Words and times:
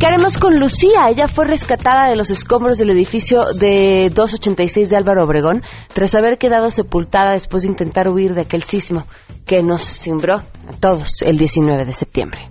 Platicaremos 0.00 0.38
con 0.38 0.58
Lucía. 0.58 1.10
Ella 1.10 1.28
fue 1.28 1.44
rescatada 1.44 2.08
de 2.08 2.16
los 2.16 2.30
escombros 2.30 2.78
del 2.78 2.88
edificio 2.88 3.52
de 3.52 4.08
286 4.08 4.88
de 4.88 4.96
Álvaro 4.96 5.24
Obregón 5.24 5.62
tras 5.92 6.14
haber 6.14 6.38
quedado 6.38 6.70
sepultada 6.70 7.32
después 7.32 7.64
de 7.64 7.68
intentar 7.68 8.08
huir 8.08 8.32
de 8.32 8.40
aquel 8.40 8.62
sismo 8.62 9.04
que 9.44 9.62
nos 9.62 9.82
cimbró 9.82 10.36
a 10.36 10.72
todos 10.80 11.20
el 11.20 11.36
19 11.36 11.84
de 11.84 11.92
septiembre. 11.92 12.48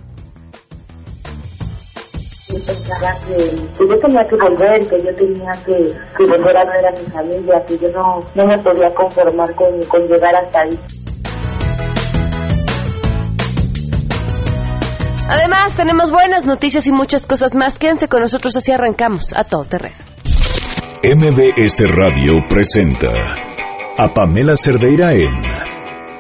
Yo 2.49 2.55
pensaba 2.67 3.16
que, 3.27 3.35
que 3.35 3.88
yo 3.88 4.00
tenía 4.00 4.27
que 4.29 4.36
volver, 4.36 4.88
que 4.88 5.04
yo 5.04 5.16
tenía 5.16 5.52
que, 5.66 5.88
que 6.18 6.25
volver 6.29 6.55
a 6.55 6.66
ver 6.66 6.86
a 6.86 6.91
mi 6.91 7.05
familia, 7.11 7.66
que 7.66 7.79
yo 7.79 7.89
no, 7.89 8.20
no 8.36 8.45
me 8.45 8.59
podía 8.59 8.93
conformar 8.93 9.55
con, 9.55 9.81
con 9.86 10.02
llegar 10.07 10.36
hasta 10.36 10.61
ahí. 10.61 10.80
Además, 15.29 15.77
tenemos 15.77 16.09
buenas 16.09 16.47
noticias 16.47 16.88
y 16.88 16.91
muchas 16.91 17.27
cosas 17.27 17.55
más. 17.55 17.77
Quédense 17.77 18.07
con 18.07 18.21
nosotros, 18.21 18.57
así 18.57 18.71
arrancamos 18.71 19.33
a 19.35 19.43
todo 19.43 19.63
terreno. 19.63 19.95
MBS 21.03 21.83
Radio 21.88 22.33
presenta 22.49 23.09
a 23.97 24.07
Pamela 24.11 24.55
Cerdeira 24.55 25.13
en 25.13 25.29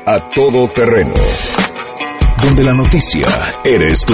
A 0.05 0.29
Todo 0.35 0.67
Terreno, 0.73 1.13
donde 2.43 2.63
la 2.63 2.73
noticia 2.73 3.27
eres 3.65 4.05
tú. 4.05 4.13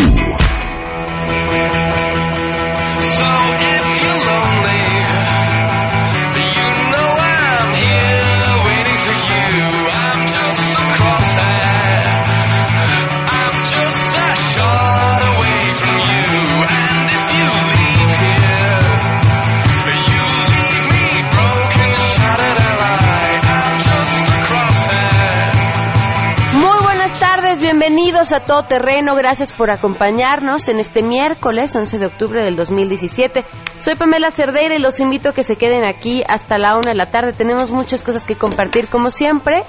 Bienvenidos 28.25 28.43
a 28.43 28.47
Todo 28.47 28.63
Terreno, 28.63 29.15
gracias 29.15 29.53
por 29.53 29.69
acompañarnos 29.69 30.67
en 30.67 30.79
este 30.79 31.03
miércoles 31.03 31.75
11 31.75 31.99
de 31.99 32.07
octubre 32.07 32.43
del 32.43 32.55
2017. 32.55 33.45
Soy 33.77 33.95
Pamela 33.97 34.31
Cerdeira 34.31 34.75
y 34.75 34.79
los 34.79 34.99
invito 34.99 35.29
a 35.29 35.33
que 35.33 35.43
se 35.43 35.57
queden 35.57 35.83
aquí 35.83 36.23
hasta 36.27 36.57
la 36.57 36.75
una 36.75 36.89
de 36.89 36.95
la 36.95 37.11
tarde. 37.11 37.33
Tenemos 37.33 37.69
muchas 37.69 38.01
cosas 38.01 38.25
que 38.25 38.33
compartir 38.33 38.87
como 38.87 39.11
siempre. 39.11 39.61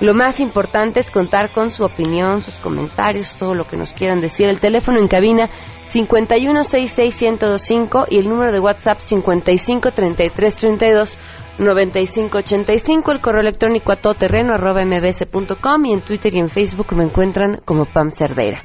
Lo 0.00 0.12
más 0.12 0.40
importante 0.40 0.98
es 0.98 1.12
contar 1.12 1.50
con 1.50 1.70
su 1.70 1.84
opinión, 1.84 2.42
sus 2.42 2.56
comentarios, 2.56 3.36
todo 3.36 3.54
lo 3.54 3.64
que 3.64 3.76
nos 3.76 3.92
quieran 3.92 4.20
decir. 4.20 4.48
El 4.48 4.58
teléfono 4.58 4.98
en 4.98 5.06
cabina 5.06 5.48
5166125 5.92 8.06
y 8.10 8.18
el 8.18 8.28
número 8.28 8.50
de 8.50 8.58
WhatsApp 8.58 8.98
553332 8.98 11.16
9585, 11.60 13.12
el 13.12 13.20
correo 13.20 13.42
electrónico 13.42 13.92
a 13.92 13.96
todoterreno 13.96 14.54
arroba 14.54 14.84
mbs.com 14.84 15.86
y 15.86 15.92
en 15.92 16.00
Twitter 16.00 16.34
y 16.34 16.40
en 16.40 16.48
Facebook 16.48 16.94
me 16.94 17.04
encuentran 17.04 17.60
como 17.64 17.84
Pam 17.84 18.10
Cerdeira. 18.10 18.62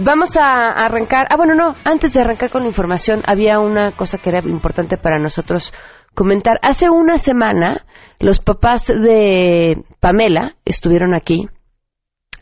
Vamos 0.00 0.36
a 0.36 0.70
arrancar, 0.70 1.26
ah 1.30 1.36
bueno 1.36 1.54
no, 1.54 1.74
antes 1.84 2.12
de 2.12 2.20
arrancar 2.20 2.50
con 2.50 2.62
la 2.62 2.68
información 2.68 3.22
había 3.26 3.58
una 3.60 3.92
cosa 3.92 4.18
que 4.18 4.30
era 4.30 4.40
importante 4.40 4.96
para 4.96 5.18
nosotros 5.18 5.72
comentar. 6.14 6.58
Hace 6.62 6.90
una 6.90 7.18
semana 7.18 7.86
los 8.18 8.40
papás 8.40 8.86
de 8.86 9.84
Pamela 10.00 10.56
estuvieron 10.64 11.14
aquí 11.14 11.48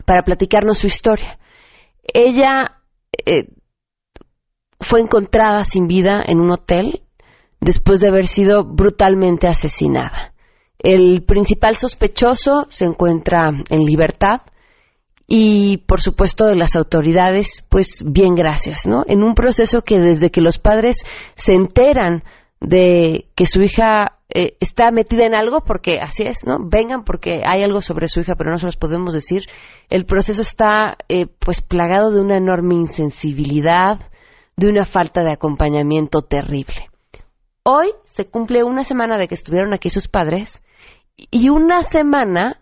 para 0.05 0.23
platicarnos 0.23 0.79
su 0.79 0.87
historia. 0.87 1.37
Ella 2.13 2.81
eh, 3.25 3.49
fue 4.79 5.01
encontrada 5.01 5.63
sin 5.63 5.87
vida 5.87 6.21
en 6.25 6.39
un 6.39 6.51
hotel 6.51 7.03
después 7.59 7.99
de 7.99 8.09
haber 8.09 8.27
sido 8.27 8.63
brutalmente 8.63 9.47
asesinada. 9.47 10.33
El 10.79 11.23
principal 11.23 11.75
sospechoso 11.75 12.67
se 12.69 12.85
encuentra 12.85 13.51
en 13.69 13.83
libertad 13.83 14.41
y, 15.27 15.77
por 15.87 16.01
supuesto, 16.01 16.45
de 16.45 16.55
las 16.55 16.75
autoridades, 16.75 17.65
pues 17.67 18.03
bien 18.05 18.35
gracias, 18.35 18.87
¿no? 18.87 19.03
En 19.07 19.23
un 19.23 19.33
proceso 19.33 19.81
que 19.81 19.99
desde 19.99 20.29
que 20.29 20.41
los 20.41 20.57
padres 20.59 21.03
se 21.35 21.53
enteran 21.53 22.23
de 22.61 23.25
que 23.35 23.45
su 23.45 23.61
hija 23.61 24.19
eh, 24.29 24.55
está 24.59 24.91
metida 24.91 25.25
en 25.25 25.35
algo, 25.35 25.61
porque 25.61 25.99
así 25.99 26.23
es, 26.23 26.45
¿no? 26.45 26.57
Vengan 26.59 27.03
porque 27.03 27.41
hay 27.45 27.63
algo 27.63 27.81
sobre 27.81 28.07
su 28.07 28.21
hija, 28.21 28.35
pero 28.35 28.51
no 28.51 28.59
se 28.59 28.67
los 28.67 28.77
podemos 28.77 29.13
decir. 29.13 29.43
El 29.89 30.05
proceso 30.05 30.41
está, 30.41 30.97
eh, 31.09 31.27
pues, 31.27 31.61
plagado 31.61 32.11
de 32.11 32.21
una 32.21 32.37
enorme 32.37 32.75
insensibilidad, 32.75 33.99
de 34.55 34.67
una 34.67 34.85
falta 34.85 35.23
de 35.23 35.31
acompañamiento 35.31 36.21
terrible. 36.21 36.89
Hoy 37.69 37.91
se 38.05 38.23
cumple 38.23 38.63
una 38.63 38.85
semana 38.85 39.17
de 39.17 39.27
que 39.27 39.35
estuvieron 39.35 39.73
aquí 39.73 39.89
sus 39.89 40.07
padres 40.07 40.63
y 41.17 41.49
una 41.49 41.83
semana 41.83 42.61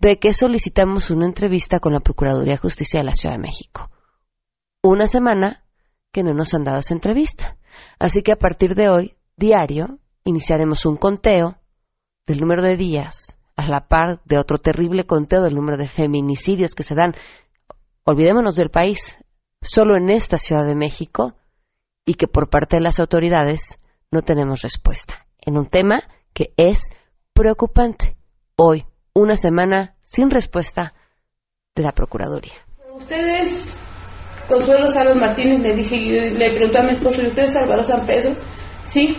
de 0.00 0.18
que 0.18 0.32
solicitamos 0.32 1.12
una 1.12 1.26
entrevista 1.26 1.78
con 1.78 1.92
la 1.92 2.00
Procuraduría 2.00 2.54
de 2.54 2.58
Justicia 2.58 2.98
de 2.98 3.04
la 3.04 3.14
Ciudad 3.14 3.36
de 3.36 3.42
México. 3.42 3.92
Una 4.82 5.06
semana 5.06 5.62
que 6.10 6.24
no 6.24 6.34
nos 6.34 6.52
han 6.52 6.64
dado 6.64 6.80
esa 6.80 6.94
entrevista. 6.94 7.58
Así 8.00 8.24
que 8.24 8.32
a 8.32 8.38
partir 8.40 8.74
de 8.74 8.88
hoy, 8.88 9.14
diario, 9.36 10.00
iniciaremos 10.24 10.84
un 10.84 10.96
conteo 10.96 11.58
del 12.26 12.40
número 12.40 12.64
de 12.64 12.76
días 12.76 13.36
a 13.54 13.68
la 13.68 13.86
par 13.86 14.20
de 14.24 14.36
otro 14.36 14.58
terrible 14.58 15.06
conteo 15.06 15.42
del 15.42 15.54
número 15.54 15.78
de 15.78 15.86
feminicidios 15.86 16.74
que 16.74 16.82
se 16.82 16.96
dan, 16.96 17.14
olvidémonos 18.02 18.56
del 18.56 18.70
país, 18.70 19.16
solo 19.62 19.94
en 19.94 20.10
esta 20.10 20.38
Ciudad 20.38 20.66
de 20.66 20.74
México 20.74 21.34
y 22.04 22.14
que 22.14 22.26
por 22.26 22.50
parte 22.50 22.78
de 22.78 22.82
las 22.82 22.98
autoridades 22.98 23.78
no 24.10 24.22
tenemos 24.22 24.62
respuesta 24.62 25.26
en 25.40 25.56
un 25.56 25.66
tema 25.66 26.02
que 26.32 26.52
es 26.56 26.90
preocupante. 27.32 28.16
Hoy, 28.56 28.84
una 29.14 29.36
semana 29.36 29.94
sin 30.02 30.30
respuesta 30.30 30.94
de 31.74 31.82
la 31.82 31.92
Procuraduría. 31.92 32.54
Ustedes, 32.92 33.74
Consuelo 34.48 34.86
Salvador 34.86 35.20
Martínez, 35.20 35.60
le 35.60 35.74
dije, 35.74 36.30
le 36.32 36.50
pregunté 36.50 36.78
a 36.78 36.82
mi 36.82 36.92
esposo, 36.92 37.22
¿y 37.22 37.28
usted 37.28 37.44
es 37.44 37.52
Salvador 37.52 37.84
San 37.84 38.04
Pedro? 38.06 38.34
Sí. 38.84 39.16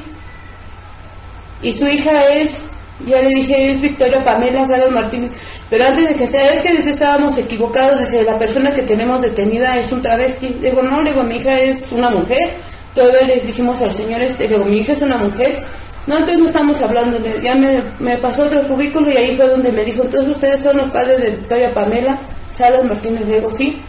Y 1.64 1.72
su 1.72 1.88
hija 1.88 2.26
es, 2.26 2.64
ya 3.06 3.22
le 3.22 3.30
dije, 3.30 3.70
es 3.70 3.82
Victoria 3.82 4.22
Pamela 4.22 4.66
Salvador 4.66 4.94
Martínez. 4.94 5.32
Pero 5.70 5.86
antes 5.86 6.10
de 6.10 6.16
que 6.16 6.28
sea, 6.28 6.52
es 6.52 6.62
que 6.62 6.74
estábamos 6.74 7.38
equivocados, 7.38 8.00
desde 8.00 8.24
la 8.24 8.38
persona 8.38 8.74
que 8.74 8.84
tenemos 8.84 9.22
detenida 9.22 9.76
es 9.76 9.92
un 9.92 10.02
travesti. 10.02 10.50
Digo, 10.50 10.84
no, 10.84 10.98
digo, 11.04 11.24
mi 11.24 11.38
hija 11.38 11.58
es 11.60 11.92
una 11.92 12.10
mujer. 12.10 12.60
Todavía 12.96 13.22
les 13.28 13.46
dijimos 13.46 13.82
al 13.82 13.92
señor 13.92 14.22
este, 14.22 14.48
digo, 14.48 14.66
mi 14.66 14.78
hija 14.80 14.94
es 14.94 15.02
una 15.02 15.18
mujer. 15.18 15.64
No, 16.08 16.16
entonces 16.16 16.40
no 16.40 16.46
estamos 16.46 16.82
hablando. 16.82 17.20
Ya 17.20 17.54
me, 17.56 17.84
me, 18.00 18.18
pasó 18.18 18.44
otro 18.44 18.64
cubículo 18.68 19.12
y 19.12 19.18
ahí 19.18 19.36
fue 19.36 19.48
donde 19.48 19.72
me 19.72 19.84
dijo, 19.84 20.04
entonces 20.04 20.30
ustedes 20.30 20.62
son 20.62 20.78
los 20.78 20.90
padres 20.90 21.22
de 21.22 21.32
Victoria 21.32 21.72
Pamela 21.74 22.20
Salas 22.52 22.84
Martínez. 22.84 23.28
Digo, 23.28 23.50
sí. 23.52 23.82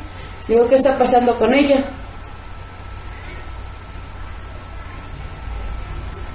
Digo, 0.47 0.67
¿qué 0.67 0.75
está 0.77 0.97
pasando 0.97 1.35
con 1.37 1.55
ella? 1.55 1.85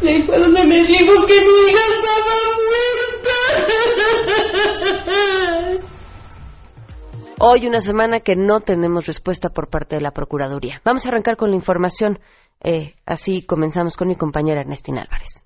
Y 0.01 0.07
ahí 0.07 0.23
fue 0.23 0.37
donde 0.37 0.63
me 0.63 0.83
dijo 0.83 1.25
que 1.25 1.41
mi 1.41 1.69
hija 1.69 1.81
estaba 1.99 2.33
muerta. 2.67 2.97
Hoy 7.39 7.67
una 7.67 7.81
semana 7.81 8.19
que 8.19 8.35
no 8.35 8.61
tenemos 8.61 9.05
respuesta 9.05 9.49
por 9.49 9.69
parte 9.69 9.95
de 9.95 10.01
la 10.01 10.11
Procuraduría. 10.11 10.81
Vamos 10.83 11.05
a 11.05 11.09
arrancar 11.09 11.37
con 11.37 11.51
la 11.51 11.55
información. 11.55 12.19
Eh, 12.61 12.95
así 13.05 13.43
comenzamos 13.43 13.95
con 13.97 14.07
mi 14.07 14.15
compañera 14.15 14.61
Ernestina 14.61 15.01
Álvarez. 15.03 15.45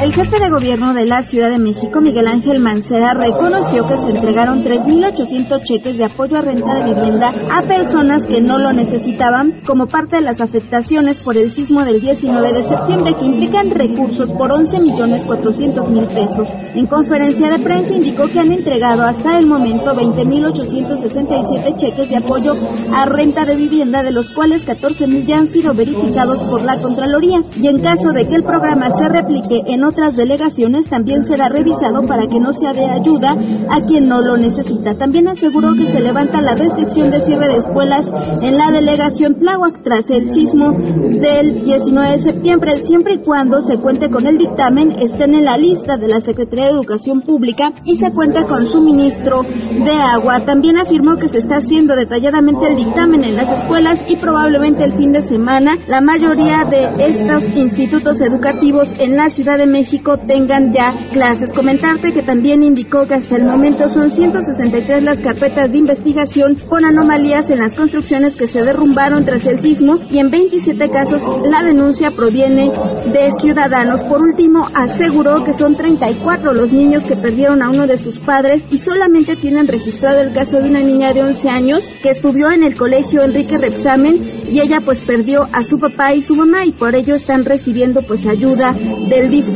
El 0.00 0.14
jefe 0.14 0.38
de 0.38 0.48
gobierno 0.48 0.94
de 0.94 1.06
la 1.06 1.24
Ciudad 1.24 1.50
de 1.50 1.58
México, 1.58 2.00
Miguel 2.00 2.28
Ángel 2.28 2.60
Mancera, 2.60 3.14
reconoció 3.14 3.84
que 3.84 3.96
se 3.96 4.10
entregaron 4.10 4.62
3.800 4.62 5.60
cheques 5.64 5.98
de 5.98 6.04
apoyo 6.04 6.36
a 6.36 6.40
renta 6.40 6.72
de 6.76 6.94
vivienda 6.94 7.32
a 7.52 7.62
personas 7.62 8.24
que 8.24 8.40
no 8.40 8.60
lo 8.60 8.72
necesitaban 8.72 9.60
como 9.66 9.88
parte 9.88 10.16
de 10.16 10.22
las 10.22 10.40
afectaciones 10.40 11.16
por 11.16 11.36
el 11.36 11.50
sismo 11.50 11.84
del 11.84 12.00
19 12.00 12.52
de 12.52 12.62
septiembre 12.62 13.16
que 13.18 13.24
implican 13.24 13.72
recursos 13.72 14.30
por 14.30 14.52
11 14.52 14.78
millones 14.82 15.24
400 15.24 15.90
mil 15.90 16.06
pesos. 16.06 16.46
En 16.76 16.86
conferencia 16.86 17.50
de 17.50 17.58
prensa 17.58 17.94
indicó 17.94 18.28
que 18.32 18.38
han 18.38 18.52
entregado 18.52 19.02
hasta 19.02 19.36
el 19.36 19.46
momento 19.46 19.96
20.867 19.96 21.74
cheques 21.74 22.08
de 22.08 22.16
apoyo 22.16 22.54
a 22.94 23.04
renta 23.04 23.44
de 23.44 23.56
vivienda, 23.56 24.04
de 24.04 24.12
los 24.12 24.28
cuales 24.32 24.64
14 24.64 25.08
mil 25.08 25.26
ya 25.26 25.38
han 25.38 25.50
sido 25.50 25.74
verificados 25.74 26.38
por 26.44 26.62
la 26.62 26.76
Contraloría. 26.76 27.42
Y 27.60 27.66
en 27.66 27.80
caso 27.80 28.12
de 28.12 28.28
que 28.28 28.36
el 28.36 28.44
programa 28.44 28.90
se 28.90 29.08
replique 29.08 29.62
en 29.66 29.87
otras 29.88 30.16
delegaciones 30.16 30.88
también 30.88 31.24
será 31.24 31.48
revisado 31.48 32.02
para 32.02 32.26
que 32.26 32.38
no 32.38 32.52
sea 32.52 32.74
de 32.74 32.84
ayuda 32.84 33.36
a 33.70 33.80
quien 33.82 34.06
no 34.06 34.20
lo 34.20 34.36
necesita. 34.36 34.94
También 34.94 35.28
aseguró 35.28 35.74
que 35.74 35.86
se 35.86 36.00
levanta 36.00 36.42
la 36.42 36.54
restricción 36.54 37.10
de 37.10 37.20
cierre 37.20 37.48
de 37.48 37.56
escuelas 37.56 38.12
en 38.42 38.58
la 38.58 38.70
delegación 38.70 39.36
Tláhuac 39.38 39.82
tras 39.82 40.10
el 40.10 40.30
sismo 40.30 40.72
del 40.72 41.64
19 41.64 42.12
de 42.12 42.18
septiembre, 42.18 42.78
siempre 42.84 43.14
y 43.14 43.18
cuando 43.18 43.62
se 43.62 43.78
cuente 43.78 44.10
con 44.10 44.26
el 44.26 44.36
dictamen, 44.36 44.92
estén 45.00 45.34
en 45.34 45.46
la 45.46 45.56
lista 45.56 45.96
de 45.96 46.08
la 46.08 46.20
Secretaría 46.20 46.66
de 46.66 46.72
Educación 46.72 47.22
Pública 47.22 47.72
y 47.84 47.96
se 47.96 48.12
cuente 48.12 48.44
con 48.44 48.66
suministro 48.66 49.40
de 49.42 49.92
agua. 49.92 50.40
También 50.40 50.78
afirmó 50.78 51.16
que 51.16 51.28
se 51.28 51.38
está 51.38 51.56
haciendo 51.56 51.96
detalladamente 51.96 52.66
el 52.66 52.76
dictamen 52.76 53.24
en 53.24 53.36
las 53.36 53.60
escuelas 53.60 54.04
y 54.06 54.16
probablemente 54.16 54.84
el 54.84 54.92
fin 54.92 55.12
de 55.12 55.22
semana 55.22 55.78
la 55.86 56.02
mayoría 56.02 56.64
de 56.64 57.06
estos 57.08 57.48
institutos 57.56 58.20
educativos 58.20 58.88
en 58.98 59.16
la 59.16 59.30
Ciudad 59.30 59.56
de 59.56 59.66
México 59.66 59.77
tengan 60.26 60.72
ya 60.72 61.10
clases. 61.12 61.52
Comentarte 61.52 62.12
que 62.12 62.22
también 62.22 62.62
indicó 62.62 63.06
que 63.06 63.14
hasta 63.14 63.36
el 63.36 63.44
momento 63.44 63.88
son 63.88 64.10
163 64.10 65.02
las 65.02 65.20
carpetas 65.20 65.70
de 65.70 65.78
investigación 65.78 66.56
con 66.68 66.84
anomalías 66.84 67.50
en 67.50 67.60
las 67.60 67.74
construcciones 67.74 68.36
que 68.36 68.46
se 68.46 68.64
derrumbaron 68.64 69.24
tras 69.24 69.46
el 69.46 69.60
sismo 69.60 69.98
y 70.10 70.18
en 70.18 70.30
27 70.30 70.90
casos 70.90 71.22
la 71.50 71.62
denuncia 71.62 72.10
proviene 72.10 72.72
de 73.12 73.30
ciudadanos. 73.32 74.04
Por 74.04 74.22
último, 74.22 74.66
aseguró 74.74 75.44
que 75.44 75.52
son 75.52 75.74
34 75.74 76.52
los 76.52 76.72
niños 76.72 77.04
que 77.04 77.16
perdieron 77.16 77.62
a 77.62 77.70
uno 77.70 77.86
de 77.86 77.98
sus 77.98 78.18
padres 78.18 78.62
y 78.70 78.78
solamente 78.78 79.36
tienen 79.36 79.68
registrado 79.68 80.20
el 80.20 80.32
caso 80.32 80.58
de 80.58 80.68
una 80.68 80.80
niña 80.80 81.12
de 81.12 81.22
11 81.22 81.48
años 81.48 81.88
que 82.02 82.10
estudió 82.10 82.50
en 82.50 82.62
el 82.62 82.74
colegio 82.74 83.22
Enrique 83.22 83.58
Repsamen 83.58 84.48
y 84.50 84.60
ella 84.60 84.80
pues 84.84 85.04
perdió 85.04 85.46
a 85.52 85.62
su 85.62 85.78
papá 85.78 86.14
y 86.14 86.22
su 86.22 86.34
mamá 86.34 86.64
y 86.64 86.72
por 86.72 86.94
ello 86.94 87.14
están 87.14 87.44
recibiendo 87.44 88.02
pues 88.02 88.26
ayuda 88.26 88.74
del 89.08 89.30
DIF 89.30 89.50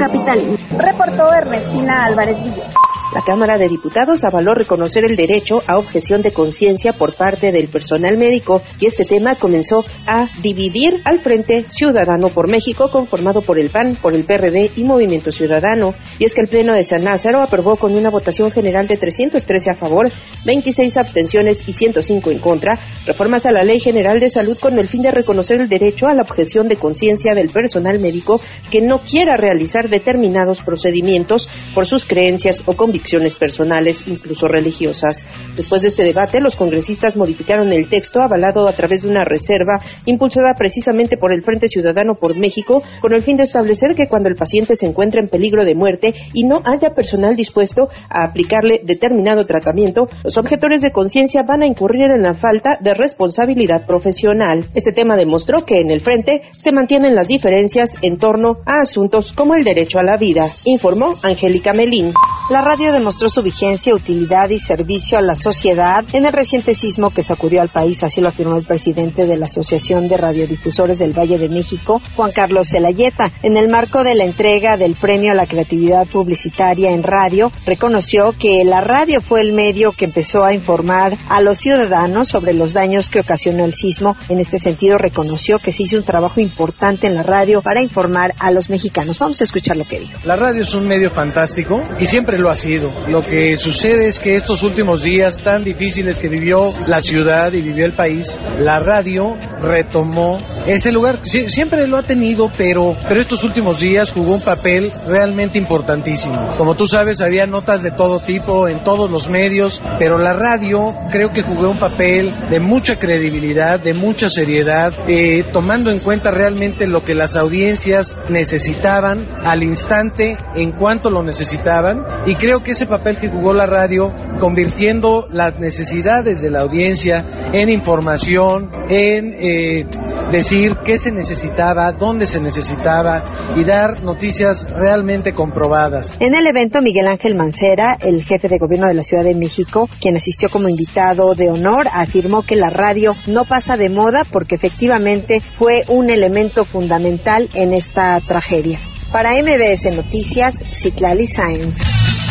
Reportó 0.78 1.32
Ernestina 1.32 2.04
Álvarez 2.04 2.42
Villas. 2.42 2.74
La 3.14 3.20
Cámara 3.20 3.58
de 3.58 3.68
Diputados 3.68 4.24
avaló 4.24 4.54
reconocer 4.54 5.04
el 5.04 5.16
derecho 5.16 5.62
a 5.66 5.76
objeción 5.76 6.22
de 6.22 6.32
conciencia 6.32 6.94
por 6.94 7.14
parte 7.14 7.52
del 7.52 7.68
personal 7.68 8.16
médico 8.16 8.62
y 8.80 8.86
este 8.86 9.04
tema 9.04 9.34
comenzó 9.34 9.84
a 10.06 10.28
dividir 10.40 11.02
al 11.04 11.20
Frente 11.20 11.66
Ciudadano 11.68 12.30
por 12.30 12.48
México 12.48 12.90
conformado 12.90 13.42
por 13.42 13.58
el 13.58 13.68
PAN, 13.68 13.98
por 14.00 14.14
el 14.14 14.24
PRD 14.24 14.70
y 14.76 14.84
Movimiento 14.84 15.30
Ciudadano. 15.30 15.94
Y 16.18 16.24
es 16.24 16.34
que 16.34 16.40
el 16.40 16.48
Pleno 16.48 16.72
de 16.72 16.84
San 16.84 17.04
Lázaro 17.04 17.42
aprobó 17.42 17.76
con 17.76 17.94
una 17.94 18.08
votación 18.08 18.50
general 18.50 18.86
de 18.86 18.96
313 18.96 19.70
a 19.70 19.74
favor, 19.74 20.10
26 20.46 20.96
abstenciones 20.96 21.68
y 21.68 21.74
105 21.74 22.30
en 22.30 22.38
contra 22.38 22.78
reformas 23.04 23.44
a 23.44 23.52
la 23.52 23.62
Ley 23.62 23.78
General 23.78 24.20
de 24.20 24.30
Salud 24.30 24.56
con 24.58 24.78
el 24.78 24.88
fin 24.88 25.02
de 25.02 25.10
reconocer 25.10 25.60
el 25.60 25.68
derecho 25.68 26.06
a 26.06 26.14
la 26.14 26.22
objeción 26.22 26.66
de 26.66 26.76
conciencia 26.76 27.34
del 27.34 27.50
personal 27.50 28.00
médico 28.00 28.40
que 28.70 28.80
no 28.80 29.02
quiera 29.02 29.36
realizar 29.36 29.90
determinados 29.90 30.62
procedimientos 30.62 31.50
por 31.74 31.84
sus 31.84 32.06
creencias 32.06 32.62
o 32.64 32.72
convicciones 32.72 33.01
personales, 33.38 34.04
incluso 34.06 34.48
religiosas. 34.48 35.24
Después 35.56 35.82
de 35.82 35.88
este 35.88 36.04
debate, 36.04 36.40
los 36.40 36.56
congresistas 36.56 37.16
modificaron 37.16 37.72
el 37.72 37.88
texto 37.88 38.20
avalado 38.20 38.68
a 38.68 38.72
través 38.72 39.02
de 39.02 39.10
una 39.10 39.24
reserva 39.24 39.80
impulsada 40.06 40.54
precisamente 40.56 41.16
por 41.16 41.32
el 41.32 41.42
Frente 41.42 41.68
Ciudadano 41.68 42.14
por 42.14 42.36
México, 42.36 42.82
con 43.00 43.14
el 43.14 43.22
fin 43.22 43.36
de 43.36 43.44
establecer 43.44 43.94
que 43.94 44.08
cuando 44.08 44.28
el 44.28 44.36
paciente 44.36 44.76
se 44.76 44.86
encuentra 44.86 45.20
en 45.20 45.28
peligro 45.28 45.64
de 45.64 45.74
muerte 45.74 46.14
y 46.32 46.44
no 46.44 46.62
haya 46.64 46.94
personal 46.94 47.36
dispuesto 47.36 47.88
a 48.08 48.24
aplicarle 48.24 48.80
determinado 48.84 49.46
tratamiento, 49.46 50.08
los 50.24 50.36
objetores 50.36 50.82
de 50.82 50.92
conciencia 50.92 51.42
van 51.42 51.62
a 51.62 51.66
incurrir 51.66 52.10
en 52.10 52.22
la 52.22 52.34
falta 52.34 52.78
de 52.80 52.94
responsabilidad 52.94 53.86
profesional. 53.86 54.64
Este 54.74 54.92
tema 54.92 55.16
demostró 55.16 55.64
que 55.64 55.78
en 55.78 55.90
el 55.90 56.00
frente 56.00 56.42
se 56.52 56.72
mantienen 56.72 57.14
las 57.14 57.28
diferencias 57.28 57.96
en 58.02 58.18
torno 58.18 58.58
a 58.66 58.80
asuntos 58.80 59.32
como 59.32 59.54
el 59.54 59.64
derecho 59.64 59.98
a 59.98 60.04
la 60.04 60.16
vida, 60.16 60.48
informó 60.64 61.14
Angélica 61.22 61.72
Melín. 61.72 62.12
La 62.50 62.60
radio 62.60 62.91
demostró 62.92 63.28
su 63.28 63.42
vigencia, 63.42 63.94
utilidad 63.94 64.50
y 64.50 64.58
servicio 64.58 65.18
a 65.18 65.22
la 65.22 65.34
sociedad 65.34 66.04
en 66.12 66.26
el 66.26 66.32
reciente 66.32 66.74
sismo 66.74 67.10
que 67.10 67.22
sacudió 67.22 67.60
al 67.62 67.68
país, 67.68 68.02
así 68.02 68.20
lo 68.20 68.28
afirmó 68.28 68.56
el 68.56 68.64
presidente 68.64 69.26
de 69.26 69.36
la 69.36 69.46
Asociación 69.46 70.08
de 70.08 70.16
Radiodifusores 70.16 70.98
del 70.98 71.16
Valle 71.16 71.38
de 71.38 71.48
México, 71.48 72.00
Juan 72.16 72.32
Carlos 72.32 72.68
Zelayeta. 72.70 73.30
En 73.42 73.56
el 73.56 73.68
marco 73.68 74.04
de 74.04 74.14
la 74.14 74.24
entrega 74.24 74.76
del 74.76 74.94
Premio 74.94 75.32
a 75.32 75.34
la 75.34 75.46
Creatividad 75.46 76.06
Publicitaria 76.06 76.90
en 76.92 77.02
Radio, 77.02 77.50
reconoció 77.66 78.32
que 78.38 78.64
la 78.64 78.80
radio 78.80 79.20
fue 79.20 79.40
el 79.40 79.52
medio 79.52 79.92
que 79.92 80.04
empezó 80.04 80.44
a 80.44 80.54
informar 80.54 81.16
a 81.28 81.40
los 81.40 81.58
ciudadanos 81.58 82.28
sobre 82.28 82.54
los 82.54 82.72
daños 82.72 83.08
que 83.08 83.20
ocasionó 83.20 83.64
el 83.64 83.74
sismo. 83.74 84.16
En 84.28 84.38
este 84.38 84.58
sentido, 84.58 84.98
reconoció 84.98 85.58
que 85.58 85.72
se 85.72 85.84
hizo 85.84 85.96
un 85.96 86.04
trabajo 86.04 86.40
importante 86.40 87.06
en 87.06 87.14
la 87.14 87.22
radio 87.22 87.62
para 87.62 87.80
informar 87.80 88.34
a 88.38 88.50
los 88.50 88.70
mexicanos. 88.70 89.18
Vamos 89.18 89.40
a 89.40 89.44
escuchar 89.44 89.76
lo 89.76 89.84
que 89.84 90.00
dijo. 90.00 90.18
La 90.24 90.36
radio 90.36 90.62
es 90.62 90.74
un 90.74 90.86
medio 90.86 91.10
fantástico 91.10 91.80
y 91.98 92.06
siempre 92.06 92.38
lo 92.38 92.50
ha 92.50 92.56
sido. 92.56 92.81
Lo 93.08 93.20
que 93.20 93.56
sucede 93.56 94.06
es 94.06 94.18
que 94.18 94.34
estos 94.34 94.62
últimos 94.62 95.02
días 95.02 95.38
tan 95.38 95.64
difíciles 95.64 96.18
que 96.18 96.28
vivió 96.28 96.72
la 96.86 97.00
ciudad 97.00 97.52
y 97.52 97.60
vivió 97.60 97.86
el 97.86 97.92
país, 97.92 98.40
la 98.58 98.80
radio 98.80 99.36
retomó 99.60 100.38
ese 100.66 100.92
lugar. 100.92 101.20
Sie 101.22 101.48
siempre 101.48 101.86
lo 101.86 101.98
ha 101.98 102.02
tenido, 102.02 102.50
pero, 102.56 102.96
pero 103.08 103.20
estos 103.20 103.44
últimos 103.44 103.80
días 103.80 104.12
jugó 104.12 104.34
un 104.34 104.40
papel 104.40 104.90
realmente 105.06 105.58
importantísimo. 105.58 106.56
Como 106.56 106.74
tú 106.74 106.86
sabes, 106.86 107.20
había 107.20 107.46
notas 107.46 107.82
de 107.82 107.90
todo 107.90 108.20
tipo 108.20 108.68
en 108.68 108.82
todos 108.84 109.10
los 109.10 109.28
medios, 109.28 109.82
pero 109.98 110.18
la 110.18 110.32
radio 110.32 110.94
creo 111.10 111.30
que 111.32 111.42
jugó 111.42 111.70
un 111.70 111.78
papel 111.78 112.32
de 112.50 112.60
mucha 112.60 112.98
credibilidad, 112.98 113.78
de 113.78 113.94
mucha 113.94 114.28
seriedad, 114.28 114.92
eh, 115.08 115.44
tomando 115.52 115.90
en 115.90 115.98
cuenta 115.98 116.30
realmente 116.30 116.86
lo 116.86 117.04
que 117.04 117.14
las 117.14 117.36
audiencias 117.36 118.16
necesitaban 118.28 119.26
al 119.44 119.62
instante 119.62 120.36
en 120.54 120.72
cuanto 120.72 121.10
lo 121.10 121.22
necesitaban 121.22 122.04
y 122.26 122.34
creo 122.34 122.62
que 122.62 122.71
ese 122.72 122.86
papel 122.86 123.16
que 123.16 123.28
jugó 123.28 123.52
la 123.54 123.66
radio 123.66 124.12
convirtiendo 124.40 125.28
las 125.30 125.58
necesidades 125.58 126.42
de 126.42 126.50
la 126.50 126.62
audiencia 126.62 127.24
en 127.52 127.68
información, 127.68 128.70
en 128.88 129.34
eh, 129.34 129.86
decir 130.30 130.76
qué 130.84 130.98
se 130.98 131.12
necesitaba, 131.12 131.92
dónde 131.92 132.26
se 132.26 132.40
necesitaba 132.40 133.22
y 133.56 133.64
dar 133.64 134.02
noticias 134.02 134.68
realmente 134.70 135.32
comprobadas. 135.32 136.14
En 136.20 136.34
el 136.34 136.46
evento, 136.46 136.82
Miguel 136.82 137.06
Ángel 137.06 137.34
Mancera, 137.34 137.96
el 138.00 138.24
jefe 138.24 138.48
de 138.48 138.58
gobierno 138.58 138.88
de 138.88 138.94
la 138.94 139.02
Ciudad 139.02 139.24
de 139.24 139.34
México, 139.34 139.88
quien 140.00 140.16
asistió 140.16 140.48
como 140.48 140.68
invitado 140.68 141.34
de 141.34 141.50
honor, 141.50 141.86
afirmó 141.92 142.42
que 142.42 142.56
la 142.56 142.70
radio 142.70 143.14
no 143.26 143.44
pasa 143.44 143.76
de 143.76 143.88
moda 143.88 144.24
porque 144.30 144.54
efectivamente 144.54 145.42
fue 145.58 145.84
un 145.88 146.10
elemento 146.10 146.64
fundamental 146.64 147.48
en 147.54 147.74
esta 147.74 148.18
tragedia. 148.20 148.80
Para 149.12 149.32
MBS 149.32 149.94
Noticias, 149.94 150.64
Citlali 150.72 151.26
Sáenz. 151.26 152.21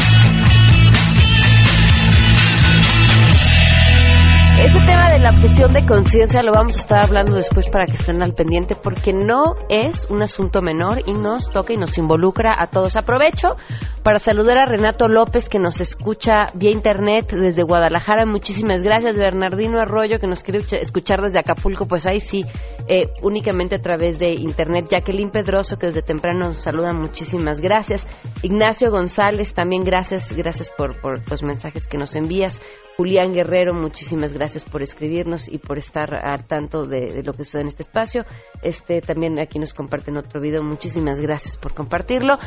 De 5.12 5.20
la 5.20 5.32
objeción 5.32 5.74
de 5.74 5.86
conciencia 5.86 6.42
lo 6.42 6.54
vamos 6.54 6.78
a 6.78 6.80
estar 6.80 7.04
hablando 7.04 7.36
después 7.36 7.68
para 7.68 7.86
que 7.86 7.98
estén 7.98 8.24
al 8.24 8.34
pendiente 8.34 8.78
porque 8.78 9.12
no 9.12 9.44
es 9.68 10.08
un 10.10 10.22
asunto 10.22 10.62
menor 10.62 11.00
y 11.06 11.12
nos 11.12 11.50
toca 11.50 11.74
y 11.74 11.76
nos 11.76 11.98
involucra 11.98 12.56
a 12.58 12.68
todos. 12.68 12.96
Aprovecho 12.96 13.58
para 14.04 14.20
saludar 14.20 14.58
a 14.58 14.66
Renato 14.66 15.10
López 15.10 15.50
que 15.50 15.60
nos 15.60 15.82
escucha 15.82 16.48
vía 16.54 16.72
internet 16.72 17.30
desde 17.34 17.62
Guadalajara. 17.62 18.26
Muchísimas 18.26 18.84
gracias. 18.84 19.18
Bernardino 19.18 19.82
Arroyo 19.82 20.18
que 20.18 20.28
nos 20.28 20.44
quiere 20.44 20.64
escuchar 20.80 21.22
desde 21.22 21.40
Acapulco. 21.40 21.88
Pues 21.88 22.08
ahí 22.08 22.22
sí, 22.22 22.46
eh, 22.88 23.10
únicamente 23.22 23.76
a 23.76 23.82
través 23.82 24.18
de 24.18 24.32
internet. 24.32 24.88
Jacqueline 24.90 25.30
Pedroso 25.30 25.78
que 25.78 25.88
desde 25.88 26.04
temprano 26.04 26.48
nos 26.50 26.64
saluda. 26.64 26.94
Muchísimas 26.94 27.60
gracias. 27.60 28.08
Ignacio 28.44 28.90
González 28.90 29.54
también 29.54 29.84
gracias. 29.84 30.32
Gracias 30.32 30.70
por, 30.70 31.02
por 31.02 31.30
los 31.30 31.44
mensajes 31.44 31.86
que 31.86 31.98
nos 31.98 32.16
envías. 32.16 32.62
Julián 33.02 33.34
Guerrero, 33.34 33.74
muchísimas 33.74 34.32
gracias 34.32 34.64
por 34.64 34.84
escribirnos 34.84 35.48
y 35.48 35.58
por 35.58 35.80
estar 35.80 36.14
al 36.14 36.46
tanto 36.46 36.86
de, 36.86 37.24
lo 37.24 37.34
que 37.34 37.46
sucede 37.46 37.64
en 37.64 37.68
este 37.70 37.82
espacio. 37.82 38.26
Este 38.62 39.02
también 39.02 39.40
aquí 39.40 39.58
nos 39.58 39.74
comparten 39.74 40.18
otro 40.18 40.40
video. 40.40 40.62
Muchísimas 40.62 41.20
gracias 41.20 41.58
por 41.58 41.74
compartirlo. 41.74 42.38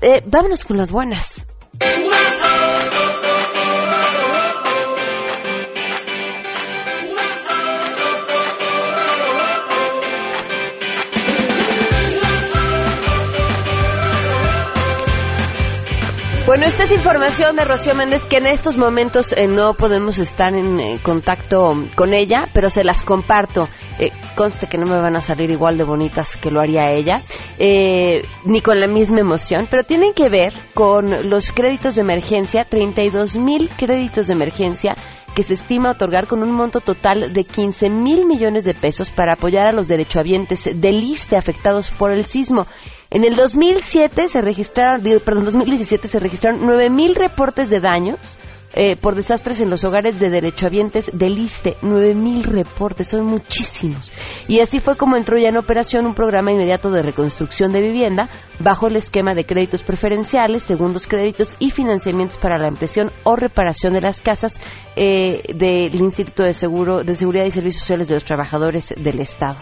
Eh, 0.00 0.24
vámonos 0.26 0.64
con 0.64 0.76
las 0.76 0.90
buenas. 0.90 1.46
Bueno, 16.62 16.76
esta 16.76 16.84
es 16.84 16.92
información 16.92 17.56
de 17.56 17.64
Rocío 17.64 17.92
Méndez 17.92 18.22
que 18.22 18.36
en 18.36 18.46
estos 18.46 18.76
momentos 18.76 19.32
eh, 19.32 19.48
no 19.48 19.74
podemos 19.74 20.18
estar 20.18 20.54
en 20.54 20.78
eh, 20.78 21.00
contacto 21.02 21.74
con 21.96 22.14
ella, 22.14 22.46
pero 22.52 22.70
se 22.70 22.84
las 22.84 23.02
comparto. 23.02 23.68
Eh, 23.98 24.12
conste 24.36 24.68
que 24.68 24.78
no 24.78 24.86
me 24.86 25.00
van 25.00 25.16
a 25.16 25.20
salir 25.20 25.50
igual 25.50 25.76
de 25.76 25.82
bonitas 25.82 26.36
que 26.36 26.52
lo 26.52 26.60
haría 26.60 26.92
ella, 26.92 27.20
ni 28.44 28.60
con 28.60 28.78
la 28.78 28.86
misma 28.86 29.18
emoción, 29.18 29.66
pero 29.68 29.82
tienen 29.82 30.14
que 30.14 30.28
ver 30.28 30.52
con 30.72 31.28
los 31.28 31.50
créditos 31.50 31.96
de 31.96 32.02
emergencia, 32.02 32.62
32 32.62 33.38
mil 33.38 33.68
créditos 33.76 34.28
de 34.28 34.34
emergencia 34.34 34.94
que 35.34 35.42
se 35.42 35.54
estima 35.54 35.90
otorgar 35.90 36.28
con 36.28 36.44
un 36.44 36.52
monto 36.52 36.78
total 36.78 37.32
de 37.32 37.42
15 37.42 37.90
mil 37.90 38.24
millones 38.24 38.62
de 38.62 38.74
pesos 38.74 39.10
para 39.10 39.32
apoyar 39.32 39.66
a 39.66 39.72
los 39.72 39.88
derechohabientes 39.88 40.80
del 40.80 41.02
ISTE 41.02 41.36
afectados 41.36 41.90
por 41.90 42.12
el 42.12 42.24
sismo. 42.24 42.68
En 43.14 43.24
el 43.24 43.36
2007 43.36 44.26
se 44.26 44.40
registraron, 44.40 45.02
perdón, 45.22 45.44
2017 45.44 46.08
se 46.08 46.18
registraron 46.18 46.62
9.000 46.62 47.14
reportes 47.14 47.68
de 47.68 47.78
daños 47.78 48.18
eh, 48.72 48.96
por 48.96 49.14
desastres 49.14 49.60
en 49.60 49.68
los 49.68 49.84
hogares 49.84 50.18
de 50.18 50.30
derechohabientes 50.30 51.10
del 51.12 51.36
ISTE. 51.36 51.76
9.000 51.82 52.44
reportes, 52.44 53.08
son 53.08 53.26
muchísimos. 53.26 54.10
Y 54.48 54.60
así 54.60 54.80
fue 54.80 54.96
como 54.96 55.16
entró 55.16 55.36
ya 55.36 55.50
en 55.50 55.58
operación 55.58 56.06
un 56.06 56.14
programa 56.14 56.52
inmediato 56.52 56.90
de 56.90 57.02
reconstrucción 57.02 57.70
de 57.70 57.82
vivienda 57.82 58.30
bajo 58.60 58.86
el 58.86 58.96
esquema 58.96 59.34
de 59.34 59.44
créditos 59.44 59.82
preferenciales, 59.82 60.62
segundos 60.62 61.06
créditos 61.06 61.54
y 61.58 61.68
financiamientos 61.68 62.38
para 62.38 62.56
la 62.56 62.68
impresión 62.68 63.12
o 63.24 63.36
reparación 63.36 63.92
de 63.92 64.00
las 64.00 64.22
casas 64.22 64.58
eh, 64.96 65.42
del 65.54 65.94
Instituto 65.96 66.44
de, 66.44 66.54
Seguro, 66.54 67.04
de 67.04 67.14
Seguridad 67.14 67.44
y 67.44 67.50
Servicios 67.50 67.82
Sociales 67.82 68.08
de 68.08 68.14
los 68.14 68.24
Trabajadores 68.24 68.94
del 68.96 69.20
Estado. 69.20 69.58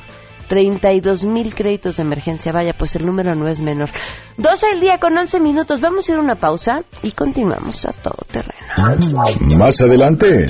32 0.50 1.25
mil 1.26 1.54
créditos 1.54 1.97
de 1.97 2.02
emergencia. 2.02 2.50
Vaya, 2.50 2.73
pues 2.76 2.97
el 2.97 3.07
número 3.07 3.37
no 3.37 3.47
es 3.47 3.61
menor. 3.61 3.88
12 4.37 4.66
al 4.66 4.80
día 4.80 4.99
con 4.99 5.16
11 5.16 5.38
minutos. 5.38 5.80
Vamos 5.80 6.09
a 6.09 6.12
ir 6.12 6.19
a 6.19 6.21
una 6.21 6.35
pausa 6.35 6.83
y 7.04 7.12
continuamos 7.12 7.87
a 7.87 7.92
todo 7.92 8.16
terreno. 8.28 8.59
Más 9.57 9.80
adelante 9.80 10.47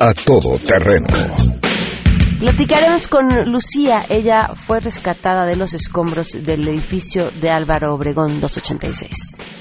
A 0.00 0.12
Todo 0.14 0.58
Terreno. 0.58 1.06
Platicaremos 2.40 3.06
con 3.06 3.28
Lucía. 3.48 3.98
Ella 4.08 4.48
fue 4.56 4.80
rescatada 4.80 5.46
de 5.46 5.54
los 5.54 5.74
escombros 5.74 6.32
del 6.32 6.66
edificio 6.66 7.30
de 7.40 7.48
Álvaro 7.48 7.94
Obregón 7.94 8.40
286 8.40 9.55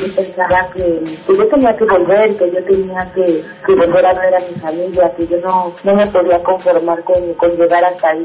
yo 0.00 0.14
pensaba 0.14 0.70
que, 0.72 1.00
yo 1.28 1.48
tenía 1.48 1.76
que 1.76 1.84
volver, 1.84 2.36
que 2.36 2.50
yo 2.50 2.64
tenía 2.64 3.12
que, 3.14 3.44
que, 3.66 3.74
volver 3.74 4.06
a 4.06 4.14
ver 4.14 4.34
a 4.34 4.40
mi 4.40 4.54
familia, 4.60 5.12
que 5.16 5.26
yo 5.26 5.38
no, 5.38 5.72
no 5.84 5.94
me 5.94 6.06
podía 6.06 6.42
conformar 6.42 7.02
con, 7.04 7.34
con 7.34 7.50
llegar 7.56 7.84
hasta 7.84 8.10
ahí. 8.10 8.24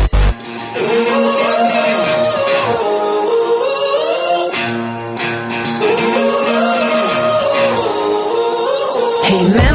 Amen. 9.41 9.70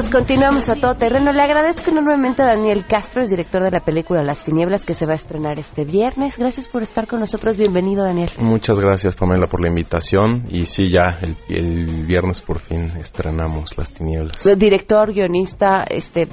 Minutos. 0.00 0.10
Continuamos 0.10 0.68
a 0.68 0.74
todo 0.74 0.94
terreno. 0.94 1.32
Le 1.32 1.42
agradezco 1.42 1.90
enormemente 1.90 2.42
a 2.42 2.46
Daniel 2.46 2.84
Castro, 2.86 3.22
es 3.22 3.30
director 3.30 3.62
de 3.62 3.70
la 3.70 3.80
película 3.80 4.22
Las 4.22 4.44
Tinieblas, 4.44 4.84
que 4.84 4.94
se 4.94 5.06
va 5.06 5.12
a 5.12 5.16
estrenar 5.16 5.58
este 5.58 5.84
viernes. 5.84 6.38
Gracias 6.38 6.68
por 6.68 6.82
estar 6.82 7.06
con 7.06 7.20
nosotros. 7.20 7.56
Bienvenido, 7.56 8.04
Daniel. 8.04 8.30
Muchas 8.38 8.78
gracias, 8.78 9.16
Pamela, 9.16 9.46
por 9.46 9.62
la 9.62 9.68
invitación. 9.68 10.44
Y 10.48 10.66
sí, 10.66 10.90
ya 10.90 11.18
el, 11.20 11.36
el 11.48 12.06
viernes 12.06 12.40
por 12.40 12.60
fin 12.60 12.92
estrenamos 12.98 13.76
Las 13.76 13.92
Tinieblas. 13.92 14.48
Director, 14.56 15.12
guionista, 15.12 15.82
este, 15.88 16.26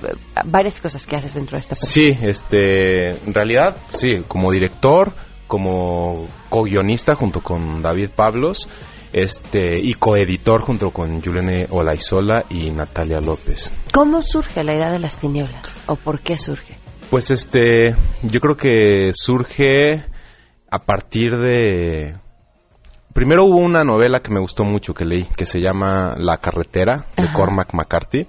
varias 0.45 0.79
cosas 0.79 1.05
que 1.05 1.15
haces 1.15 1.33
dentro 1.33 1.55
de 1.55 1.59
esta 1.59 1.75
película. 1.75 2.17
Sí, 2.17 2.27
este, 2.27 3.09
en 3.09 3.33
realidad, 3.33 3.77
sí, 3.91 4.23
como 4.27 4.51
director, 4.51 5.11
como 5.47 6.27
co-guionista 6.49 7.15
junto 7.15 7.39
con 7.41 7.81
David 7.81 8.09
Pablos, 8.15 8.67
este, 9.13 9.79
y 9.79 9.93
coeditor 9.93 10.61
junto 10.61 10.91
con 10.91 11.21
Juliane 11.21 11.65
Olaizola 11.69 12.43
y 12.49 12.71
Natalia 12.71 13.19
López. 13.19 13.73
¿Cómo 13.93 14.21
surge 14.21 14.63
la 14.63 14.73
idea 14.75 14.91
de 14.91 14.99
Las 14.99 15.19
Tinieblas? 15.19 15.83
¿O 15.87 15.95
por 15.95 16.19
qué 16.19 16.37
surge? 16.37 16.77
Pues 17.09 17.31
este, 17.31 17.95
yo 18.23 18.39
creo 18.39 18.57
que 18.57 19.11
surge 19.13 20.03
a 20.69 20.79
partir 20.79 21.37
de... 21.37 22.15
Primero 23.13 23.45
hubo 23.45 23.57
una 23.57 23.83
novela 23.83 24.19
que 24.19 24.31
me 24.31 24.39
gustó 24.39 24.63
mucho 24.63 24.93
que 24.93 25.05
leí, 25.05 25.27
que 25.35 25.45
se 25.45 25.59
llama 25.59 26.13
La 26.17 26.37
carretera, 26.37 27.07
de 27.15 27.23
Ajá. 27.23 27.33
Cormac 27.33 27.73
McCarthy, 27.73 28.27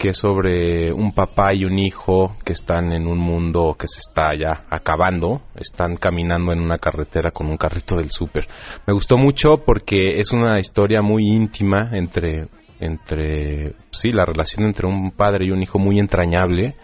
que 0.00 0.08
es 0.08 0.18
sobre 0.18 0.90
un 0.94 1.12
papá 1.12 1.52
y 1.52 1.66
un 1.66 1.78
hijo 1.78 2.34
que 2.42 2.54
están 2.54 2.90
en 2.90 3.06
un 3.06 3.18
mundo 3.18 3.76
que 3.78 3.86
se 3.86 4.00
está 4.00 4.34
ya 4.34 4.64
acabando, 4.70 5.42
están 5.54 5.96
caminando 5.96 6.52
en 6.52 6.60
una 6.60 6.78
carretera 6.78 7.30
con 7.30 7.48
un 7.48 7.58
carrito 7.58 7.96
del 7.96 8.10
súper. 8.10 8.48
Me 8.86 8.94
gustó 8.94 9.18
mucho 9.18 9.56
porque 9.58 10.18
es 10.18 10.32
una 10.32 10.58
historia 10.58 11.02
muy 11.02 11.24
íntima 11.24 11.90
entre, 11.92 12.48
entre, 12.80 13.74
sí, 13.90 14.10
la 14.10 14.24
relación 14.24 14.64
entre 14.64 14.86
un 14.86 15.10
padre 15.10 15.44
y 15.44 15.50
un 15.50 15.60
hijo 15.60 15.78
muy 15.78 15.98
entrañable, 15.98 16.76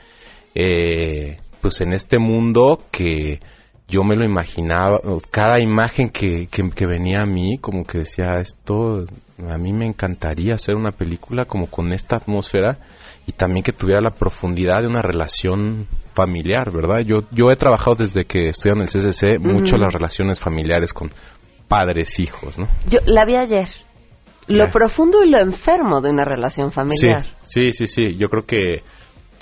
eh, 0.55 1.39
pues 1.63 1.81
en 1.81 1.95
este 1.95 2.19
mundo 2.19 2.81
que 2.93 3.41
yo 3.89 4.05
me 4.05 4.15
lo 4.15 4.27
imaginaba, 4.27 5.01
cada 5.31 5.59
imagen 5.59 6.11
que, 6.11 6.49
que, 6.49 6.69
que 6.69 6.87
venía 6.87 7.23
a 7.23 7.27
mí, 7.27 7.57
como 7.63 7.85
que 7.85 8.01
decía, 8.01 8.41
esto, 8.41 9.07
a 9.49 9.57
mí 9.57 9.73
me 9.73 9.87
encantaría 9.87 10.53
hacer 10.53 10.75
una 10.75 10.91
película 10.91 11.47
como 11.47 11.71
con 11.71 11.95
esta 11.95 12.17
atmósfera 12.17 12.79
y 13.27 13.33
también 13.33 13.65
que 13.65 13.73
tuviera 13.73 14.01
la 14.01 14.11
profundidad 14.13 14.83
de 14.83 14.89
una 14.89 15.03
relación 15.03 15.87
familiar, 16.15 16.71
¿verdad? 16.73 17.01
Yo, 17.01 17.23
yo 17.33 17.51
he 17.51 17.57
trabajado 17.57 17.97
desde 17.99 18.25
que 18.25 18.49
estoy 18.51 18.73
en 18.73 18.81
el 18.81 18.87
CCC 18.89 19.39
mucho 19.41 19.77
las 19.77 19.93
relaciones 19.93 20.41
familiares 20.41 20.93
con 20.93 21.11
padres, 21.69 22.21
hijos, 22.21 22.59
¿no? 22.59 22.69
Yo 22.89 23.01
la 23.07 23.25
vi 23.25 23.37
ayer. 23.37 23.67
Lo 24.49 24.69
profundo 24.71 25.25
y 25.25 25.29
lo 25.29 25.41
enfermo 25.41 26.01
de 26.01 26.11
una 26.11 26.25
relación 26.25 26.71
familiar. 26.71 27.27
Sí, 27.43 27.73
sí, 27.73 27.73
sí, 27.73 27.87
sí. 27.89 28.17
Yo 28.17 28.29
creo 28.29 28.45
que, 28.47 28.83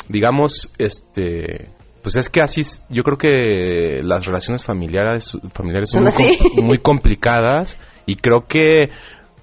digamos, 0.09 0.73
este, 0.79 1.69
pues 2.03 2.17
es 2.17 2.31
que 2.31 2.41
así, 2.41 2.63
yo 2.89 3.03
creo 3.03 3.19
que 3.19 4.01
las 4.03 4.25
relaciones 4.25 4.65
familiares, 4.65 5.39
familiares 5.53 5.91
son 5.91 6.05
muy, 6.05 6.11
¿Son 6.13 6.23
así? 6.25 6.39
com- 6.39 6.65
muy 6.65 6.79
complicadas 6.79 7.79
y 8.07 8.17
creo 8.17 8.47
que 8.49 8.89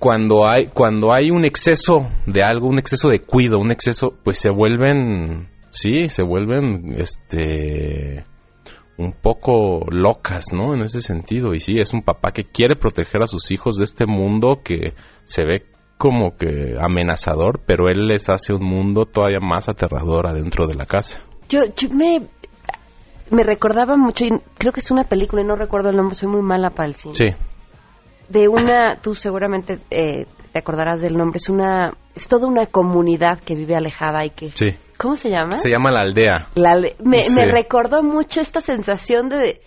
cuando 0.02 0.50
hay, 0.50 0.70
cuando 0.70 1.14
hay 1.14 1.30
un 1.30 1.46
exceso 1.46 2.08
de 2.26 2.42
algo, 2.44 2.68
un 2.68 2.80
exceso 2.80 3.08
de 3.08 3.20
cuido, 3.20 3.60
un 3.60 3.72
exceso, 3.72 4.16
pues 4.24 4.40
se 4.40 4.50
vuelven, 4.50 5.48
sí, 5.70 6.10
se 6.10 6.24
vuelven, 6.24 6.96
este, 6.98 8.26
un 8.98 9.14
poco 9.14 9.86
locas, 9.92 10.46
¿no? 10.52 10.74
En 10.74 10.82
ese 10.82 11.04
sentido. 11.04 11.54
Y 11.54 11.60
sí, 11.60 11.80
es 11.80 11.94
un 11.94 12.02
papá 12.02 12.32
que 12.32 12.46
quiere 12.46 12.76
proteger 12.76 13.22
a 13.22 13.28
sus 13.28 13.52
hijos 13.52 13.78
de 13.78 13.84
este 13.84 14.08
mundo 14.08 14.62
que 14.64 14.96
se 15.24 15.46
ve 15.46 15.66
como 16.00 16.36
que 16.36 16.78
amenazador, 16.82 17.62
pero 17.68 17.88
él 17.88 18.08
les 18.08 18.28
hace 18.28 18.56
un 18.56 18.66
mundo 18.66 19.06
todavía 19.06 19.40
más 19.40 19.70
aterrador 19.70 20.26
adentro 20.26 20.66
de 20.66 20.74
la 20.74 20.88
casa. 20.88 21.20
Yo, 21.48 21.60
yo 21.78 21.90
me, 21.90 22.24
me 23.30 23.44
recordaba 23.44 23.98
mucho, 23.98 24.26
y 24.26 24.32
creo 24.58 24.74
que 24.74 24.80
es 24.80 24.90
una 24.90 25.04
película 25.04 25.44
y 25.44 25.46
no 25.46 25.56
recuerdo 25.56 25.92
el 25.92 25.96
nombre, 25.96 26.16
soy 26.16 26.30
muy 26.30 26.42
mala 26.42 26.72
para 26.72 26.88
el 26.88 26.96
cine. 26.96 27.14
Sí, 27.14 27.28
De 28.32 28.48
una, 28.48 28.96
tú 29.02 29.14
seguramente 29.16 29.80
eh, 29.90 30.26
te 30.52 30.60
acordarás 30.60 31.02
del 31.02 31.18
nombre, 31.18 31.38
es 31.38 31.50
una, 31.50 31.94
es 32.16 32.28
toda 32.28 32.48
una 32.48 32.66
comunidad 32.68 33.40
que 33.40 33.56
vive 33.56 33.76
alejada 33.76 34.26
y 34.26 34.30
que... 34.32 34.52
sí. 34.52 34.76
¿Cómo 34.98 35.16
se 35.16 35.30
llama? 35.32 35.58
Se 35.58 35.70
llama 35.72 35.90
La 35.90 36.02
Aldea. 36.02 36.50
La 36.54 36.76
me, 37.04 37.24
Sí. 37.24 37.36
me 37.36 37.46
recordó 37.52 38.04
mucho 38.04 38.40
esta 38.40 38.62
sensación 38.62 39.30
de... 39.30 39.62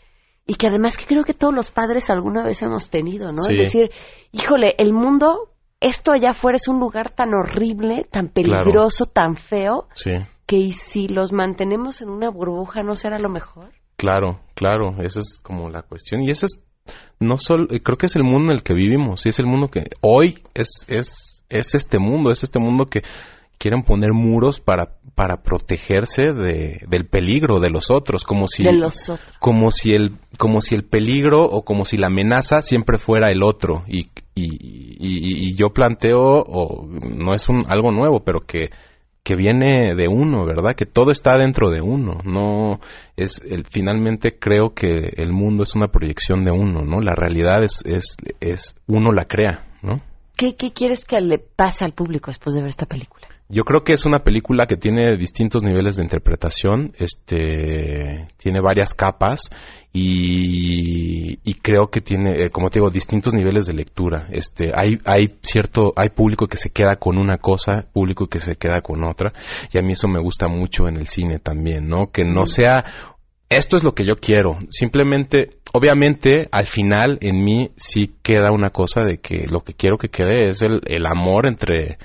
Y 0.46 0.54
que 0.54 0.68
además 0.68 0.96
que 0.96 1.06
creo 1.06 1.24
que 1.24 1.34
todos 1.34 1.52
los 1.52 1.72
padres 1.72 2.08
alguna 2.08 2.44
vez 2.44 2.62
hemos 2.62 2.88
tenido, 2.88 3.32
¿no? 3.32 3.42
Sí. 3.42 3.54
Es 3.54 3.72
decir, 3.72 3.90
híjole, 4.30 4.74
el 4.78 4.92
mundo, 4.92 5.50
esto 5.80 6.12
allá 6.12 6.30
afuera 6.30 6.56
es 6.56 6.68
un 6.68 6.78
lugar 6.78 7.10
tan 7.10 7.34
horrible, 7.34 8.06
tan 8.10 8.28
peligroso, 8.28 9.06
tan 9.06 9.34
feo, 9.36 9.88
Sí, 9.94 10.12
que 10.46 10.56
y 10.56 10.72
si 10.72 11.08
los 11.08 11.32
mantenemos 11.32 12.00
en 12.00 12.10
una 12.10 12.30
burbuja, 12.30 12.82
¿no 12.84 12.94
será 12.94 13.18
lo 13.18 13.28
mejor? 13.30 13.70
claro, 13.96 14.40
claro. 14.54 14.94
Esa 15.02 15.20
es 15.20 15.40
como 15.42 15.68
la 15.70 15.82
cuestión. 15.82 16.22
Y 16.22 16.30
eso 16.30 16.46
es, 16.46 16.62
no 17.20 17.36
solo, 17.38 17.66
creo 17.68 17.96
que 17.96 18.06
es 18.06 18.16
el 18.16 18.24
mundo 18.24 18.52
en 18.52 18.56
el 18.58 18.62
que 18.62 18.74
vivimos. 18.74 19.24
Y 19.26 19.30
es 19.30 19.38
el 19.38 19.46
mundo 19.46 19.68
que 19.68 19.84
hoy 20.00 20.38
es, 20.54 20.84
es, 20.88 21.44
es 21.48 21.74
este 21.74 21.98
mundo, 21.98 22.30
es 22.30 22.42
este 22.42 22.58
mundo 22.58 22.86
que 22.86 23.02
quieren 23.56 23.82
poner 23.84 24.12
muros 24.12 24.60
para 24.60 24.96
para 25.14 25.36
protegerse 25.42 26.32
de, 26.32 26.80
del 26.88 27.06
peligro 27.06 27.60
de 27.60 27.70
los 27.70 27.88
otros 27.92 28.24
como 28.24 28.48
si 28.48 28.64
otros. 28.66 29.06
como 29.38 29.70
si 29.70 29.92
el 29.92 30.16
como 30.38 30.60
si 30.60 30.74
el 30.74 30.82
peligro 30.84 31.44
o 31.44 31.62
como 31.64 31.84
si 31.84 31.96
la 31.96 32.08
amenaza 32.08 32.58
siempre 32.62 32.98
fuera 32.98 33.30
el 33.30 33.44
otro 33.44 33.84
y 33.86 34.08
y, 34.34 34.44
y- 34.98 35.48
y 35.50 35.54
yo 35.54 35.68
planteo 35.68 36.20
o 36.20 36.84
no 36.86 37.32
es 37.32 37.48
un 37.48 37.64
algo 37.68 37.92
nuevo 37.92 38.24
pero 38.24 38.40
que 38.40 38.70
que 39.24 39.36
viene 39.36 39.94
de 39.96 40.06
uno, 40.06 40.44
¿verdad? 40.44 40.76
Que 40.76 40.84
todo 40.84 41.10
está 41.10 41.36
dentro 41.38 41.70
de 41.70 41.80
uno, 41.80 42.20
no 42.24 42.78
es 43.16 43.42
el, 43.42 43.64
finalmente 43.64 44.38
creo 44.38 44.74
que 44.74 45.14
el 45.16 45.32
mundo 45.32 45.62
es 45.62 45.74
una 45.74 45.88
proyección 45.88 46.44
de 46.44 46.52
uno, 46.52 46.84
¿no? 46.84 47.00
La 47.00 47.14
realidad 47.14 47.64
es 47.64 47.82
es 47.86 48.16
es 48.40 48.76
uno 48.86 49.10
la 49.12 49.24
crea, 49.24 49.64
¿no? 49.82 50.02
¿Qué, 50.36 50.56
¿Qué 50.56 50.72
quieres 50.72 51.04
que 51.04 51.20
le 51.20 51.38
pase 51.38 51.84
al 51.84 51.92
público 51.92 52.30
después 52.30 52.54
de 52.54 52.60
ver 52.60 52.68
esta 52.68 52.86
película? 52.86 53.26
Yo 53.48 53.62
creo 53.64 53.82
que 53.82 53.92
es 53.92 54.04
una 54.04 54.24
película 54.24 54.66
que 54.66 54.76
tiene 54.76 55.16
distintos 55.16 55.62
niveles 55.62 55.96
de 55.96 56.02
interpretación, 56.02 56.92
este, 56.98 58.26
tiene 58.38 58.60
varias 58.60 58.94
capas 58.94 59.50
y, 59.96 61.38
y 61.48 61.54
creo 61.62 61.86
que 61.86 62.00
tiene, 62.00 62.44
eh, 62.44 62.50
como 62.50 62.68
te 62.68 62.80
digo, 62.80 62.90
distintos 62.90 63.32
niveles 63.32 63.66
de 63.66 63.74
lectura. 63.74 64.26
Este, 64.32 64.72
hay, 64.74 64.98
hay 65.04 65.36
cierto, 65.40 65.92
hay 65.94 66.08
público 66.08 66.48
que 66.48 66.56
se 66.56 66.70
queda 66.70 66.96
con 66.96 67.16
una 67.16 67.38
cosa, 67.38 67.86
público 67.92 68.26
que 68.26 68.40
se 68.40 68.56
queda 68.56 68.80
con 68.80 69.04
otra, 69.04 69.32
y 69.72 69.78
a 69.78 69.82
mí 69.82 69.92
eso 69.92 70.08
me 70.08 70.20
gusta 70.20 70.48
mucho 70.48 70.88
en 70.88 70.96
el 70.96 71.06
cine 71.06 71.38
también, 71.38 71.88
¿no? 71.88 72.10
Que 72.10 72.24
no 72.24 72.44
sea 72.44 72.84
esto 73.48 73.76
es 73.76 73.84
lo 73.84 73.92
que 73.92 74.04
yo 74.04 74.14
quiero. 74.16 74.58
Simplemente, 74.68 75.58
obviamente, 75.72 76.48
al 76.50 76.66
final 76.66 77.18
en 77.20 77.44
mí 77.44 77.70
sí 77.76 78.14
queda 78.22 78.50
una 78.50 78.70
cosa 78.70 79.04
de 79.04 79.18
que 79.18 79.46
lo 79.48 79.60
que 79.60 79.74
quiero 79.74 79.96
que 79.96 80.08
quede 80.08 80.48
es 80.48 80.62
el, 80.62 80.80
el 80.86 81.06
amor 81.06 81.46
entre, 81.46 81.98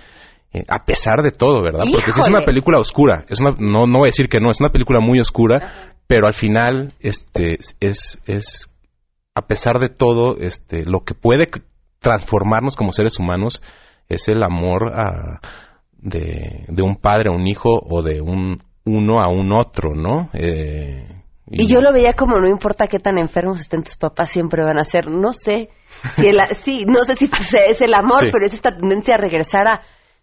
eh, 0.53 0.63
a 0.67 0.85
pesar 0.85 1.23
de 1.23 1.31
todo, 1.31 1.61
¿verdad? 1.61 1.85
Porque 1.91 2.11
si 2.11 2.21
es 2.21 2.27
una 2.27 2.45
película 2.45 2.77
oscura, 2.79 3.25
es 3.29 3.39
una, 3.39 3.55
no, 3.57 3.87
no 3.87 3.99
voy 3.99 4.07
a 4.07 4.13
decir 4.13 4.29
que 4.29 4.39
no, 4.39 4.49
es 4.49 4.59
una 4.59 4.69
película 4.69 4.99
muy 4.99 5.19
oscura, 5.19 5.88
pero 6.09 6.25
al 6.25 6.33
final, 6.33 6.93
este, 7.01 7.59
es, 7.79 8.19
es, 8.25 8.71
a 9.35 9.43
pesar 9.45 9.77
de 9.79 9.89
todo, 9.89 10.37
este, 10.39 10.83
lo 10.83 11.01
que 11.01 11.13
puede 11.13 11.47
transformarnos 11.99 12.75
como 12.75 12.91
seres 12.91 13.19
humanos 13.19 13.61
es 14.07 14.27
el 14.27 14.41
amor 14.41 14.91
a, 14.91 15.39
de, 15.99 16.65
de 16.67 16.81
un 16.81 16.95
padre 16.95 17.29
a 17.29 17.35
un 17.35 17.45
hijo 17.45 17.69
o 17.69 18.01
de 18.01 18.21
un 18.21 18.63
uno 18.85 19.21
a 19.21 19.27
un 19.27 19.53
otro, 19.53 19.93
¿no? 19.93 20.31
Eh, 20.33 21.05
Y 21.45 21.67
yo 21.67 21.79
lo 21.79 21.93
veía 21.93 22.13
como 22.13 22.39
no 22.39 22.49
importa 22.49 22.87
qué 22.87 22.97
tan 22.97 23.19
enfermos 23.19 23.59
estén 23.61 23.83
tus 23.83 23.95
papás, 23.97 24.31
siempre 24.31 24.63
van 24.63 24.79
a 24.79 24.83
ser, 24.85 25.11
no 25.11 25.31
sé, 25.31 25.69
si 26.15 26.25
el, 26.27 26.39
sí, 26.55 26.85
no 26.87 27.03
sé 27.03 27.15
si 27.15 27.27
pues, 27.27 27.53
es 27.53 27.81
el 27.83 27.93
amor, 27.93 28.21
Sí. 28.21 28.29
pero 28.31 28.47
es 28.47 28.53
esta 28.55 28.75
tendencia 28.75 29.13
a 29.13 29.19
regresar 29.19 29.67
a, 29.67 29.81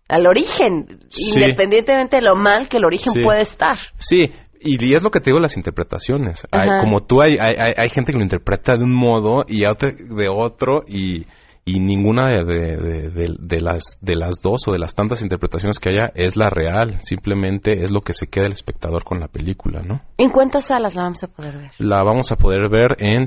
al 0.08 0.26
origen, 0.26 0.86
Sí. 1.10 1.32
independientemente 1.36 2.16
de 2.16 2.22
lo 2.22 2.34
mal 2.34 2.68
que 2.68 2.78
el 2.78 2.84
origen 2.84 3.12
Sí. 3.12 3.20
puede 3.22 3.42
estar. 3.42 3.76
Sí, 3.98 4.32
y, 4.60 4.94
es 4.94 5.02
lo 5.02 5.10
que 5.10 5.20
te 5.20 5.30
digo 5.30 5.40
las 5.40 5.56
interpretaciones. 5.56 6.46
Hay- 6.50 6.80
como 6.80 7.00
tú, 7.00 7.20
hay, 7.22 7.38
hay, 7.40 7.54
hay- 7.76 7.90
gente 7.90 8.12
que 8.12 8.18
lo 8.18 8.24
interpreta 8.24 8.76
de 8.76 8.84
un 8.84 8.94
modo 8.94 9.44
y 9.48 9.60
de 9.60 10.28
otro 10.28 10.82
y, 10.86 11.26
y 11.64 11.80
ninguna 11.80 12.28
de, 12.30 12.44
de- 12.44 12.76
de- 12.76 13.10
de- 13.10 13.34
de 13.38 13.60
las, 13.60 13.98
de 14.00 14.14
las 14.16 14.40
dos 14.42 14.68
o 14.68 14.72
de 14.72 14.78
las 14.78 14.94
tantas 14.94 15.22
interpretaciones 15.22 15.78
que 15.80 15.90
haya 15.90 16.12
es 16.14 16.36
la 16.36 16.48
real. 16.50 16.98
Simplemente 17.02 17.82
es 17.82 17.90
lo 17.90 18.00
que 18.00 18.12
se 18.12 18.28
queda 18.28 18.46
el 18.46 18.52
espectador 18.52 19.02
con 19.04 19.18
la 19.20 19.28
película, 19.28 19.82
¿no? 19.82 20.00
¿En 20.18 20.30
cuántas 20.30 20.66
salas 20.66 20.94
la 20.94 21.02
vamos 21.02 21.22
a 21.24 21.28
poder 21.28 21.56
ver? 21.58 21.70
La 21.78 22.02
vamos 22.02 22.30
a 22.32 22.36
poder 22.36 22.68
ver 22.68 22.96
en 23.00 23.26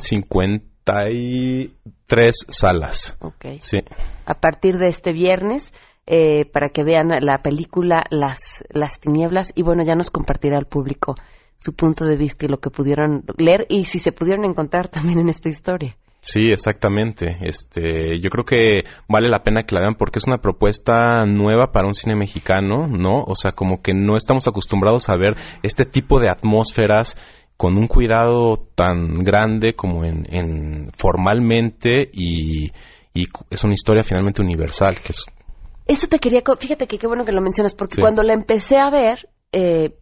53 0.86 2.33
salas. 2.48 3.17
Ok. 3.21 3.45
Sí. 3.59 3.79
A 4.25 4.33
partir 4.36 4.77
de 4.77 4.88
este 4.88 5.12
viernes, 5.13 5.74
eh, 6.12 6.46
para 6.46 6.70
que 6.70 6.84
vean 6.84 7.10
la 7.22 7.44
película 7.44 8.04
Las, 8.10 8.66
Las 8.72 9.00
Tinieblas, 9.00 9.54
y 9.56 9.62
bueno, 9.62 9.84
ya 9.84 9.94
nos 9.94 10.10
compartirá 10.10 10.58
al 10.58 10.66
público 10.66 11.13
su 11.56 11.75
punto 11.75 12.06
de 12.06 12.18
vista 12.18 12.46
y 12.46 12.50
lo 12.50 12.58
que 12.58 12.72
pudieron 12.72 13.25
leer 13.38 13.68
y 13.70 13.84
si 13.84 14.00
se 14.00 14.12
pudieron 14.12 14.44
encontrar 14.44 14.88
también 14.88 15.20
en 15.20 15.30
esta 15.30 15.50
historia. 15.50 15.96
Sí, 16.22 16.50
exactamente. 16.51 17.38
Este, 17.42 18.20
yo 18.20 18.30
creo 18.30 18.44
que 18.44 18.89
vale 19.08 19.30
la 19.30 19.44
pena 19.44 19.63
que 19.63 19.75
la 19.75 19.82
vean 19.82 19.96
porque 19.96 20.18
es 20.18 20.25
una 20.25 20.39
propuesta 20.39 21.25
nueva 21.25 21.72
para 21.72 21.88
un 21.88 21.94
cine 21.94 22.16
mexicano, 22.16 22.88
¿no? 22.88 23.24
O 23.24 23.36
sea, 23.36 23.51
como 23.51 23.82
que 23.82 23.94
no 23.94 24.18
estamos 24.18 24.48
acostumbrados 24.48 25.10
a 25.10 25.16
ver 25.16 25.36
este 25.62 25.86
tipo 25.86 26.20
de 26.20 26.30
atmósferas 26.30 27.18
con 27.56 27.78
un 27.78 27.88
cuidado 27.88 28.56
tan 28.74 29.20
grande 29.20 29.75
como 29.75 30.06
en, 30.06 30.25
en 30.34 30.92
formalmente 30.98 32.10
y, 32.12 32.72
y 33.13 33.25
es 33.50 33.63
una 33.63 33.74
historia 33.74 34.04
finalmente 34.04 34.42
universal 34.42 34.96
que 34.96 35.12
es 35.12 35.25
Eso 35.89 36.08
te 36.08 36.19
quería, 36.19 36.41
fíjate 36.60 36.86
que 36.86 37.00
qué 37.00 37.08
bueno 37.08 37.25
que 37.25 37.31
lo 37.31 37.41
mencionas, 37.41 37.74
porque 37.74 37.96
Sí. 37.96 38.01
cuando 38.01 38.22
la 38.22 38.34
empecé 38.34 38.77
a 38.77 38.91
ver, 38.91 39.27
eh, 39.51 39.96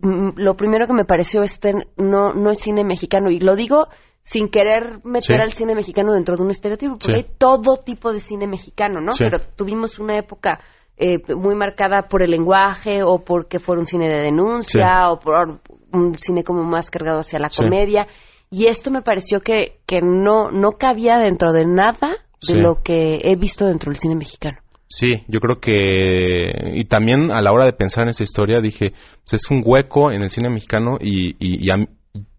lo 0.00 0.54
primero 0.54 0.86
que 0.86 0.92
me 0.92 1.04
pareció 1.04 1.42
este 1.42 1.74
no, 1.96 2.32
no 2.32 2.50
es 2.50 2.60
cine 2.60 2.84
mexicano, 2.84 3.28
y 3.28 3.40
lo 3.40 3.56
digo 3.56 3.88
sin 4.22 4.48
querer 4.48 5.00
meter 5.04 5.36
Sí. 5.36 5.42
al 5.42 5.52
cine 5.52 5.74
mexicano 5.74 6.12
dentro 6.12 6.36
de 6.36 6.42
un 6.44 6.50
estereotipo, 6.50 6.92
porque 6.92 7.06
Sí. 7.06 7.12
hay 7.12 7.26
todo 7.38 7.78
tipo 7.78 8.12
de 8.12 8.20
cine 8.20 8.46
mexicano, 8.46 9.00
¿no? 9.00 9.10
Pero 9.18 9.40
tuvimos 9.56 9.98
una 9.98 10.16
época 10.16 10.60
eh, 10.96 11.18
muy 11.34 11.56
marcada 11.56 12.02
por 12.08 12.22
el 12.22 12.30
lenguaje, 12.30 13.02
o 13.02 13.18
porque 13.24 13.58
fuera 13.58 13.80
un 13.80 13.86
cine 13.86 14.08
de 14.08 14.20
denuncia, 14.22 15.10
o 15.10 15.18
por 15.18 15.60
un 15.92 16.14
cine 16.18 16.44
como 16.44 16.62
más 16.62 16.90
cargado 16.90 17.18
hacia 17.18 17.40
la 17.40 17.48
comedia, 17.48 18.06
y 18.50 18.66
esto 18.66 18.90
me 18.92 19.02
pareció 19.02 19.40
que, 19.40 19.78
que 19.86 20.00
no, 20.02 20.52
no 20.52 20.72
cabía 20.72 21.16
dentro 21.18 21.50
de 21.52 21.64
nada 21.66 22.18
de 22.46 22.54
lo 22.56 22.82
que 22.84 23.20
he 23.24 23.34
visto 23.36 23.66
dentro 23.66 23.90
del 23.90 23.98
cine 23.98 24.14
mexicano. 24.14 24.58
Sí, 24.94 25.22
yo 25.26 25.40
creo 25.40 25.58
que 25.58 26.74
y 26.74 26.84
también 26.84 27.30
a 27.30 27.40
la 27.40 27.50
hora 27.50 27.64
de 27.64 27.72
pensar 27.72 28.02
en 28.02 28.10
esa 28.10 28.24
historia 28.24 28.60
dije, 28.60 28.90
pues 28.90 29.42
es 29.42 29.50
un 29.50 29.62
hueco 29.64 30.12
en 30.12 30.22
el 30.22 30.28
cine 30.28 30.50
mexicano 30.50 30.98
y, 31.00 31.30
y, 31.38 31.66
y 31.66 31.70
a 31.70 31.86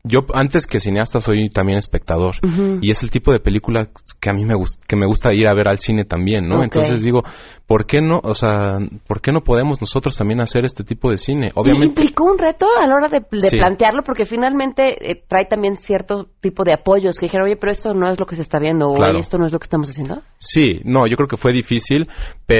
yo 0.05 0.19
antes 0.33 0.67
que 0.67 0.79
cineasta 0.81 1.21
soy 1.21 1.47
también 1.49 1.77
espectador 1.77 2.35
Ujú. 2.43 2.79
y 2.81 2.91
es 2.91 3.03
el 3.03 3.09
tipo 3.11 3.31
de 3.31 3.39
película 3.39 3.87
que 4.19 4.29
a 4.29 4.33
mí 4.33 4.43
me 4.43 4.53
gusta 4.53 4.83
que 4.85 4.97
me 4.97 5.05
gusta 5.07 5.33
ir 5.33 5.47
a 5.47 5.53
ver 5.53 5.69
al 5.69 5.79
cine 5.79 6.03
también, 6.03 6.47
¿no? 6.49 6.57
Ok. 6.57 6.63
Entonces 6.63 7.03
digo, 7.05 7.23
¿por 7.67 7.85
qué 7.85 8.01
no, 8.01 8.19
o 8.21 8.33
sea, 8.33 8.79
por 9.07 9.21
qué 9.21 9.31
no 9.31 9.41
podemos 9.41 9.79
nosotros 9.79 10.17
también 10.17 10.41
hacer 10.41 10.65
este 10.65 10.83
tipo 10.83 11.09
de 11.09 11.17
cine? 11.17 11.47
Y 11.47 11.51
Obviamente 11.55 12.01
implicó 12.01 12.25
un 12.25 12.37
reto 12.37 12.67
a 12.77 12.85
la 12.85 12.95
hora 12.95 13.07
de, 13.07 13.21
de 13.31 13.49
Sí. 13.49 13.57
plantearlo, 13.57 14.03
porque 14.03 14.25
finalmente 14.25 15.09
eh, 15.11 15.23
trae 15.25 15.45
también 15.45 15.77
cierto 15.77 16.27
tipo 16.41 16.63
de 16.65 16.73
apoyos 16.73 17.17
que 17.17 17.27
dijeron, 17.27 17.45
oye, 17.45 17.55
pero 17.55 17.71
esto 17.71 17.93
no 17.93 18.09
es 18.11 18.19
lo 18.19 18.25
que 18.25 18.35
se 18.35 18.41
está 18.41 18.59
viendo, 18.59 18.89
o 18.89 18.95
Claro. 18.95 19.17
esto 19.17 19.37
no 19.37 19.45
es 19.45 19.53
lo 19.53 19.59
que 19.59 19.63
estamos 19.65 19.89
haciendo. 19.89 20.21
Sí, 20.37 20.81
no, 20.83 21.07
yo 21.07 21.15
creo 21.15 21.27
que 21.29 21.37
fue 21.37 21.53
difícil, 21.53 22.09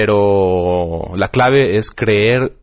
pero 0.08 1.14
la 1.16 1.28
clave 1.28 1.76
es 1.78 1.92
creer 1.92 2.54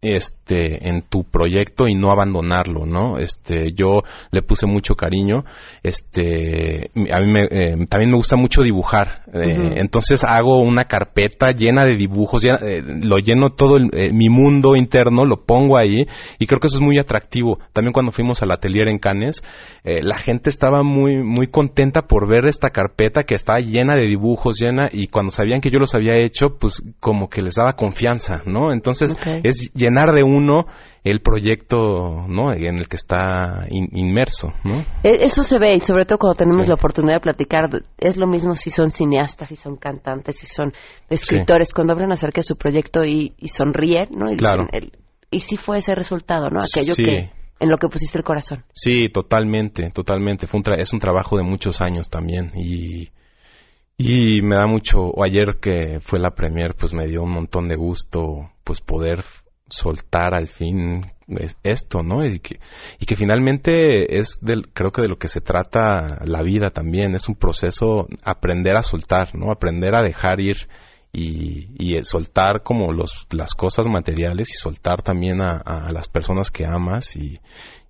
este 0.00 0.88
en 0.88 1.02
tu 1.02 1.24
proyecto 1.24 1.88
y 1.88 1.94
no 1.94 2.12
abandonarlo, 2.12 2.86
¿no? 2.86 3.18
Este, 3.18 3.72
yo 3.74 4.02
le 4.30 4.42
puse 4.42 4.66
mucho 4.66 4.94
cariño, 4.94 5.44
este, 5.82 6.90
a 7.12 7.20
mí 7.20 7.26
me, 7.32 7.40
eh, 7.50 7.86
también 7.88 8.10
me 8.10 8.16
gusta 8.16 8.36
mucho 8.36 8.62
dibujar, 8.62 9.22
eh, 9.32 9.74
entonces 9.76 10.22
hago 10.24 10.58
una 10.58 10.84
carpeta 10.84 11.50
llena 11.50 11.84
de 11.84 11.96
dibujos, 11.96 12.42
llena- 12.44 12.60
eh, 12.62 12.80
lo 13.02 13.18
lleno 13.18 13.50
todo 13.50 13.76
el- 13.76 13.90
eh, 13.92 14.12
mi 14.12 14.28
mundo 14.28 14.74
interno, 14.76 15.24
lo 15.24 15.44
pongo 15.44 15.76
ahí 15.78 16.06
y 16.38 16.46
creo 16.46 16.60
que 16.60 16.68
eso 16.68 16.76
es 16.76 16.82
muy 16.82 16.98
atractivo. 16.98 17.58
También 17.72 17.92
cuando 17.92 18.12
fuimos 18.12 18.40
al 18.42 18.52
atelier 18.52 18.88
en 18.88 18.98
Cannes, 18.98 19.42
eh, 19.84 20.00
la 20.02 20.18
gente 20.18 20.48
estaba 20.50 20.82
muy 20.84 21.16
muy 21.24 21.48
contenta 21.48 22.02
por 22.02 22.28
ver 22.28 22.44
esta 22.46 22.70
carpeta 22.70 23.24
que 23.24 23.34
estaba 23.34 23.58
llena 23.60 23.96
de 23.96 24.06
dibujos, 24.06 24.60
llena 24.60 24.88
y 24.92 25.08
cuando 25.08 25.30
sabían 25.30 25.60
que 25.60 25.70
yo 25.70 25.78
los 25.78 25.94
había 25.94 26.16
hecho, 26.16 26.56
pues 26.60 26.82
como 27.00 27.28
que 27.28 27.42
les 27.42 27.54
daba 27.56 27.72
confianza, 27.72 28.42
¿no? 28.46 28.72
Entonces 28.72 29.12
Ok. 29.12 29.40
es 29.44 29.72
llenar 29.88 30.12
de 30.12 30.22
uno 30.22 30.66
el 31.04 31.20
proyecto, 31.20 32.26
¿no? 32.28 32.52
En 32.52 32.78
el 32.78 32.88
que 32.88 32.96
está 32.96 33.66
in- 33.70 33.88
inmerso, 33.92 34.52
¿no? 34.64 34.80
E- 35.02 35.24
Eso 35.24 35.42
se 35.42 35.58
ve, 35.58 35.74
y 35.74 35.80
sobre 35.80 36.04
todo 36.04 36.18
cuando 36.18 36.36
tenemos 36.36 36.66
Sí. 36.66 36.68
la 36.70 36.74
oportunidad 36.74 37.14
de 37.16 37.20
platicar, 37.20 37.70
es 37.98 38.16
lo 38.16 38.26
mismo 38.26 38.54
si 38.54 38.70
son 38.70 38.90
cineastas, 38.90 39.48
si 39.48 39.56
son 39.56 39.76
cantantes, 39.76 40.36
si 40.38 40.46
son 40.46 40.72
escritores, 41.08 41.72
cuando 41.72 41.94
hablan 41.94 42.12
acerca 42.12 42.40
de 42.40 42.44
su 42.44 42.56
proyecto 42.56 43.04
y, 43.04 43.34
y 43.38 43.48
sonríen, 43.48 44.08
¿no? 44.10 44.26
Y, 44.28 44.32
dicen, 44.34 44.38
Claro. 44.38 44.66
el- 44.72 44.92
y 45.30 45.38
sí 45.40 45.56
fue 45.56 45.78
ese 45.78 45.94
resultado, 45.94 46.50
¿no? 46.50 46.60
Aquello 46.60 46.94
Sí. 46.94 47.02
que 47.02 47.30
en 47.60 47.68
lo 47.70 47.76
que 47.78 47.88
pusiste 47.88 48.18
el 48.18 48.24
corazón. 48.24 48.64
Sí, 48.72 49.08
totalmente, 49.12 49.90
totalmente. 49.90 50.46
Fue 50.46 50.58
un 50.58 50.64
tra- 50.64 50.78
es 50.80 50.92
un 50.92 51.00
trabajo 51.00 51.36
de 51.36 51.42
muchos 51.42 51.80
años 51.80 52.08
también 52.10 52.52
y 52.54 53.08
y 54.00 54.42
me 54.42 54.54
da 54.56 54.66
mucho. 54.68 55.00
O 55.00 55.24
ayer 55.24 55.56
que 55.60 55.98
fue 56.00 56.20
la 56.20 56.30
premier, 56.30 56.74
pues 56.78 56.94
me 56.94 57.06
dio 57.08 57.22
un 57.24 57.32
montón 57.32 57.66
de 57.68 57.74
gusto, 57.74 58.50
pues 58.62 58.80
poder 58.80 59.24
soltar 59.68 60.34
al 60.34 60.46
fin 60.48 61.02
es- 61.28 61.56
esto, 61.62 62.02
¿no? 62.02 62.24
Y 62.24 62.40
que 62.40 62.58
y 62.98 63.06
que 63.06 63.16
finalmente 63.16 64.18
es 64.18 64.38
del 64.40 64.68
creo 64.72 64.90
que 64.92 65.02
de 65.02 65.08
lo 65.08 65.16
que 65.18 65.28
se 65.28 65.40
trata 65.40 66.20
la 66.24 66.42
vida 66.42 66.70
también. 66.70 67.14
Es 67.14 67.28
un 67.28 67.34
proceso 67.36 68.06
aprender 68.22 68.76
a 68.76 68.82
soltar, 68.82 69.34
¿no? 69.34 69.50
Aprender 69.50 69.94
a 69.94 70.02
dejar 70.02 70.40
ir 70.40 70.68
y, 71.12 71.68
y 71.78 71.96
eh, 71.96 72.04
soltar 72.04 72.62
como 72.62 72.92
los, 72.92 73.26
las 73.30 73.54
cosas 73.54 73.86
materiales 73.88 74.50
y 74.50 74.58
soltar 74.58 75.02
también 75.02 75.40
a, 75.40 75.56
a 75.56 75.90
las 75.92 76.08
personas 76.08 76.50
que 76.50 76.66
amas 76.66 77.16
y, 77.16 77.40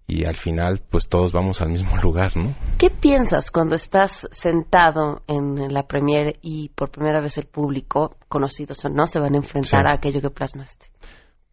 y 0.07 0.25
al 0.25 0.37
final 0.37 0.81
pues 0.89 1.09
todos 1.09 1.33
vamos 1.33 1.61
al 1.61 1.69
mismo 1.71 1.97
lugar, 2.03 2.37
¿no? 2.37 2.55
¿Qué 2.79 2.91
piensas 2.91 3.51
cuando 3.51 3.75
estás 3.75 4.29
sentado 4.31 5.23
en 5.27 5.73
la 5.75 5.83
premier 5.87 6.39
y 6.43 6.71
por 6.71 6.91
primera 6.91 7.21
vez 7.21 7.39
el 7.39 7.47
público, 7.47 8.17
conocidos 8.29 8.85
o 8.85 8.89
no, 8.89 9.07
se 9.07 9.19
van 9.21 9.35
a 9.35 9.39
enfrentar 9.39 9.83
Sí. 9.83 9.89
a 9.91 9.95
aquello 9.95 10.21
que 10.21 10.31
plasmaste? 10.31 10.87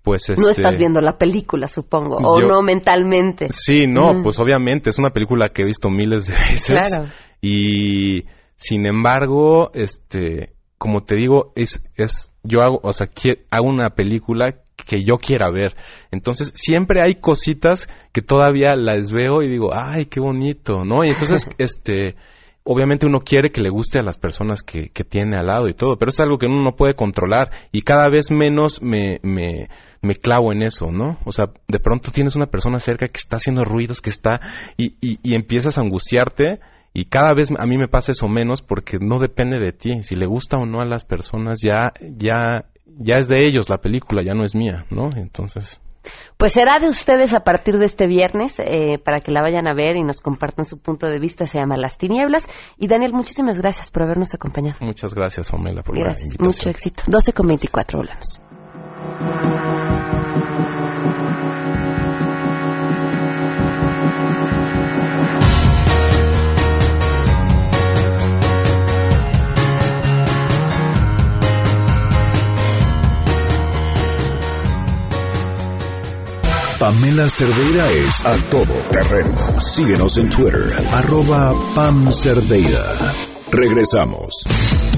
Pues 0.05 0.29
No 0.37 0.49
este, 0.49 0.61
estás 0.61 0.77
viendo 0.77 1.01
la 1.01 1.17
película, 1.17 1.67
supongo, 1.67 2.15
o 2.21 2.39
Yo- 2.39 2.47
no 2.47 2.61
mentalmente. 2.61 3.47
Sí, 3.49 3.87
no, 3.87 4.13
Mm. 4.13 4.23
pues 4.23 4.39
obviamente 4.39 4.89
es 4.89 4.97
una 4.99 5.09
película 5.09 5.49
que 5.49 5.63
he 5.63 5.65
visto 5.65 5.89
miles 5.89 6.27
de 6.27 6.35
veces. 6.49 6.89
Claro. 6.89 7.09
Y 7.41 8.23
sin 8.55 8.85
embargo, 8.85 9.71
este, 9.73 10.53
como 10.77 11.03
te 11.03 11.15
digo, 11.15 11.51
es, 11.55 11.83
es, 11.95 12.31
yo 12.43 12.61
hago, 12.61 12.79
o 12.83 12.93
sea, 12.93 13.07
hago 13.51 13.67
una 13.67 13.89
película 13.89 14.55
que 14.87 15.03
yo 15.03 15.17
quiera 15.17 15.49
ver. 15.49 15.75
Entonces, 16.11 16.51
siempre 16.55 17.01
hay 17.01 17.15
cositas 17.15 17.87
que 18.13 18.21
todavía 18.21 18.75
las 18.75 19.11
veo 19.11 19.41
y 19.41 19.49
digo, 19.49 19.71
ay, 19.73 20.05
qué 20.05 20.19
bonito, 20.19 20.85
¿no? 20.85 21.03
Y 21.03 21.09
entonces, 21.09 21.49
este, 21.57 22.15
obviamente 22.65 23.05
uno 23.05 23.21
quiere 23.21 23.51
que 23.51 23.61
le 23.61 23.69
guste 23.69 23.99
a 23.99 24.03
las 24.03 24.17
personas 24.17 24.63
que, 24.63 24.89
que 24.89 25.03
tiene 25.03 25.37
al 25.37 25.47
lado 25.47 25.69
y 25.69 25.73
todo, 25.73 25.97
pero 25.97 26.09
es 26.09 26.19
algo 26.19 26.37
que 26.37 26.47
uno 26.47 26.61
no 26.61 26.75
puede 26.75 26.95
controlar 26.95 27.51
y 27.71 27.83
cada 27.83 28.09
vez 28.09 28.31
menos 28.31 28.81
me, 28.81 29.19
me, 29.23 29.69
me 30.01 30.15
clavo 30.15 30.51
en 30.51 30.63
eso, 30.63 30.91
¿no? 30.91 31.19
O 31.25 31.31
sea, 31.31 31.51
de 31.67 31.79
pronto 31.79 32.11
tienes 32.11 32.35
una 32.35 32.47
persona 32.47 32.79
cerca 32.79 33.07
que 33.07 33.17
está 33.17 33.37
haciendo 33.37 33.63
ruidos, 33.63 34.01
que 34.01 34.09
está, 34.09 34.41
y, 34.77 34.95
y, 34.99 35.19
y 35.21 35.35
empiezas 35.35 35.77
a 35.77 35.81
angustiarte 35.81 36.59
y 36.91 37.05
cada 37.05 37.33
vez 37.33 37.51
a 37.55 37.65
mí 37.65 37.77
me 37.77 37.87
pasa 37.87 38.13
eso 38.13 38.27
menos 38.27 38.61
porque 38.61 38.97
no 38.99 39.19
depende 39.19 39.59
de 39.59 39.73
ti. 39.73 40.01
Si 40.01 40.15
le 40.15 40.25
gusta 40.25 40.57
o 40.57 40.65
no 40.65 40.81
a 40.81 40.85
las 40.85 41.03
personas, 41.03 41.59
ya, 41.61 41.91
ya, 41.99 42.65
ya 42.85 43.17
es 43.17 43.27
de 43.27 43.43
ellos 43.43 43.69
la 43.69 43.79
película, 43.79 44.23
ya 44.23 44.33
no 44.33 44.45
es 44.45 44.55
mía, 44.55 44.85
¿no? 44.89 45.09
Entonces, 45.17 45.81
Pues 46.37 46.53
será 46.53 46.79
de 46.79 46.87
ustedes 46.89 47.33
a 47.33 47.41
partir 47.41 47.77
de 47.77 47.85
este 47.85 48.07
viernes 48.07 48.59
eh, 48.59 48.99
para 49.03 49.19
que 49.19 49.31
la 49.31 49.41
vayan 49.41 49.67
a 49.67 49.73
ver 49.73 49.95
y 49.95 50.03
nos 50.03 50.21
compartan 50.21 50.65
su 50.65 50.79
punto 50.79 51.07
de 51.07 51.19
vista. 51.19 51.45
Se 51.45 51.59
llama 51.59 51.75
Las 51.77 51.97
Tinieblas. 51.97 52.47
Y 52.77 52.87
Daniel, 52.87 53.13
muchísimas 53.13 53.57
gracias 53.59 53.91
por 53.91 54.03
habernos 54.03 54.33
acompañado. 54.33 54.77
muchas 54.81 55.13
gracias, 55.13 55.53
Omela, 55.53 55.81
por 55.83 55.95
la 55.95 56.05
Gracias, 56.05 56.25
invitación. 56.35 56.47
mucho 56.47 56.69
éxito. 56.69 57.03
12 57.07 57.33
con 57.33 57.47
24, 57.47 57.99
volvemos. 57.99 59.84
Pamela 76.85 77.27
Cerdeira 77.27 77.91
es 77.93 78.23
a 78.23 78.35
todo 78.51 78.71
terreno. 78.91 79.35
Síguenos 79.59 80.19
en 80.19 80.29
Twitter, 80.29 80.85
arroba 80.91 81.51
Pam 81.73 82.11
Cerdeira. 82.11 82.93
Regresamos. 83.51 84.43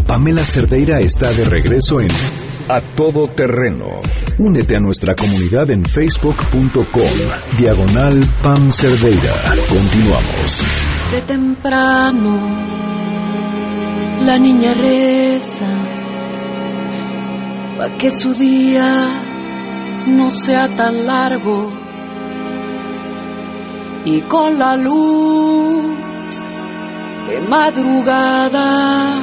Pamela 0.05 0.43
Cerdeira 0.43 0.99
está 0.99 1.31
de 1.31 1.45
regreso 1.45 2.01
en 2.01 2.09
A 2.67 2.81
Todo 2.81 3.29
Terreno. 3.29 3.85
Únete 4.37 4.75
a 4.75 4.81
nuestra 4.81 5.15
comunidad 5.15 5.71
en 5.71 5.85
facebook.com, 5.85 6.83
diagonal 7.57 8.19
Pam 8.43 8.69
Cerdeira. 8.69 9.33
Continuamos. 9.69 10.63
De 11.09 11.21
temprano 11.21 12.57
la 14.25 14.37
niña 14.37 14.73
reza 14.73 15.73
pa' 17.77 17.97
que 17.97 18.11
su 18.11 18.33
día 18.33 19.23
no 20.05 20.31
sea 20.31 20.69
tan 20.69 21.05
largo 21.05 21.76
y 24.05 24.21
con 24.21 24.57
la 24.59 24.75
luz 24.75 25.85
de 27.27 27.41
madrugada 27.41 29.21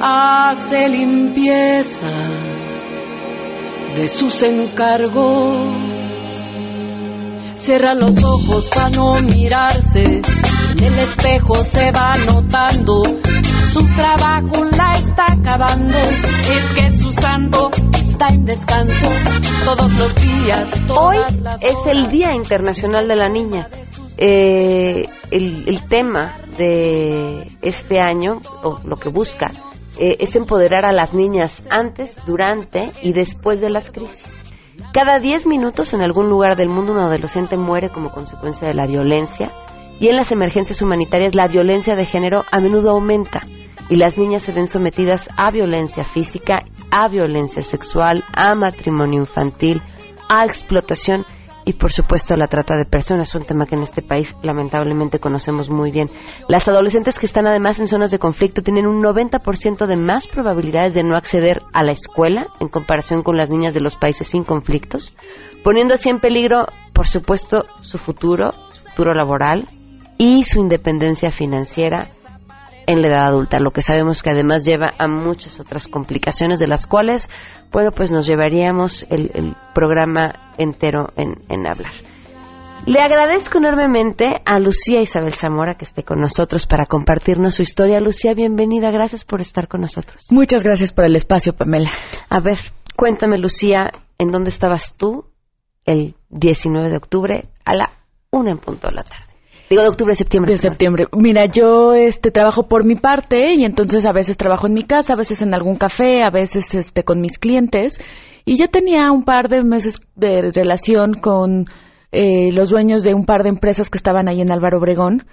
hace 0.00 0.88
limpieza 0.88 2.10
de 3.94 4.08
sus 4.08 4.42
encargos 4.42 5.96
Cierra 7.66 7.94
los 7.94 8.22
ojos 8.22 8.70
para 8.72 8.90
no 8.90 9.20
mirarse. 9.22 10.22
En 10.70 10.84
el 10.84 10.98
espejo 11.00 11.64
se 11.64 11.90
va 11.90 12.16
notando. 12.16 13.02
Su 13.72 13.84
trabajo 13.96 14.64
la 14.66 14.96
está 14.96 15.32
acabando. 15.32 15.98
Es 15.98 16.72
que 16.76 16.96
su 16.96 17.10
está 18.16 18.32
en 18.32 18.46
descanso 18.46 19.08
todos 19.66 19.92
los 19.92 20.14
días. 20.14 20.82
Hoy 20.88 21.16
es 21.60 21.76
el. 21.86 22.10
Día 22.10 22.32
Internacional 22.32 23.06
de 23.08 23.16
la 23.16 23.28
Niña. 23.28 23.68
Eh, 24.16 25.06
el, 25.30 25.68
el 25.68 25.82
tema 25.86 26.36
de 26.56 27.46
este 27.60 28.00
año, 28.00 28.40
o 28.62 28.80
lo 28.84 28.96
que 28.96 29.10
busca, 29.10 29.50
eh, 29.98 30.16
es 30.20 30.34
empoderar 30.34 30.86
a 30.86 30.92
las 30.92 31.12
niñas 31.12 31.62
antes, 31.68 32.16
durante 32.24 32.90
y 33.02 33.12
después 33.12 33.60
de 33.60 33.68
las 33.68 33.90
crisis. 33.90 34.32
Cada 34.94 35.18
10 35.18 35.46
minutos 35.46 35.92
en 35.92 36.00
algún 36.00 36.30
lugar 36.30 36.56
del 36.56 36.70
mundo 36.70 36.92
un 36.92 37.00
adolescente 37.00 37.58
muere 37.58 37.90
como 37.90 38.12
consecuencia 38.12 38.66
de 38.66 38.74
la 38.74 38.86
violencia 38.86 39.50
y 40.00 40.08
en 40.08 40.16
las 40.16 40.32
emergencias 40.32 40.80
humanitarias 40.80 41.34
la 41.34 41.48
violencia 41.48 41.94
de 41.96 42.06
género 42.06 42.44
a 42.50 42.60
menudo 42.60 42.92
aumenta 42.92 43.42
y 43.88 43.96
las 43.96 44.16
niñas 44.18 44.42
se 44.42 44.52
ven 44.52 44.66
sometidas 44.66 45.28
a 45.36 45.50
violencia 45.50 46.04
física, 46.04 46.64
a 46.90 47.08
violencia 47.08 47.62
sexual, 47.62 48.24
a 48.32 48.54
matrimonio 48.54 49.20
infantil, 49.20 49.82
a 50.28 50.44
explotación 50.44 51.24
y 51.66 51.72
por 51.72 51.92
supuesto 51.92 52.36
la 52.36 52.46
trata 52.46 52.76
de 52.76 52.84
personas, 52.84 53.34
un 53.34 53.42
tema 53.42 53.66
que 53.66 53.74
en 53.74 53.82
este 53.82 54.00
país 54.00 54.36
lamentablemente 54.40 55.18
conocemos 55.18 55.68
muy 55.68 55.90
bien. 55.90 56.08
Las 56.48 56.68
adolescentes 56.68 57.18
que 57.18 57.26
están 57.26 57.46
además 57.48 57.80
en 57.80 57.88
zonas 57.88 58.12
de 58.12 58.20
conflicto 58.20 58.62
tienen 58.62 58.86
un 58.86 59.02
90% 59.02 59.86
de 59.86 59.96
más 59.96 60.28
probabilidades 60.28 60.94
de 60.94 61.02
no 61.02 61.16
acceder 61.16 61.62
a 61.72 61.82
la 61.82 61.90
escuela 61.90 62.46
en 62.60 62.68
comparación 62.68 63.24
con 63.24 63.36
las 63.36 63.50
niñas 63.50 63.74
de 63.74 63.80
los 63.80 63.96
países 63.96 64.28
sin 64.28 64.44
conflictos, 64.44 65.12
poniendo 65.64 65.94
así 65.94 66.08
en 66.08 66.20
peligro, 66.20 66.66
por 66.92 67.08
supuesto, 67.08 67.64
su 67.80 67.98
futuro, 67.98 68.52
su 68.52 68.82
futuro 68.84 69.12
laboral 69.12 69.66
y 70.18 70.44
su 70.44 70.60
independencia 70.60 71.32
financiera 71.32 72.15
en 72.86 73.02
la 73.02 73.08
edad 73.08 73.26
adulta, 73.26 73.58
lo 73.58 73.70
que 73.70 73.82
sabemos 73.82 74.22
que 74.22 74.30
además 74.30 74.64
lleva 74.64 74.92
a 74.98 75.08
muchas 75.08 75.60
otras 75.60 75.88
complicaciones 75.88 76.58
de 76.58 76.66
las 76.66 76.86
cuales, 76.86 77.28
bueno, 77.72 77.90
pues 77.90 78.10
nos 78.10 78.26
llevaríamos 78.26 79.06
el, 79.10 79.30
el 79.34 79.56
programa 79.74 80.52
entero 80.58 81.08
en, 81.16 81.42
en 81.48 81.66
hablar. 81.66 81.92
Le 82.86 83.00
agradezco 83.00 83.58
enormemente 83.58 84.42
a 84.44 84.60
Lucía 84.60 85.00
Isabel 85.00 85.32
Zamora 85.32 85.74
que 85.74 85.84
esté 85.84 86.04
con 86.04 86.20
nosotros 86.20 86.68
para 86.68 86.86
compartirnos 86.86 87.56
su 87.56 87.62
historia. 87.62 88.00
Lucía, 88.00 88.32
bienvenida, 88.32 88.92
gracias 88.92 89.24
por 89.24 89.40
estar 89.40 89.66
con 89.66 89.80
nosotros. 89.80 90.24
Muchas 90.30 90.62
gracias 90.62 90.92
por 90.92 91.04
el 91.04 91.16
espacio, 91.16 91.52
Pamela. 91.52 91.90
A 92.28 92.38
ver, 92.38 92.60
cuéntame, 92.94 93.38
Lucía, 93.38 93.90
¿en 94.18 94.30
dónde 94.30 94.50
estabas 94.50 94.94
tú 94.96 95.24
el 95.84 96.14
19 96.28 96.90
de 96.90 96.96
octubre 96.96 97.48
a 97.64 97.74
la 97.74 97.90
una 98.30 98.52
en 98.52 98.58
punto 98.58 98.86
de 98.86 98.94
la 98.94 99.02
tarde? 99.02 99.25
Digo, 99.68 99.82
de 99.82 99.88
octubre 99.88 100.12
a 100.12 100.16
septiembre. 100.16 100.52
De 100.52 100.58
septiembre. 100.58 101.06
Mira, 101.12 101.46
yo 101.46 101.94
este 101.94 102.30
trabajo 102.30 102.68
por 102.68 102.84
mi 102.84 102.94
parte 102.94 103.54
y 103.56 103.64
entonces 103.64 104.06
a 104.06 104.12
veces 104.12 104.36
trabajo 104.36 104.68
en 104.68 104.74
mi 104.74 104.84
casa, 104.84 105.14
a 105.14 105.16
veces 105.16 105.42
en 105.42 105.54
algún 105.54 105.74
café, 105.74 106.22
a 106.22 106.30
veces 106.30 106.74
este 106.74 107.02
con 107.02 107.20
mis 107.20 107.38
clientes 107.38 108.00
y 108.44 108.56
ya 108.56 108.68
tenía 108.68 109.10
un 109.10 109.24
par 109.24 109.48
de 109.48 109.64
meses 109.64 110.00
de 110.14 110.52
relación 110.54 111.14
con 111.14 111.66
eh, 112.12 112.52
los 112.52 112.70
dueños 112.70 113.02
de 113.02 113.12
un 113.12 113.26
par 113.26 113.42
de 113.42 113.48
empresas 113.48 113.90
que 113.90 113.98
estaban 113.98 114.28
ahí 114.28 114.40
en 114.40 114.52
Álvaro 114.52 114.78
Obregón. 114.78 115.24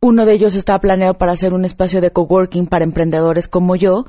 Uno 0.00 0.24
de 0.26 0.34
ellos 0.34 0.56
estaba 0.56 0.80
planeado 0.80 1.14
para 1.14 1.32
hacer 1.32 1.54
un 1.54 1.64
espacio 1.64 2.00
de 2.00 2.10
coworking 2.10 2.66
para 2.66 2.84
emprendedores 2.84 3.46
como 3.46 3.76
yo. 3.76 4.06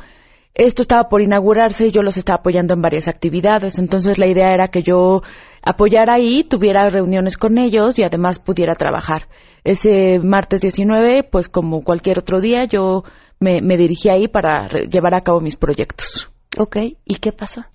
Esto 0.56 0.82
estaba 0.82 1.08
por 1.08 1.22
inaugurarse 1.22 1.86
y 1.86 1.92
yo 1.92 2.02
los 2.02 2.18
estaba 2.18 2.40
apoyando 2.40 2.74
en 2.74 2.82
varias 2.82 3.08
actividades. 3.08 3.78
Entonces 3.78 4.18
la 4.18 4.28
idea 4.28 4.52
era 4.56 4.68
que 4.68 4.82
yo 4.82 5.22
apoyara 5.62 6.16
ahí, 6.16 6.44
tuviera 6.44 6.90
reuniones 6.90 7.38
con 7.38 7.60
ellos 7.60 8.00
y 8.00 8.04
además 8.04 8.40
pudiera 8.40 8.74
trabajar. 8.74 9.28
Ese 9.68 10.20
martes 10.24 10.62
19, 10.62 11.24
pues 11.24 11.50
como 11.50 11.84
cualquier 11.84 12.20
otro 12.20 12.40
día, 12.40 12.64
yo 12.64 13.04
me, 13.38 13.62
me 13.62 13.76
dirigí 13.76 14.08
ahí 14.08 14.30
para 14.30 14.70
llevar 14.70 15.14
a 15.14 15.22
cabo 15.22 15.42
mis 15.42 15.58
proyectos. 15.58 16.30
Ok, 16.58 16.78
¿y 17.04 17.16
qué 17.16 17.34
pasó? 17.34 17.66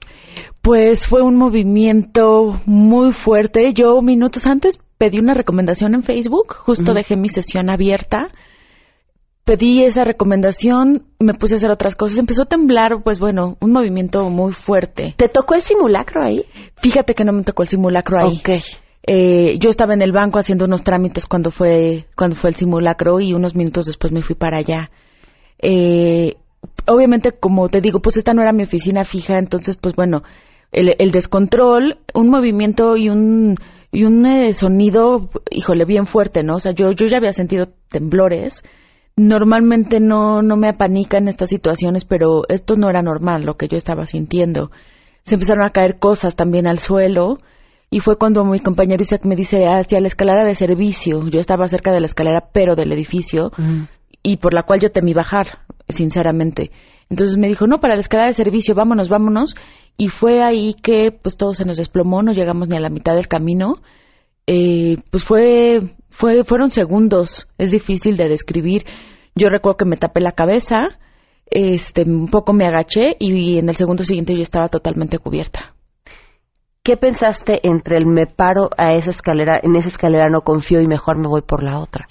Pues 0.62 1.06
fue 1.06 1.22
un 1.22 1.36
movimiento 1.36 2.58
muy 2.64 3.12
fuerte. 3.12 3.74
Yo 3.74 4.00
minutos 4.00 4.46
antes 4.46 4.80
pedí 4.96 5.18
una 5.18 5.34
recomendación 5.34 5.94
en 5.94 6.02
Facebook, 6.02 6.54
justo 6.54 6.94
dejé 6.94 7.16
mi 7.16 7.28
sesión 7.28 7.68
abierta. 7.68 8.28
Pedí 9.44 9.82
esa 9.82 10.04
recomendación, 10.04 11.04
me 11.18 11.34
puse 11.34 11.54
a 11.54 11.56
hacer 11.56 11.70
otras 11.70 11.94
cosas, 11.94 12.18
empezó 12.18 12.42
a 12.42 12.46
temblar, 12.46 13.02
pues 13.02 13.18
bueno, 13.18 13.58
un 13.60 13.72
movimiento 13.72 14.30
muy 14.30 14.54
fuerte. 14.54 15.14
¿Te 15.18 15.28
tocó 15.28 15.54
el 15.54 15.60
simulacro 15.60 16.24
ahí? 16.24 16.46
Fíjate 16.80 17.14
que 17.14 17.24
no 17.24 17.32
me 17.32 17.42
tocó 17.42 17.64
el 17.64 17.68
simulacro 17.68 18.18
ahí. 18.18 18.38
Ok. 18.38 18.62
Eh, 19.04 19.58
yo 19.58 19.68
estaba 19.68 19.94
en 19.94 20.02
el 20.02 20.12
banco 20.12 20.38
haciendo 20.38 20.64
unos 20.66 20.84
trámites 20.84 21.26
cuando 21.26 21.50
fue 21.50 22.06
cuando 22.16 22.36
fue 22.36 22.50
el 22.50 22.56
simulacro 22.56 23.18
y 23.20 23.34
unos 23.34 23.56
minutos 23.56 23.86
después 23.86 24.12
me 24.12 24.22
fui 24.22 24.36
para 24.36 24.58
allá. 24.58 24.90
Eh, 25.58 26.36
obviamente, 26.86 27.32
como 27.32 27.68
te 27.68 27.80
digo, 27.80 28.00
pues 28.00 28.16
esta 28.16 28.32
no 28.34 28.42
era 28.42 28.52
mi 28.52 28.62
oficina 28.64 29.04
fija, 29.04 29.38
entonces, 29.38 29.76
pues 29.76 29.96
bueno, 29.96 30.22
el, 30.72 30.94
el 30.98 31.10
descontrol, 31.10 31.98
un 32.14 32.30
movimiento 32.30 32.96
y 32.96 33.08
un 33.08 33.56
y 33.90 34.04
un 34.04 34.24
eh, 34.26 34.54
sonido, 34.54 35.30
híjole, 35.50 35.84
bien 35.84 36.06
fuerte, 36.06 36.42
¿no? 36.42 36.56
O 36.56 36.58
sea, 36.60 36.72
yo 36.72 36.92
yo 36.92 37.06
ya 37.08 37.18
había 37.18 37.32
sentido 37.32 37.66
temblores. 37.88 38.62
Normalmente 39.16 40.00
no 40.00 40.42
no 40.42 40.56
me 40.56 40.68
apanican 40.68 41.28
estas 41.28 41.50
situaciones, 41.50 42.04
pero 42.04 42.44
esto 42.48 42.76
no 42.76 42.88
era 42.88 43.02
normal 43.02 43.44
lo 43.44 43.56
que 43.56 43.68
yo 43.68 43.76
estaba 43.76 44.06
sintiendo. 44.06 44.70
se 45.24 45.36
empezaron 45.36 45.64
a 45.64 45.70
caer 45.70 45.98
cosas 45.98 46.36
también 46.36 46.66
al 46.66 46.78
suelo 46.78 47.38
y 47.92 48.00
fue 48.00 48.16
cuando 48.16 48.42
mi 48.46 48.58
compañero 48.58 49.02
Isaac 49.02 49.26
me 49.26 49.36
dice 49.36 49.66
hacia 49.66 50.00
la 50.00 50.06
escalera 50.06 50.46
de 50.46 50.54
servicio. 50.54 51.28
Yo 51.28 51.38
estaba 51.38 51.68
cerca 51.68 51.92
de 51.92 52.00
la 52.00 52.06
escalera, 52.06 52.48
pero 52.50 52.74
del 52.74 52.90
edificio, 52.90 53.50
y 54.22 54.38
por 54.38 54.54
la 54.54 54.62
cual 54.62 54.80
yo 54.80 54.90
temí 54.90 55.12
bajar, 55.12 55.58
sinceramente. 55.90 56.70
Entonces 57.10 57.36
me 57.36 57.48
dijo, 57.48 57.66
no, 57.66 57.80
para 57.80 57.94
la 57.94 58.00
escalera 58.00 58.28
de 58.28 58.34
servicio, 58.34 58.74
vámonos, 58.74 59.10
vámonos. 59.10 59.56
Y 59.98 60.08
fue 60.08 60.42
ahí 60.42 60.72
que 60.72 61.12
pues 61.12 61.36
todo 61.36 61.52
se 61.52 61.66
nos 61.66 61.76
desplomó, 61.76 62.22
no 62.22 62.32
llegamos 62.32 62.66
ni 62.66 62.78
a 62.78 62.80
la 62.80 62.88
mitad 62.88 63.14
del 63.14 63.28
camino. 63.28 63.74
Eh, 64.46 64.96
pues 65.10 65.22
fue, 65.22 65.94
fue, 66.08 66.44
fueron 66.44 66.70
segundos, 66.70 67.46
es 67.58 67.72
difícil 67.72 68.16
de 68.16 68.30
describir. 68.30 68.84
Yo 69.34 69.50
recuerdo 69.50 69.76
que 69.76 69.84
me 69.84 69.98
tapé 69.98 70.22
la 70.22 70.32
cabeza, 70.32 70.78
este, 71.44 72.04
un 72.04 72.28
poco 72.28 72.54
me 72.54 72.64
agaché 72.64 73.16
y 73.18 73.58
en 73.58 73.68
el 73.68 73.76
segundo 73.76 74.02
siguiente 74.02 74.34
yo 74.34 74.40
estaba 74.40 74.68
totalmente 74.68 75.18
cubierta. 75.18 75.74
¿Qué 76.84 76.96
pensaste 76.96 77.60
entre 77.62 77.96
el 77.96 78.06
me 78.06 78.26
paro 78.26 78.70
a 78.76 78.94
esa 78.94 79.10
escalera, 79.10 79.60
en 79.62 79.76
esa 79.76 79.88
escalera 79.88 80.28
no 80.28 80.40
confío 80.40 80.80
y 80.80 80.88
mejor 80.88 81.16
me 81.16 81.28
voy 81.28 81.42
por 81.42 81.62
la 81.62 81.78
otra? 81.78 82.08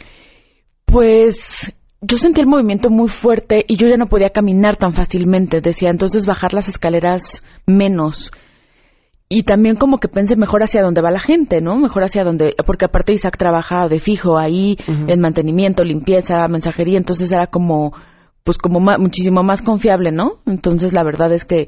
Pues 0.85 1.73
yo 1.99 2.17
sentí 2.17 2.39
el 2.39 2.47
movimiento 2.47 2.89
muy 2.89 3.09
fuerte 3.09 3.65
y 3.67 3.75
yo 3.75 3.87
ya 3.87 3.97
no 3.97 4.07
podía 4.07 4.29
caminar 4.29 4.77
tan 4.77 4.93
fácilmente, 4.93 5.59
decía, 5.59 5.89
entonces 5.89 6.25
bajar 6.25 6.53
las 6.53 6.69
escaleras 6.69 7.43
menos. 7.65 8.31
Y 9.27 9.43
también 9.43 9.75
como 9.75 9.97
que 9.97 10.07
pensé 10.07 10.37
mejor 10.37 10.63
hacia 10.63 10.81
dónde 10.81 11.01
va 11.01 11.11
la 11.11 11.19
gente, 11.19 11.59
¿no? 11.59 11.75
Mejor 11.75 12.03
hacia 12.03 12.23
dónde, 12.23 12.55
porque 12.65 12.85
aparte 12.85 13.13
Isaac 13.13 13.35
trabaja 13.37 13.87
de 13.89 13.99
fijo 13.99 14.39
ahí, 14.39 14.77
en 14.87 15.19
mantenimiento, 15.19 15.83
limpieza, 15.83 16.47
mensajería, 16.47 16.97
entonces 16.97 17.29
era 17.31 17.47
como, 17.47 17.93
pues 18.45 18.57
como 18.57 18.79
muchísimo 18.79 19.43
más 19.43 19.61
confiable, 19.61 20.11
¿no? 20.11 20.39
Entonces 20.45 20.93
la 20.93 21.03
verdad 21.03 21.33
es 21.33 21.43
que 21.43 21.67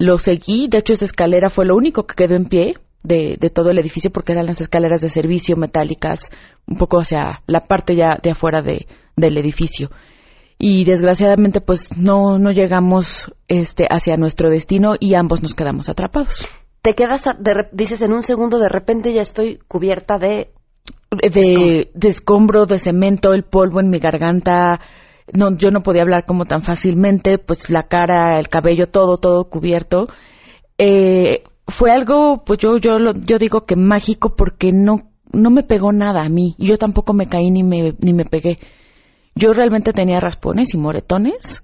lo 0.00 0.18
seguí, 0.18 0.66
de 0.66 0.78
hecho 0.78 0.94
esa 0.94 1.04
escalera 1.04 1.50
fue 1.50 1.66
lo 1.66 1.76
único 1.76 2.06
que 2.06 2.14
quedó 2.14 2.34
en 2.34 2.46
pie 2.46 2.78
de, 3.02 3.36
todo 3.54 3.68
el 3.68 3.78
edificio 3.78 4.10
porque 4.10 4.32
eran 4.32 4.46
las 4.46 4.62
escaleras 4.62 5.02
de 5.02 5.10
servicio 5.10 5.56
metálicas 5.56 6.30
un 6.66 6.78
poco 6.78 7.00
hacia 7.00 7.42
la 7.46 7.60
parte 7.60 7.94
ya 7.94 8.18
de 8.20 8.30
afuera 8.30 8.62
de, 8.62 8.86
del 9.14 9.36
edificio. 9.36 9.90
Y 10.58 10.84
desgraciadamente 10.84 11.60
pues 11.60 11.98
no, 11.98 12.38
no 12.38 12.50
llegamos 12.50 13.30
este, 13.46 13.84
hacia 13.90 14.16
nuestro 14.16 14.48
destino 14.48 14.94
y 14.98 15.14
ambos 15.14 15.42
nos 15.42 15.52
quedamos 15.52 15.90
atrapados. 15.90 16.48
Te 16.80 16.94
quedas, 16.94 17.28
dices 17.70 18.00
en 18.00 18.14
un 18.14 18.22
segundo, 18.22 18.58
de 18.58 18.70
repente 18.70 19.12
ya 19.12 19.20
estoy 19.20 19.58
cubierta 19.68 20.18
de... 20.18 20.50
De, 21.10 21.90
de 21.92 22.08
escombro, 22.08 22.64
de 22.64 22.78
cemento, 22.78 23.34
el 23.34 23.42
polvo 23.42 23.80
en 23.80 23.90
mi 23.90 23.98
garganta, 23.98 24.80
no, 25.32 25.56
yo 25.56 25.70
no 25.70 25.80
podía 25.80 26.02
hablar 26.02 26.24
como 26.24 26.44
tan 26.44 26.62
fácilmente, 26.62 27.38
pues 27.38 27.70
la 27.70 27.84
cara, 27.84 28.38
el 28.38 28.48
cabello, 28.48 28.86
todo, 28.86 29.16
todo 29.16 29.48
cubierto. 29.48 30.08
Eh, 30.78 31.42
fue 31.66 31.92
algo, 31.92 32.42
pues 32.44 32.58
yo, 32.58 32.78
yo, 32.78 32.98
yo 32.98 33.38
digo 33.38 33.64
que 33.64 33.76
mágico 33.76 34.34
porque 34.36 34.70
no, 34.72 35.10
no 35.32 35.50
me 35.50 35.62
pegó 35.62 35.92
nada 35.92 36.24
a 36.24 36.28
mí. 36.28 36.54
Yo 36.58 36.76
tampoco 36.76 37.12
me 37.12 37.26
caí 37.26 37.50
ni 37.50 37.62
me, 37.62 37.94
ni 38.00 38.12
me 38.12 38.24
pegué. 38.24 38.58
Yo 39.34 39.52
realmente 39.52 39.92
tenía 39.92 40.20
raspones 40.20 40.74
y 40.74 40.78
moretones. 40.78 41.62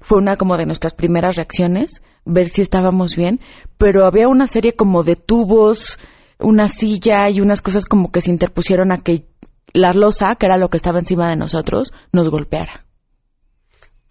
Fue 0.00 0.18
una 0.18 0.36
como 0.36 0.56
de 0.56 0.66
nuestras 0.66 0.92
primeras 0.92 1.36
reacciones, 1.36 2.02
ver 2.24 2.48
si 2.48 2.60
estábamos 2.62 3.16
bien, 3.16 3.40
pero 3.78 4.04
había 4.04 4.28
una 4.28 4.46
serie 4.46 4.72
como 4.72 5.02
de 5.02 5.16
tubos, 5.16 5.98
una 6.38 6.68
silla 6.68 7.30
y 7.30 7.40
unas 7.40 7.62
cosas 7.62 7.86
como 7.86 8.10
que 8.10 8.20
se 8.20 8.30
interpusieron 8.30 8.92
a 8.92 8.98
que 8.98 9.24
la 9.72 9.92
losa, 9.92 10.36
que 10.38 10.46
era 10.46 10.58
lo 10.58 10.68
que 10.68 10.76
estaba 10.76 10.98
encima 10.98 11.30
de 11.30 11.36
nosotros, 11.36 11.92
nos 12.12 12.28
golpeara. 12.28 12.83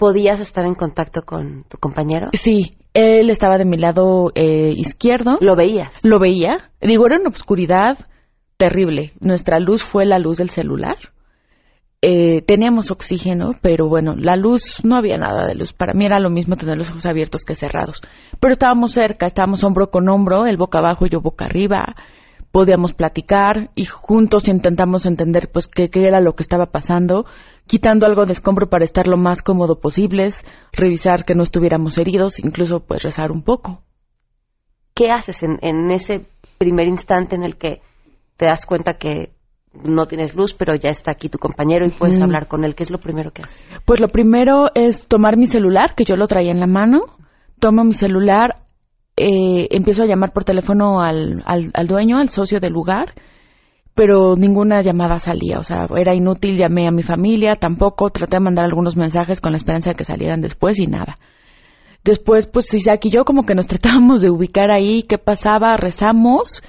¿Podías 0.03 0.41
estar 0.41 0.65
en 0.65 0.75
contacto 0.75 1.21
con 1.21 1.63
tu 1.63 1.77
compañero? 1.77 2.27
Sí, 2.33 2.73
él 2.93 3.29
estaba 3.29 3.57
de 3.57 3.63
mi 3.63 3.77
lado 3.77 4.33
eh, 4.35 4.73
izquierdo. 4.75 5.35
¿Lo 5.39 5.55
veías? 5.55 6.03
Lo 6.03 6.19
veía. 6.19 6.71
Digo, 6.81 7.05
era 7.05 7.21
una 7.21 7.29
oscuridad 7.29 7.97
terrible. 8.57 9.13
Nuestra 9.21 9.61
luz 9.61 9.81
fue 9.81 10.05
la 10.05 10.19
luz 10.19 10.39
del 10.39 10.49
celular. 10.49 10.97
Eh, 12.01 12.41
teníamos 12.41 12.91
oxígeno, 12.91 13.51
pero 13.61 13.87
bueno, 13.87 14.13
la 14.17 14.35
luz, 14.35 14.83
no 14.83 14.97
había 14.97 15.15
nada 15.15 15.47
de 15.47 15.55
luz. 15.55 15.71
Para 15.71 15.93
mí 15.93 16.03
era 16.05 16.19
lo 16.19 16.29
mismo 16.29 16.57
tener 16.57 16.77
los 16.77 16.91
ojos 16.91 17.05
abiertos 17.05 17.45
que 17.45 17.55
cerrados. 17.55 18.01
Pero 18.41 18.51
estábamos 18.51 18.91
cerca, 18.91 19.25
estábamos 19.25 19.63
hombro 19.63 19.89
con 19.89 20.09
hombro, 20.09 20.45
él 20.47 20.57
boca 20.57 20.79
abajo 20.79 21.05
y 21.05 21.11
yo 21.11 21.21
boca 21.21 21.45
arriba. 21.45 21.95
Podíamos 22.51 22.91
platicar 22.91 23.69
y 23.73 23.85
juntos 23.85 24.49
intentamos 24.49 25.05
entender 25.05 25.49
pues 25.49 25.69
qué, 25.69 25.87
qué 25.87 26.05
era 26.05 26.19
lo 26.19 26.35
que 26.35 26.43
estaba 26.43 26.65
pasando 26.65 27.25
quitando 27.67 28.06
algo 28.06 28.26
de 28.26 28.34
escombro 28.34 28.69
para 28.69 28.86
estar 28.86 29.08
lo 29.08 29.17
más 29.17 29.41
cómodo 29.41 29.80
posibles, 29.80 30.45
revisar 30.71 31.23
que 31.26 31.36
no 31.36 31.43
estuviéramos 31.43 31.97
heridos, 31.97 32.39
incluso 32.39 32.82
pues 32.82 33.04
rezar 33.04 33.32
un 33.32 33.43
poco. 33.43 33.82
¿Qué 34.93 35.12
haces 35.12 35.43
en, 35.43 35.91
ese 35.91 36.26
primer 36.58 36.88
instante 36.88 37.36
en 37.36 37.43
el 37.43 37.58
que 37.58 37.82
te 38.38 38.45
das 38.45 38.65
cuenta 38.65 38.95
que 38.95 39.32
no 39.73 40.06
tienes 40.06 40.36
luz, 40.36 40.54
pero 40.54 40.76
ya 40.76 40.89
está 40.89 41.12
aquí 41.12 41.30
tu 41.30 41.39
compañero 41.39 41.86
y 41.86 41.89
puedes 41.89 42.21
hablar 42.21 42.47
con 42.47 42.63
él? 42.63 42.76
¿Qué 42.76 42.84
es 42.84 42.91
lo 42.91 42.99
primero 42.99 43.32
que 43.32 43.41
haces? 43.43 43.65
Pues 43.86 43.99
lo 43.99 44.08
primero 44.08 44.67
es 44.76 45.08
tomar 45.08 45.36
mi 45.36 45.47
celular, 45.47 45.95
que 45.95 46.04
yo 46.04 46.15
lo 46.15 46.28
traía 46.28 46.52
en 46.52 46.60
la 46.60 46.67
mano, 46.67 47.02
tomo 47.60 47.84
mi 47.84 47.93
celular, 47.93 48.58
eh, 49.17 49.67
empiezo 49.71 50.04
a 50.04 50.06
llamar 50.06 50.32
por 50.32 50.43
teléfono 50.43 51.02
al, 51.02 51.43
al 51.45 51.88
dueño, 51.88 52.19
al 52.19 52.30
socio 52.30 52.60
del 52.60 52.73
lugar, 52.73 53.15
pero 53.95 54.36
ninguna 54.36 54.82
llamada 54.82 55.19
salía, 55.19 55.60
o 55.60 55.63
sea, 55.63 55.88
era 55.95 56.15
inútil, 56.15 56.58
llamé 56.58 56.88
a 56.88 56.91
mi 56.91 57.03
familia, 57.03 57.56
tampoco, 57.56 58.10
traté 58.10 58.38
de 58.38 58.43
mandar 58.43 58.65
algunos 58.65 58.95
mensajes 58.97 59.39
con 59.39 59.51
la 59.51 59.58
esperanza 59.58 59.91
de 59.91 59.95
que 59.95 60.03
salieran 60.03 60.41
después 60.41 60.79
y 60.79 60.88
nada. 60.88 61.19
Después, 62.03 62.47
pues 62.47 62.73
Isaac 62.73 63.06
y 63.06 63.12
yo 63.12 63.23
como 63.23 63.43
que 63.43 63.56
nos 63.56 63.67
tratábamos 63.73 64.21
de 64.21 64.29
ubicar 64.29 64.71
ahí 64.71 65.03
qué 65.03 65.17
pasaba, 65.17 65.77
rezamos 65.77 66.63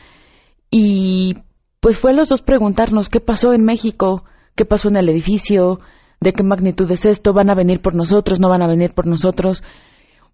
y 0.70 1.34
pues 1.80 1.98
fue 1.98 2.12
los 2.12 2.28
dos 2.28 2.42
preguntarnos 2.42 3.08
qué 3.08 3.20
pasó 3.20 3.52
en 3.52 3.64
México, 3.64 4.24
qué 4.54 4.64
pasó 4.64 4.88
en 4.88 4.96
el 4.96 5.08
edificio, 5.08 5.80
de 6.20 6.32
qué 6.32 6.42
magnitud 6.42 6.90
es 6.90 7.06
esto, 7.06 7.32
van 7.32 7.50
a 7.50 7.54
venir 7.54 7.80
por 7.80 7.94
nosotros, 7.94 8.40
no 8.40 8.48
van 8.48 8.62
a 8.62 8.66
venir 8.66 8.92
por 8.92 9.06
nosotros. 9.06 9.62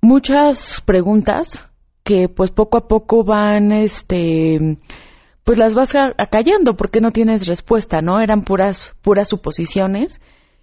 Muchas 0.00 0.81
preguntas 0.85 1.68
que 2.05 2.29
pues 2.29 2.50
poco 2.50 2.79
a 2.79 2.88
poco 2.88 3.24
van 3.24 3.72
este 3.72 4.79
pues 5.50 5.58
las 5.58 5.74
vas 5.74 5.94
acallando 6.16 6.76
porque 6.76 7.00
no 7.00 7.10
tienes 7.10 7.48
respuesta, 7.48 8.00
¿no? 8.00 8.20
Eran 8.20 8.42
puras, 8.42 8.92
puras 9.02 9.28
suposiciones 9.28 10.20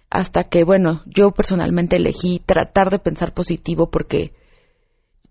hasta 0.08 0.44
que, 0.44 0.64
bueno, 0.64 1.02
yo 1.04 1.30
personalmente 1.32 1.96
elegí 1.96 2.38
tratar 2.38 2.88
de 2.88 2.98
pensar 2.98 3.34
positivo 3.34 3.90
porque 3.90 4.32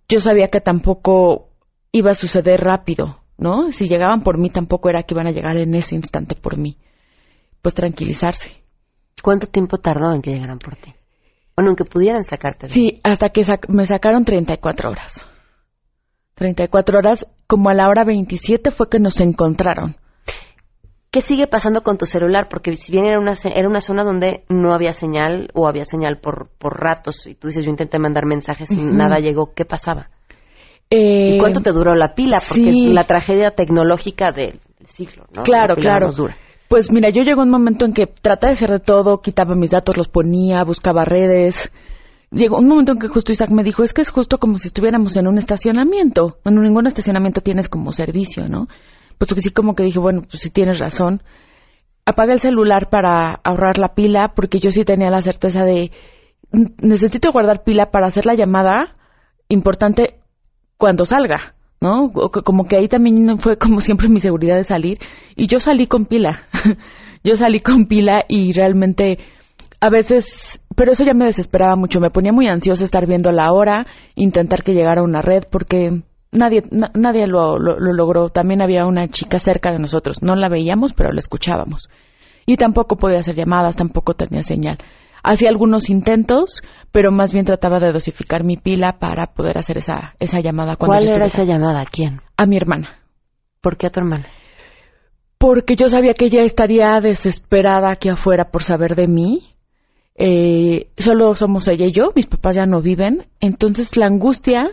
yo 0.07 0.19
sabía 0.19 0.49
que 0.49 0.61
tampoco 0.61 1.49
iba 1.91 2.11
a 2.11 2.13
suceder 2.13 2.59
rápido, 2.59 3.23
¿no? 3.39 3.71
Si 3.71 3.87
llegaban 3.87 4.21
por 4.21 4.37
mí 4.37 4.51
tampoco 4.51 4.91
era 4.91 5.01
que 5.01 5.15
iban 5.15 5.25
a 5.25 5.31
llegar 5.31 5.57
en 5.57 5.73
ese 5.73 5.95
instante 5.95 6.35
por 6.35 6.59
mí. 6.59 6.77
Pues 7.63 7.73
tranquilizarse. 7.73 8.63
¿Cuánto 9.23 9.47
tiempo 9.47 9.79
tardó 9.79 10.13
en 10.13 10.21
que 10.21 10.33
llegaran 10.33 10.59
por 10.59 10.75
ti? 10.75 10.93
Bueno, 11.55 11.69
aunque 11.69 11.83
pudieran 11.83 12.23
sacarte. 12.23 12.69
Sí, 12.69 12.99
hasta 13.03 13.29
que 13.29 13.41
me 13.69 13.87
sacaron 13.87 14.23
34 14.23 14.91
horas. 14.91 15.27
34 16.35 16.99
horas, 16.99 17.25
como 17.47 17.69
a 17.69 17.73
la 17.73 17.87
hora 17.89 18.03
27 18.03 18.71
fue 18.71 18.89
que 18.89 18.99
nos 18.99 19.19
encontraron. 19.21 19.95
¿Qué 21.09 21.21
sigue 21.21 21.47
pasando 21.47 21.81
con 21.83 21.97
tu 21.97 22.05
celular? 22.05 22.47
Porque 22.49 22.75
si 22.75 22.91
bien 22.91 23.05
era 23.05 23.19
una, 23.19 23.31
era 23.55 23.67
una 23.67 23.79
zona 23.79 24.03
donde 24.03 24.43
no 24.49 24.73
había 24.73 24.91
señal 24.91 25.49
o 25.53 25.67
había 25.67 25.85
señal 25.85 26.19
por, 26.19 26.49
por 26.57 26.79
ratos 26.81 27.25
y 27.27 27.35
tú 27.35 27.47
dices 27.47 27.63
yo 27.65 27.71
intenté 27.71 27.97
mandar 27.97 28.25
mensajes 28.25 28.69
y 28.71 28.75
nada 28.75 29.19
llegó, 29.19 29.53
¿qué 29.53 29.63
pasaba? 29.63 30.09
¿Y 30.89 31.35
Eh, 31.35 31.37
cuánto 31.39 31.61
te 31.61 31.71
duró 31.71 31.95
la 31.95 32.13
pila? 32.13 32.39
Porque 32.47 32.71
sí. 32.71 32.87
es 32.89 32.93
la 32.93 33.05
tragedia 33.05 33.51
tecnológica 33.51 34.31
del 34.31 34.59
siglo, 34.85 35.25
¿no? 35.35 35.43
Claro, 35.43 35.75
claro. 35.75 36.11
dura. 36.11 36.35
Pues 36.67 36.91
mira, 36.91 37.09
yo 37.09 37.23
llegó 37.23 37.41
un 37.41 37.49
momento 37.49 37.85
en 37.85 37.93
que 37.93 38.07
traté 38.07 38.47
de 38.47 38.53
hacer 38.53 38.69
de 38.69 38.79
todo, 38.79 39.21
quitaba 39.21 39.55
mis 39.55 39.71
datos, 39.71 39.95
los 39.95 40.09
ponía, 40.09 40.63
buscaba 40.65 41.05
redes. 41.05 41.71
Llegó 42.31 42.57
un 42.57 42.67
momento 42.67 42.91
en 42.91 42.99
que 42.99 43.07
justo 43.07 43.31
Isaac 43.31 43.49
me 43.51 43.63
dijo, 43.63 43.83
es 43.83 43.93
que 43.93 44.01
es 44.01 44.09
justo 44.09 44.37
como 44.37 44.57
si 44.57 44.67
estuviéramos 44.67 45.15
en 45.15 45.27
un 45.27 45.37
estacionamiento. 45.37 46.37
En 46.43 46.55
ningún 46.55 46.85
estacionamiento 46.87 47.41
tienes 47.41 47.69
como 47.69 47.93
servicio, 47.93 48.47
¿no? 48.49 48.67
Pues 49.17 49.33
que 49.33 49.41
sí 49.41 49.51
como 49.51 49.75
que 49.75 49.83
dije, 49.83 49.99
bueno, 49.99 50.21
pues 50.29 50.41
sí 50.41 50.49
tienes 50.49 50.77
razón. 50.79 51.23
Apagué 52.05 52.33
el 52.33 52.39
celular 52.39 52.89
para 52.89 53.33
ahorrar 53.43 53.77
la 53.77 53.95
pila 53.95 54.33
porque 54.35 54.59
yo 54.59 54.71
sí 54.71 54.83
tenía 54.83 55.09
la 55.09 55.21
certeza 55.21 55.63
de 55.63 55.91
"N- 56.51 56.73
necesito 56.81 57.31
guardar 57.31 57.63
pila 57.63 57.91
para 57.91 58.07
hacer 58.07 58.25
la 58.25 58.35
llamada 58.35 58.95
importante 59.49 60.19
cuando 60.77 61.05
salga, 61.05 61.55
¿no? 61.81 62.11
Como 62.11 62.65
que 62.67 62.77
ahí 62.77 62.87
también 62.87 63.39
fue 63.39 63.57
como 63.57 63.81
siempre 63.81 64.09
mi 64.09 64.19
seguridad 64.19 64.55
de 64.55 64.63
salir 64.63 64.97
y 65.35 65.47
yo 65.47 65.59
salí 65.59 65.87
con 65.87 66.05
pila. 66.05 66.43
yo 67.23 67.35
salí 67.35 67.59
con 67.59 67.87
pila 67.87 68.23
y 68.27 68.53
realmente 68.53 69.17
a 69.79 69.89
veces, 69.89 70.61
pero 70.75 70.91
eso 70.91 71.03
ya 71.03 71.13
me 71.13 71.25
desesperaba 71.25 71.75
mucho, 71.75 71.99
me 71.99 72.09
ponía 72.09 72.33
muy 72.33 72.47
ansiosa 72.47 72.83
estar 72.83 73.05
viendo 73.05 73.31
la 73.31 73.51
hora, 73.53 73.85
intentar 74.15 74.63
que 74.63 74.73
llegara 74.73 75.03
una 75.03 75.21
red 75.21 75.43
porque 75.51 76.01
nadie 76.31 76.63
na- 76.71 76.91
nadie 76.93 77.27
lo, 77.27 77.57
lo- 77.59 77.79
lo 77.79 77.93
logró. 77.93 78.29
También 78.29 78.61
había 78.61 78.85
una 78.85 79.07
chica 79.07 79.39
cerca 79.39 79.71
de 79.71 79.79
nosotros, 79.79 80.21
no 80.23 80.35
la 80.35 80.49
veíamos, 80.49 80.93
pero 80.93 81.09
la 81.11 81.19
escuchábamos. 81.19 81.89
Y 82.45 82.55
tampoco 82.57 82.95
podía 82.95 83.19
hacer 83.19 83.35
llamadas, 83.35 83.75
tampoco 83.75 84.13
tenía 84.13 84.41
señal. 84.43 84.77
hacía 85.23 85.49
algunos 85.49 85.89
intentos, 85.89 86.61
pero 86.93 87.11
más 87.11 87.33
bien 87.33 87.43
trataba 87.43 87.79
de 87.81 87.91
dosificar 87.91 88.43
mi 88.45 88.55
pila 88.55 88.97
para 88.99 89.33
poder 89.33 89.57
hacer 89.57 89.77
esa, 89.77 90.15
esa 90.19 90.39
llamada 90.39 90.77
cuando 90.77 90.95
¿Cuál 90.95 91.07
yo 91.09 91.15
era 91.15 91.25
esa 91.25 91.43
llamada? 91.43 91.81
¿A 91.81 91.85
quién? 91.85 92.21
A 92.37 92.45
mi 92.45 92.55
hermana. 92.55 92.99
¿Por 93.59 93.75
qué 93.75 93.87
a 93.87 93.89
tu 93.89 93.99
hermana? 93.99 94.27
Porque 95.37 95.75
yo 95.75 95.87
sabía 95.89 96.13
que 96.13 96.25
ella 96.25 96.43
estaría 96.43 96.99
desesperada 97.01 97.91
aquí 97.91 98.09
afuera 98.09 98.45
por 98.51 98.63
saber 98.63 98.95
de 98.95 99.07
mí. 99.07 99.53
Eh, 100.17 100.89
solo 100.97 101.35
somos 101.35 101.67
ella 101.67 101.85
y 101.85 101.91
yo, 101.91 102.11
mis 102.15 102.25
papás 102.25 102.55
ya 102.55 102.63
no 102.63 102.81
viven. 102.81 103.27
Entonces 103.39 103.95
la 103.97 104.07
angustia, 104.07 104.63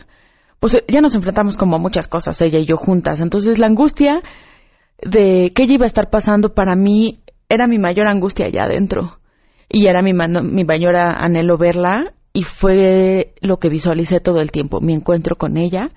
pues 0.58 0.74
eh, 0.74 0.84
ya 0.88 1.00
nos 1.00 1.14
enfrentamos 1.14 1.56
como 1.56 1.76
a 1.76 1.78
muchas 1.78 2.08
cosas, 2.08 2.40
ella 2.40 2.58
y 2.58 2.66
yo 2.66 2.76
juntas. 2.76 3.20
Entonces 3.20 3.58
la 3.58 3.66
angustia 3.66 4.22
de 5.02 5.52
que 5.54 5.64
ella 5.64 5.74
iba 5.74 5.84
a 5.84 5.86
estar 5.86 6.10
pasando 6.10 6.54
para 6.54 6.74
mí 6.74 7.20
era 7.48 7.66
mi 7.66 7.78
mayor 7.78 8.08
angustia 8.08 8.46
allá 8.46 8.64
adentro. 8.64 9.18
Y 9.68 9.86
era 9.86 10.02
mi, 10.02 10.12
mi 10.12 10.64
mayor 10.64 10.96
anhelo 10.96 11.58
verla 11.58 12.14
y 12.32 12.42
fue 12.42 13.34
lo 13.40 13.58
que 13.58 13.68
visualicé 13.68 14.20
todo 14.20 14.40
el 14.40 14.50
tiempo, 14.50 14.80
mi 14.80 14.92
encuentro 14.94 15.36
con 15.36 15.56
ella 15.56 15.90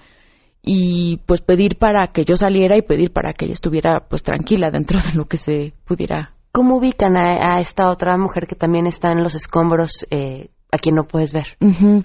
y 0.61 1.17
pues 1.25 1.41
pedir 1.41 1.77
para 1.77 2.07
que 2.07 2.25
yo 2.25 2.35
saliera 2.35 2.77
y 2.77 2.81
pedir 2.81 3.11
para 3.11 3.33
que 3.33 3.45
ella 3.45 3.53
estuviera 3.53 4.05
pues 4.09 4.21
tranquila 4.21 4.69
dentro 4.69 4.99
de 4.99 5.13
lo 5.13 5.25
que 5.25 5.37
se 5.37 5.73
pudiera. 5.85 6.36
¿Cómo 6.57 6.77
ubican 6.77 7.17
a, 7.17 7.57
a 7.57 7.59
esta 7.59 7.91
otra 7.91 8.17
mujer 8.17 8.47
que 8.47 8.55
también 8.55 8.87
está 8.87 9.11
en 9.11 9.21
los 9.21 9.35
escombros, 9.35 10.07
eh, 10.09 10.49
a 10.71 10.79
quien 10.79 10.95
no 10.95 11.03
puedes 11.03 11.31
ver? 11.31 11.45
Ujú. 11.61 12.03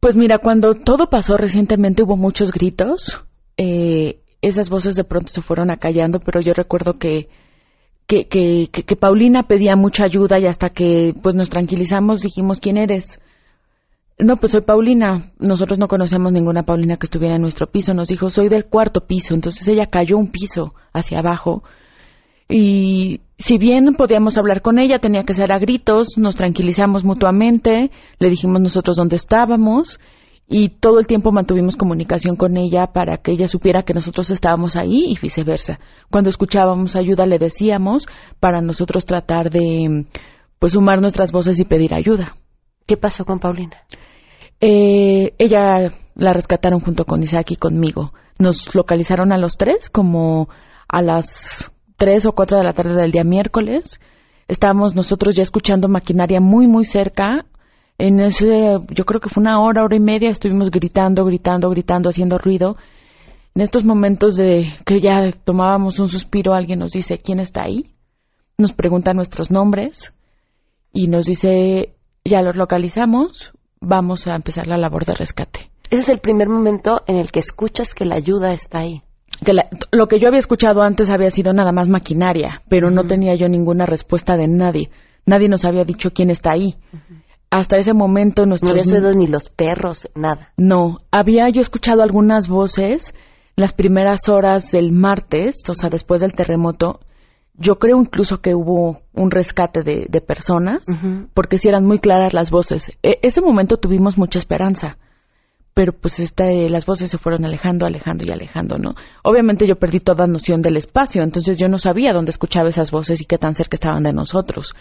Pues 0.00 0.16
mira, 0.16 0.38
cuando 0.38 0.74
todo 0.74 1.08
pasó 1.08 1.36
recientemente 1.36 2.02
hubo 2.02 2.16
muchos 2.16 2.50
gritos, 2.50 3.20
eh, 3.56 4.18
esas 4.42 4.70
voces 4.70 4.96
de 4.96 5.04
pronto 5.04 5.28
se 5.28 5.40
fueron 5.40 5.70
acallando, 5.70 6.18
pero 6.18 6.40
yo 6.40 6.52
recuerdo 6.52 6.98
que 6.98 7.28
que, 8.08 8.26
que, 8.26 8.70
que, 8.72 8.82
que 8.82 8.96
Paulina 8.96 9.44
pedía 9.44 9.76
mucha 9.76 10.02
ayuda 10.02 10.40
y 10.40 10.46
hasta 10.46 10.70
que 10.70 11.14
pues 11.22 11.36
nos 11.36 11.48
tranquilizamos 11.48 12.22
dijimos 12.22 12.58
quién 12.58 12.76
eres. 12.76 13.20
No, 14.18 14.36
pues 14.38 14.50
soy 14.50 14.62
Paulina. 14.62 15.30
Nosotros 15.38 15.78
no 15.78 15.86
conocíamos 15.86 16.32
ninguna 16.32 16.64
Paulina 16.64 16.96
que 16.96 17.06
estuviera 17.06 17.36
en 17.36 17.42
nuestro 17.42 17.70
piso. 17.70 17.94
Nos 17.94 18.08
dijo, 18.08 18.30
soy 18.30 18.48
del 18.48 18.64
cuarto 18.64 19.06
piso. 19.06 19.32
Entonces 19.32 19.68
ella 19.68 19.90
cayó 19.90 20.18
un 20.18 20.32
piso 20.32 20.74
hacia 20.92 21.20
abajo. 21.20 21.62
Y 22.48 23.20
si 23.38 23.58
bien 23.58 23.94
podíamos 23.94 24.38
hablar 24.38 24.62
con 24.62 24.78
ella, 24.78 24.98
tenía 24.98 25.24
que 25.24 25.34
ser 25.34 25.52
a 25.52 25.58
gritos. 25.58 26.16
Nos 26.16 26.36
tranquilizamos 26.36 27.04
mutuamente. 27.04 27.90
Le 28.18 28.30
dijimos 28.30 28.60
nosotros 28.60 28.96
dónde 28.96 29.16
estábamos. 29.16 29.98
Y 30.46 30.68
todo 30.68 30.98
el 30.98 31.06
tiempo 31.06 31.32
mantuvimos 31.32 31.76
comunicación 31.76 32.36
con 32.36 32.56
ella 32.56 32.88
para 32.88 33.16
que 33.16 33.32
ella 33.32 33.48
supiera 33.48 33.82
que 33.82 33.94
nosotros 33.94 34.30
estábamos 34.30 34.76
ahí 34.76 35.06
y 35.08 35.18
viceversa. 35.20 35.80
Cuando 36.10 36.28
escuchábamos 36.28 36.96
ayuda 36.96 37.26
le 37.26 37.38
decíamos 37.38 38.06
para 38.40 38.60
nosotros 38.60 39.06
tratar 39.06 39.50
de 39.50 40.04
pues 40.58 40.72
sumar 40.72 41.00
nuestras 41.00 41.32
voces 41.32 41.58
y 41.60 41.64
pedir 41.64 41.94
ayuda. 41.94 42.36
¿Qué 42.86 42.98
pasó 42.98 43.24
con 43.24 43.40
Paulina? 43.40 43.78
Eh, 44.60 45.34
ella 45.38 45.94
la 46.14 46.32
rescataron 46.34 46.80
junto 46.80 47.06
con 47.06 47.22
Isaac 47.22 47.52
y 47.52 47.56
conmigo. 47.56 48.12
Nos 48.38 48.74
localizaron 48.74 49.32
a 49.32 49.38
los 49.38 49.56
tres 49.56 49.88
como 49.88 50.48
a 50.88 51.00
las 51.00 51.72
tres 52.04 52.26
o 52.26 52.32
cuatro 52.32 52.58
de 52.58 52.64
la 52.64 52.74
tarde 52.74 53.00
del 53.00 53.12
día 53.12 53.24
miércoles. 53.24 53.98
Estábamos 54.46 54.94
nosotros 54.94 55.34
ya 55.34 55.42
escuchando 55.42 55.88
maquinaria 55.88 56.38
muy 56.38 56.66
muy 56.66 56.84
cerca. 56.84 57.46
En 57.96 58.20
ese, 58.20 58.78
yo 58.90 59.04
creo 59.06 59.22
que 59.22 59.30
fue 59.30 59.40
una 59.40 59.58
hora, 59.62 59.82
hora 59.82 59.96
y 59.96 60.00
media, 60.00 60.28
estuvimos 60.28 60.70
gritando, 60.70 61.24
gritando, 61.24 61.70
gritando, 61.70 62.10
haciendo 62.10 62.36
ruido. 62.36 62.76
En 63.54 63.62
estos 63.62 63.84
momentos 63.84 64.36
de 64.36 64.66
que 64.84 65.00
ya 65.00 65.32
tomábamos 65.32 65.98
un 65.98 66.08
suspiro, 66.08 66.52
alguien 66.52 66.80
nos 66.80 66.92
dice 66.92 67.16
quién 67.16 67.40
está 67.40 67.62
ahí. 67.62 67.94
Nos 68.58 68.74
pregunta 68.74 69.14
nuestros 69.14 69.50
nombres 69.50 70.12
y 70.92 71.08
nos 71.08 71.24
dice 71.24 71.94
ya 72.22 72.42
los 72.42 72.54
localizamos, 72.54 73.52
vamos 73.80 74.26
a 74.26 74.36
empezar 74.36 74.66
la 74.66 74.76
labor 74.76 75.06
de 75.06 75.14
rescate. 75.14 75.70
Ese 75.88 76.02
es 76.02 76.08
el 76.10 76.18
primer 76.18 76.50
momento 76.50 77.00
en 77.06 77.16
el 77.16 77.32
que 77.32 77.38
escuchas 77.38 77.94
que 77.94 78.04
la 78.04 78.16
ayuda 78.16 78.52
está 78.52 78.80
ahí. 78.80 79.03
Que 79.44 79.52
la- 79.52 79.68
lo 79.92 80.06
que 80.06 80.18
yo 80.20 80.28
había 80.28 80.38
escuchado 80.40 80.82
antes 80.82 81.10
había 81.10 81.30
sido 81.30 81.52
nada 81.52 81.72
más 81.72 81.88
maquinaria, 81.88 82.62
pero 82.68 82.90
no 82.90 83.04
tenía 83.04 83.34
yo 83.34 83.48
ninguna 83.48 83.86
respuesta 83.86 84.36
de 84.36 84.46
nadie. 84.48 84.90
Nadie 85.26 85.48
nos 85.48 85.64
había 85.64 85.84
dicho 85.84 86.10
quién 86.12 86.30
está 86.30 86.52
ahí. 86.52 86.76
Hasta 87.50 87.76
ese 87.78 87.92
momento 87.94 88.46
No 88.62 88.70
había 88.70 88.82
oído 88.98 89.14
ni 89.14 89.26
los 89.26 89.48
perros, 89.48 90.08
nada. 90.14 90.50
No, 90.56 90.98
había 91.10 91.48
yo 91.50 91.60
escuchado 91.60 92.02
algunas 92.02 92.48
voces 92.48 93.14
las 93.56 93.72
primeras 93.72 94.28
horas 94.28 94.72
del 94.72 94.90
martes, 94.90 95.62
o 95.68 95.74
sea, 95.74 95.88
después 95.88 96.20
del 96.20 96.32
terremoto. 96.34 96.98
Yo 97.56 97.76
creo 97.76 98.00
incluso 98.00 98.40
que 98.40 98.56
hubo 98.56 99.02
un 99.12 99.30
rescate 99.30 99.82
de, 99.82 100.06
de 100.08 100.20
personas, 100.20 100.80
porque 101.34 101.56
sí 101.58 101.68
eran 101.68 101.84
muy 101.86 102.00
claras 102.00 102.34
las 102.34 102.50
voces. 102.50 102.90
E- 103.04 103.20
ese 103.22 103.40
momento 103.40 103.76
tuvimos 103.76 104.18
mucha 104.18 104.40
esperanza, 104.40 104.98
pero 105.74 105.92
pues 105.92 106.20
este, 106.20 106.68
las 106.70 106.86
voces 106.86 107.10
se 107.10 107.18
fueron 107.18 107.44
alejando, 107.44 107.84
alejando 107.84 108.24
y 108.24 108.30
alejando, 108.30 108.78
¿no? 108.78 108.94
Obviamente 109.24 109.66
yo 109.66 109.76
perdí 109.76 109.98
toda 109.98 110.26
noción 110.26 110.62
del 110.62 110.76
espacio, 110.76 111.22
entonces 111.22 111.58
yo 111.58 111.68
no 111.68 111.78
sabía 111.78 112.12
dónde 112.12 112.30
escuchaba 112.30 112.68
esas 112.68 112.92
voces 112.92 113.20
y 113.20 113.24
qué 113.24 113.38
tan 113.38 113.56
cerca 113.56 113.74
estaban 113.74 114.04
de 114.04 114.12
nosotros. 114.12 114.74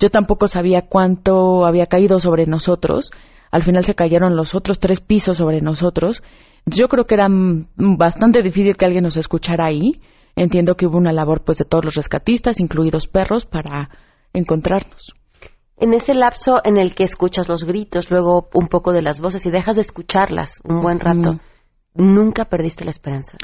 Yo 0.00 0.10
tampoco 0.10 0.48
sabía 0.48 0.82
cuánto 0.88 1.64
había 1.64 1.86
caído 1.86 2.18
sobre 2.18 2.46
nosotros. 2.46 3.10
Al 3.52 3.62
final 3.62 3.84
se 3.84 3.94
cayeron 3.94 4.34
los 4.34 4.56
otros 4.56 4.80
tres 4.80 5.00
pisos 5.00 5.36
sobre 5.36 5.60
nosotros. 5.60 6.24
Yo 6.66 6.88
creo 6.88 7.06
que 7.06 7.14
era 7.14 7.28
mm, 7.28 7.68
bastante 7.96 8.42
difícil 8.42 8.76
que 8.76 8.84
alguien 8.84 9.04
nos 9.04 9.16
escuchara 9.16 9.66
ahí. 9.66 9.92
Entiendo 10.34 10.74
que 10.74 10.86
hubo 10.86 10.98
una 10.98 11.12
labor 11.12 11.44
pues 11.44 11.58
de 11.58 11.64
todos 11.64 11.84
los 11.84 11.94
rescatistas, 11.94 12.58
incluidos 12.58 13.06
perros, 13.06 13.46
para 13.46 13.88
encontrarnos. 14.32 15.14
En 15.84 15.92
ese 15.92 16.14
lapso 16.14 16.62
en 16.64 16.78
el 16.78 16.94
que 16.94 17.02
escuchas 17.02 17.46
los 17.46 17.64
gritos, 17.64 18.10
luego 18.10 18.48
un 18.54 18.68
poco 18.68 18.94
de 18.94 19.02
las 19.02 19.20
voces 19.20 19.44
y 19.44 19.50
dejas 19.50 19.76
de 19.76 19.82
escucharlas 19.82 20.62
un 20.64 20.80
buen 20.80 20.98
rato, 20.98 21.40
nunca 21.92 22.46
perdiste 22.46 22.86
la 22.86 22.90
esperanza. 22.90 23.36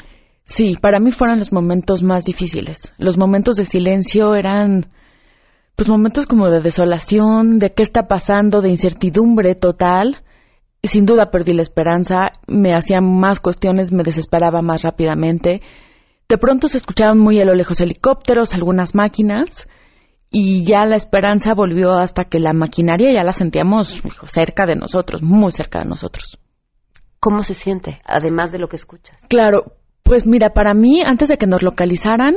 Sí, 0.43 0.75
para 0.81 0.99
mí 0.99 1.11
fueron 1.11 1.37
los 1.37 1.53
momentos 1.53 2.01
más 2.01 2.25
difíciles. 2.25 2.95
Los 2.97 3.15
momentos 3.15 3.57
de 3.57 3.65
silencio 3.65 4.33
eran 4.33 4.87
pues 5.75 5.87
momentos 5.87 6.25
como 6.25 6.49
de 6.49 6.61
desolación, 6.61 7.59
de 7.59 7.75
qué 7.75 7.83
está 7.83 8.07
pasando, 8.07 8.61
de 8.61 8.71
incertidumbre 8.71 9.53
total. 9.53 10.23
Sin 10.81 11.05
duda 11.05 11.29
perdí 11.29 11.53
la 11.53 11.61
esperanza, 11.61 12.31
me 12.47 12.73
hacían 12.73 13.03
más 13.03 13.39
cuestiones, 13.39 13.91
me 13.91 14.01
desesperaba 14.01 14.63
más 14.63 14.81
rápidamente. 14.81 15.61
De 16.27 16.39
pronto 16.39 16.67
se 16.67 16.77
escuchaban 16.77 17.19
muy 17.19 17.39
a 17.39 17.45
lo 17.45 17.53
lejos 17.53 17.81
helicópteros, 17.81 18.55
algunas 18.55 18.95
máquinas, 18.95 19.67
y 20.31 20.63
ya 20.63 20.85
la 20.85 20.95
esperanza 20.95 21.53
volvió 21.53 21.91
hasta 21.91 22.23
que 22.23 22.39
la 22.39 22.53
maquinaria 22.53 23.13
ya 23.13 23.23
la 23.23 23.33
sentíamos 23.33 24.03
hijo, 24.05 24.25
cerca 24.25 24.65
de 24.65 24.75
nosotros, 24.75 25.21
muy 25.21 25.51
cerca 25.51 25.79
de 25.79 25.85
nosotros. 25.85 26.39
¿Cómo 27.19 27.43
se 27.43 27.53
siente, 27.53 28.01
además 28.05 28.51
de 28.51 28.57
lo 28.57 28.67
que 28.67 28.77
escuchas? 28.77 29.17
Claro, 29.27 29.73
pues 30.01 30.25
mira, 30.25 30.51
para 30.51 30.73
mí, 30.73 31.01
antes 31.05 31.29
de 31.29 31.37
que 31.37 31.47
nos 31.47 31.61
localizaran, 31.61 32.35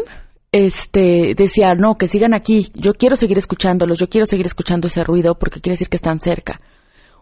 este, 0.51 1.35
decía, 1.37 1.75
no, 1.75 1.95
que 1.95 2.09
sigan 2.09 2.35
aquí, 2.35 2.69
yo 2.75 2.93
quiero 2.93 3.17
seguir 3.17 3.39
escuchándolos, 3.39 3.99
yo 3.99 4.09
quiero 4.09 4.27
seguir 4.27 4.47
escuchando 4.47 4.89
ese 4.89 5.05
ruido 5.05 5.37
porque 5.37 5.61
quiere 5.61 5.75
decir 5.75 5.89
que 5.89 5.97
están 5.97 6.19
cerca. 6.19 6.61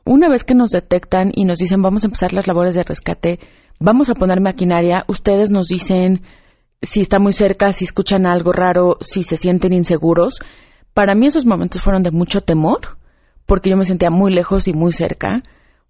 Una 0.04 0.28
vez 0.28 0.42
que 0.42 0.54
nos 0.54 0.70
detectan 0.70 1.30
y 1.34 1.44
nos 1.44 1.58
dicen, 1.58 1.82
vamos 1.82 2.02
a 2.02 2.08
empezar 2.08 2.32
las 2.32 2.46
labores 2.46 2.74
de 2.74 2.82
rescate, 2.82 3.38
vamos 3.78 4.10
a 4.10 4.14
poner 4.14 4.40
maquinaria, 4.40 5.04
ustedes 5.06 5.50
nos 5.50 5.68
dicen 5.68 6.22
si 6.82 7.00
está 7.00 7.18
muy 7.18 7.32
cerca, 7.32 7.72
si 7.72 7.84
escuchan 7.84 8.26
algo 8.26 8.52
raro, 8.52 8.98
si 9.00 9.22
se 9.22 9.36
sienten 9.36 9.72
inseguros. 9.72 10.40
Para 10.92 11.14
mí 11.14 11.26
esos 11.26 11.46
momentos 11.46 11.80
fueron 11.80 12.02
de 12.02 12.10
mucho 12.10 12.40
temor, 12.40 12.98
porque 13.46 13.70
yo 13.70 13.76
me 13.76 13.84
sentía 13.84 14.10
muy 14.10 14.32
lejos 14.32 14.68
y 14.68 14.72
muy 14.72 14.92
cerca, 14.92 15.42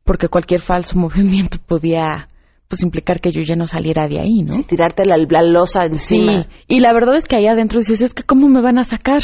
porque 0.04 0.28
cualquier 0.28 0.60
falso 0.60 0.96
movimiento 0.98 1.58
podía 1.66 2.28
pues 2.68 2.82
implicar 2.82 3.20
que 3.20 3.30
yo 3.30 3.42
ya 3.42 3.54
no 3.54 3.66
saliera 3.66 4.06
de 4.06 4.18
ahí, 4.18 4.42
¿no? 4.42 4.62
Tirarte 4.62 5.04
la, 5.04 5.16
la 5.18 5.42
losa 5.42 5.84
encima. 5.84 6.44
Sí, 6.44 6.48
y 6.68 6.80
la 6.80 6.94
verdad 6.94 7.16
es 7.16 7.26
que 7.26 7.36
ahí 7.36 7.46
adentro 7.46 7.80
dices, 7.80 8.00
es 8.00 8.14
que 8.14 8.22
¿cómo 8.22 8.48
me 8.48 8.62
van 8.62 8.78
a 8.78 8.84
sacar? 8.84 9.20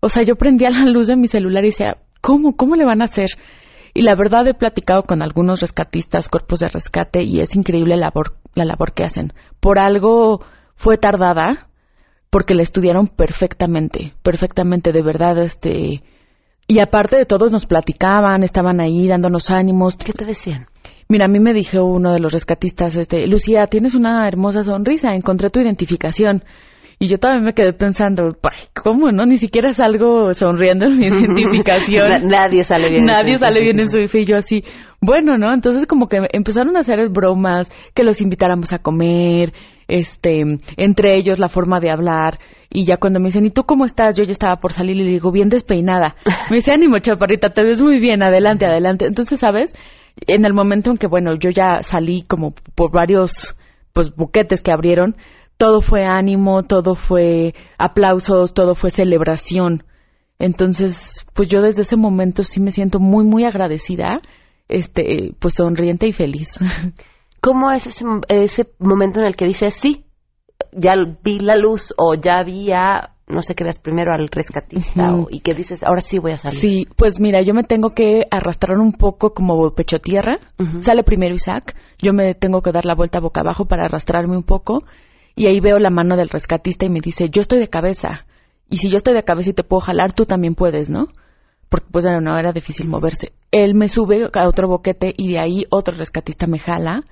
O 0.00 0.10
sea, 0.10 0.22
yo 0.22 0.36
prendía 0.36 0.68
la 0.68 0.84
luz 0.84 1.06
de 1.06 1.16
mi 1.16 1.26
celular 1.26 1.64
y 1.64 1.68
decía, 1.68 1.96
¿cómo? 2.20 2.56
¿Cómo 2.56 2.74
le 2.74 2.84
van 2.84 3.00
a 3.00 3.04
hacer? 3.04 3.30
Y 3.94 4.02
la 4.02 4.14
verdad 4.14 4.46
he 4.46 4.54
platicado 4.54 5.04
con 5.04 5.22
algunos 5.22 5.60
rescatistas, 5.60 6.28
cuerpos 6.28 6.60
de 6.60 6.68
rescate, 6.68 7.22
y 7.22 7.40
es 7.40 7.56
increíble 7.56 7.96
la 7.96 8.06
labor, 8.06 8.36
la 8.54 8.66
labor 8.66 8.92
que 8.92 9.04
hacen. 9.04 9.32
Por 9.60 9.78
algo 9.78 10.44
fue 10.80 10.96
tardada, 10.96 11.68
porque 12.30 12.54
la 12.54 12.62
estudiaron 12.62 13.06
perfectamente, 13.06 14.14
perfectamente, 14.22 14.92
de 14.92 15.02
verdad, 15.02 15.36
este... 15.38 16.02
Y 16.66 16.78
aparte 16.80 17.16
de 17.18 17.26
todos 17.26 17.52
nos 17.52 17.66
platicaban, 17.66 18.42
estaban 18.44 18.80
ahí 18.80 19.06
dándonos 19.08 19.50
ánimos. 19.50 19.96
¿Qué 19.96 20.12
te 20.14 20.24
decían? 20.24 20.68
Mira, 21.08 21.26
a 21.26 21.28
mí 21.28 21.38
me 21.38 21.52
dijo 21.52 21.84
uno 21.84 22.14
de 22.14 22.20
los 22.20 22.32
rescatistas, 22.32 22.96
este, 22.96 23.26
Lucía, 23.26 23.66
tienes 23.66 23.94
una 23.94 24.26
hermosa 24.26 24.62
sonrisa, 24.62 25.10
encontré 25.14 25.50
tu 25.50 25.60
identificación. 25.60 26.44
Y 26.98 27.08
yo 27.08 27.18
también 27.18 27.44
me 27.44 27.54
quedé 27.54 27.72
pensando, 27.72 28.36
"Ay, 28.44 28.64
¿cómo 28.82 29.10
no? 29.10 29.26
Ni 29.26 29.36
siquiera 29.36 29.72
salgo 29.72 30.32
sonriendo 30.32 30.86
en 30.86 30.96
mi 30.98 31.06
identificación. 31.08 32.08
Na- 32.08 32.18
nadie 32.20 32.62
sale 32.62 32.88
bien 32.90 33.04
Nadie 33.04 33.36
sale 33.38 33.60
bien 33.60 33.80
en 33.80 33.88
su. 33.90 33.98
IFE 34.00 34.20
y 34.20 34.24
yo 34.26 34.36
así, 34.36 34.62
bueno, 35.00 35.36
¿no? 35.38 35.52
Entonces 35.52 35.86
como 35.86 36.08
que 36.08 36.18
empezaron 36.32 36.76
a 36.76 36.80
hacer 36.80 37.08
bromas, 37.08 37.70
que 37.94 38.04
los 38.04 38.20
invitáramos 38.22 38.72
a 38.72 38.78
comer, 38.78 39.52
este, 39.90 40.42
entre 40.76 41.16
ellos 41.16 41.38
la 41.38 41.48
forma 41.48 41.80
de 41.80 41.90
hablar. 41.90 42.38
Y 42.70 42.84
ya 42.84 42.96
cuando 42.96 43.18
me 43.18 43.26
dicen, 43.26 43.44
¿y 43.44 43.50
tú 43.50 43.64
cómo 43.64 43.84
estás? 43.84 44.16
Yo 44.16 44.24
ya 44.24 44.30
estaba 44.30 44.56
por 44.60 44.72
salir 44.72 44.96
y 44.96 45.04
le 45.04 45.10
digo, 45.10 45.32
bien 45.32 45.48
despeinada. 45.48 46.14
Me 46.50 46.56
dice, 46.56 46.72
ánimo, 46.72 46.98
chaparrita, 47.00 47.50
te 47.50 47.64
ves 47.64 47.82
muy 47.82 47.98
bien, 47.98 48.22
adelante, 48.22 48.64
adelante. 48.64 49.06
Entonces, 49.06 49.40
¿sabes? 49.40 49.74
En 50.26 50.44
el 50.44 50.54
momento 50.54 50.90
en 50.90 50.96
que, 50.96 51.08
bueno, 51.08 51.34
yo 51.34 51.50
ya 51.50 51.82
salí 51.82 52.22
como 52.22 52.54
por 52.74 52.92
varios, 52.92 53.56
pues, 53.92 54.14
buquetes 54.14 54.62
que 54.62 54.72
abrieron, 54.72 55.16
todo 55.56 55.80
fue 55.80 56.04
ánimo, 56.04 56.62
todo 56.62 56.94
fue 56.94 57.54
aplausos, 57.76 58.54
todo 58.54 58.74
fue 58.74 58.90
celebración. 58.90 59.82
Entonces, 60.38 61.26
pues 61.34 61.48
yo 61.48 61.60
desde 61.60 61.82
ese 61.82 61.96
momento 61.96 62.44
sí 62.44 62.60
me 62.60 62.70
siento 62.70 62.98
muy, 62.98 63.24
muy 63.24 63.44
agradecida, 63.44 64.22
este, 64.68 65.34
pues 65.38 65.54
sonriente 65.54 66.06
y 66.06 66.12
feliz. 66.12 66.60
¿Cómo 67.40 67.70
es 67.72 67.86
ese, 67.86 68.04
ese 68.28 68.70
momento 68.78 69.20
en 69.20 69.26
el 69.26 69.36
que 69.36 69.46
dices, 69.46 69.74
sí, 69.74 70.04
ya 70.72 70.92
vi 71.22 71.38
la 71.38 71.56
luz 71.56 71.94
o 71.96 72.14
ya 72.14 72.42
vi 72.44 72.70
a, 72.72 73.14
no 73.26 73.40
sé 73.42 73.54
qué 73.54 73.64
veas 73.64 73.78
primero 73.78 74.12
al 74.12 74.28
rescatista 74.28 75.14
o- 75.14 75.28
y 75.30 75.40
que 75.40 75.54
dices, 75.54 75.82
ahora 75.82 76.00
sí 76.02 76.18
voy 76.18 76.32
a 76.32 76.38
salir? 76.38 76.60
Sí, 76.60 76.86
pues 76.96 77.18
mira, 77.18 77.40
yo 77.42 77.54
me 77.54 77.64
tengo 77.64 77.94
que 77.94 78.24
arrastrar 78.30 78.78
un 78.78 78.92
poco 78.92 79.32
como 79.32 79.70
pecho 79.74 79.98
tierra. 80.00 80.38
Sale 80.82 81.02
primero 81.02 81.34
Isaac, 81.34 81.76
yo 82.02 82.12
me 82.12 82.34
tengo 82.34 82.60
que 82.62 82.72
dar 82.72 82.84
la 82.84 82.94
vuelta 82.94 83.20
boca 83.20 83.40
abajo 83.40 83.64
para 83.64 83.84
arrastrarme 83.84 84.36
un 84.36 84.42
poco 84.42 84.84
y 85.34 85.46
ahí 85.46 85.60
veo 85.60 85.78
la 85.78 85.90
mano 85.90 86.16
del 86.16 86.28
rescatista 86.28 86.84
y 86.84 86.90
me 86.90 87.00
dice, 87.00 87.30
yo 87.30 87.40
estoy 87.40 87.58
de 87.58 87.68
cabeza 87.68 88.26
y 88.68 88.76
si 88.76 88.90
yo 88.90 88.96
estoy 88.96 89.14
de 89.14 89.24
cabeza 89.24 89.50
y 89.50 89.54
te 89.54 89.64
puedo 89.64 89.80
jalar, 89.80 90.12
tú 90.12 90.26
también 90.26 90.54
puedes, 90.54 90.90
¿no? 90.90 91.08
Porque 91.70 91.86
pues 91.90 92.04
bueno, 92.04 92.20
no 92.20 92.36
era 92.36 92.52
difícil 92.52 92.88
moverse. 92.88 93.32
Él 93.50 93.74
me 93.74 93.88
sube 93.88 94.28
a 94.34 94.48
otro 94.48 94.68
boquete 94.68 95.14
y 95.16 95.32
de 95.32 95.38
ahí 95.38 95.64
otro 95.70 95.96
rescatista 95.96 96.46
me 96.46 96.58
jala. 96.58 97.04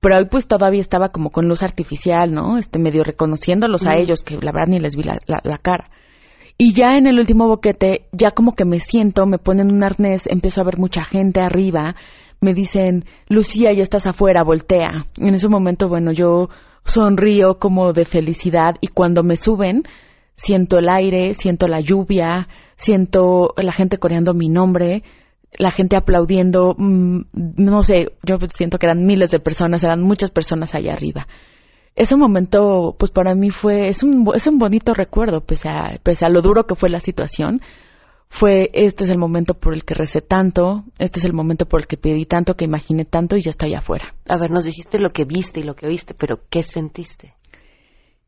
Pero 0.00 0.16
ahí 0.16 0.24
pues 0.30 0.46
todavía 0.46 0.80
estaba 0.80 1.10
como 1.10 1.30
con 1.30 1.46
luz 1.46 1.62
artificial, 1.62 2.32
¿no? 2.32 2.56
Este 2.56 2.78
medio 2.78 3.04
reconociéndolos 3.04 3.86
a 3.86 3.90
Mm. 3.90 4.00
ellos, 4.00 4.22
que 4.22 4.36
la 4.36 4.52
verdad 4.52 4.68
ni 4.68 4.80
les 4.80 4.96
vi 4.96 5.02
la, 5.02 5.18
la- 5.26 5.40
la 5.44 5.58
cara. 5.58 5.90
Y 6.56 6.72
ya 6.72 6.96
en 6.96 7.06
el 7.06 7.18
último 7.18 7.46
boquete, 7.48 8.06
ya 8.12 8.30
como 8.32 8.54
que 8.54 8.64
me 8.64 8.80
siento, 8.80 9.26
me 9.26 9.38
ponen 9.38 9.70
un 9.72 9.82
arnés, 9.84 10.26
empiezo 10.26 10.60
a 10.60 10.64
ver 10.64 10.78
mucha 10.78 11.04
gente 11.04 11.40
arriba, 11.40 11.96
me 12.40 12.54
dicen, 12.54 13.04
Lucía, 13.28 13.72
ya 13.72 13.82
estás 13.82 14.06
afuera, 14.06 14.42
voltea. 14.42 15.06
En 15.18 15.34
ese 15.34 15.48
momento, 15.48 15.88
bueno, 15.88 16.12
yo 16.12 16.48
sonrío 16.84 17.58
como 17.58 17.92
de 17.92 18.04
felicidad 18.04 18.76
y 18.80 18.88
cuando 18.88 19.22
me 19.22 19.36
suben, 19.36 19.82
siento 20.34 20.78
el 20.78 20.88
aire, 20.88 21.34
siento 21.34 21.66
la 21.66 21.80
lluvia, 21.80 22.48
siento 22.76 23.52
la 23.56 23.72
gente 23.72 23.98
coreando 23.98 24.32
mi 24.32 24.48
nombre, 24.48 25.02
la 25.58 25.70
gente 25.70 25.96
aplaudiendo, 25.96 26.74
mm, 26.76 27.20
no 27.32 27.82
sé, 27.82 28.12
yo 28.24 28.36
siento 28.54 28.78
que 28.78 28.86
eran 28.86 29.04
miles 29.04 29.30
de 29.30 29.40
personas, 29.40 29.84
eran 29.84 30.02
muchas 30.02 30.30
personas 30.30 30.74
allá 30.74 30.92
arriba 30.92 31.26
ese 31.96 32.16
momento, 32.16 32.96
pues 32.98 33.10
para 33.10 33.34
mí 33.34 33.50
fue, 33.50 33.88
es 33.88 34.02
un, 34.02 34.30
es 34.34 34.46
un 34.46 34.58
bonito 34.58 34.94
recuerdo, 34.94 35.42
pese 35.42 35.68
a, 35.68 35.92
a 35.92 36.28
lo 36.28 36.40
duro 36.40 36.66
que 36.66 36.74
fue 36.74 36.88
la 36.88 37.00
situación. 37.00 37.60
Fue, 38.32 38.70
este 38.74 39.02
es 39.04 39.10
el 39.10 39.18
momento 39.18 39.54
por 39.54 39.74
el 39.74 39.84
que 39.84 39.92
recé 39.92 40.20
tanto, 40.20 40.84
este 40.98 41.18
es 41.18 41.24
el 41.24 41.32
momento 41.32 41.66
por 41.66 41.80
el 41.80 41.88
que 41.88 41.96
pedí 41.96 42.26
tanto, 42.26 42.54
que 42.54 42.64
imaginé 42.64 43.04
tanto 43.04 43.36
y 43.36 43.42
ya 43.42 43.50
estoy 43.50 43.74
afuera. 43.74 44.14
A 44.28 44.38
ver, 44.38 44.52
nos 44.52 44.64
dijiste 44.64 45.00
lo 45.00 45.10
que 45.10 45.24
viste 45.24 45.60
y 45.60 45.62
lo 45.64 45.74
que 45.74 45.88
oíste, 45.88 46.14
pero 46.14 46.38
¿qué 46.48 46.62
sentiste? 46.62 47.34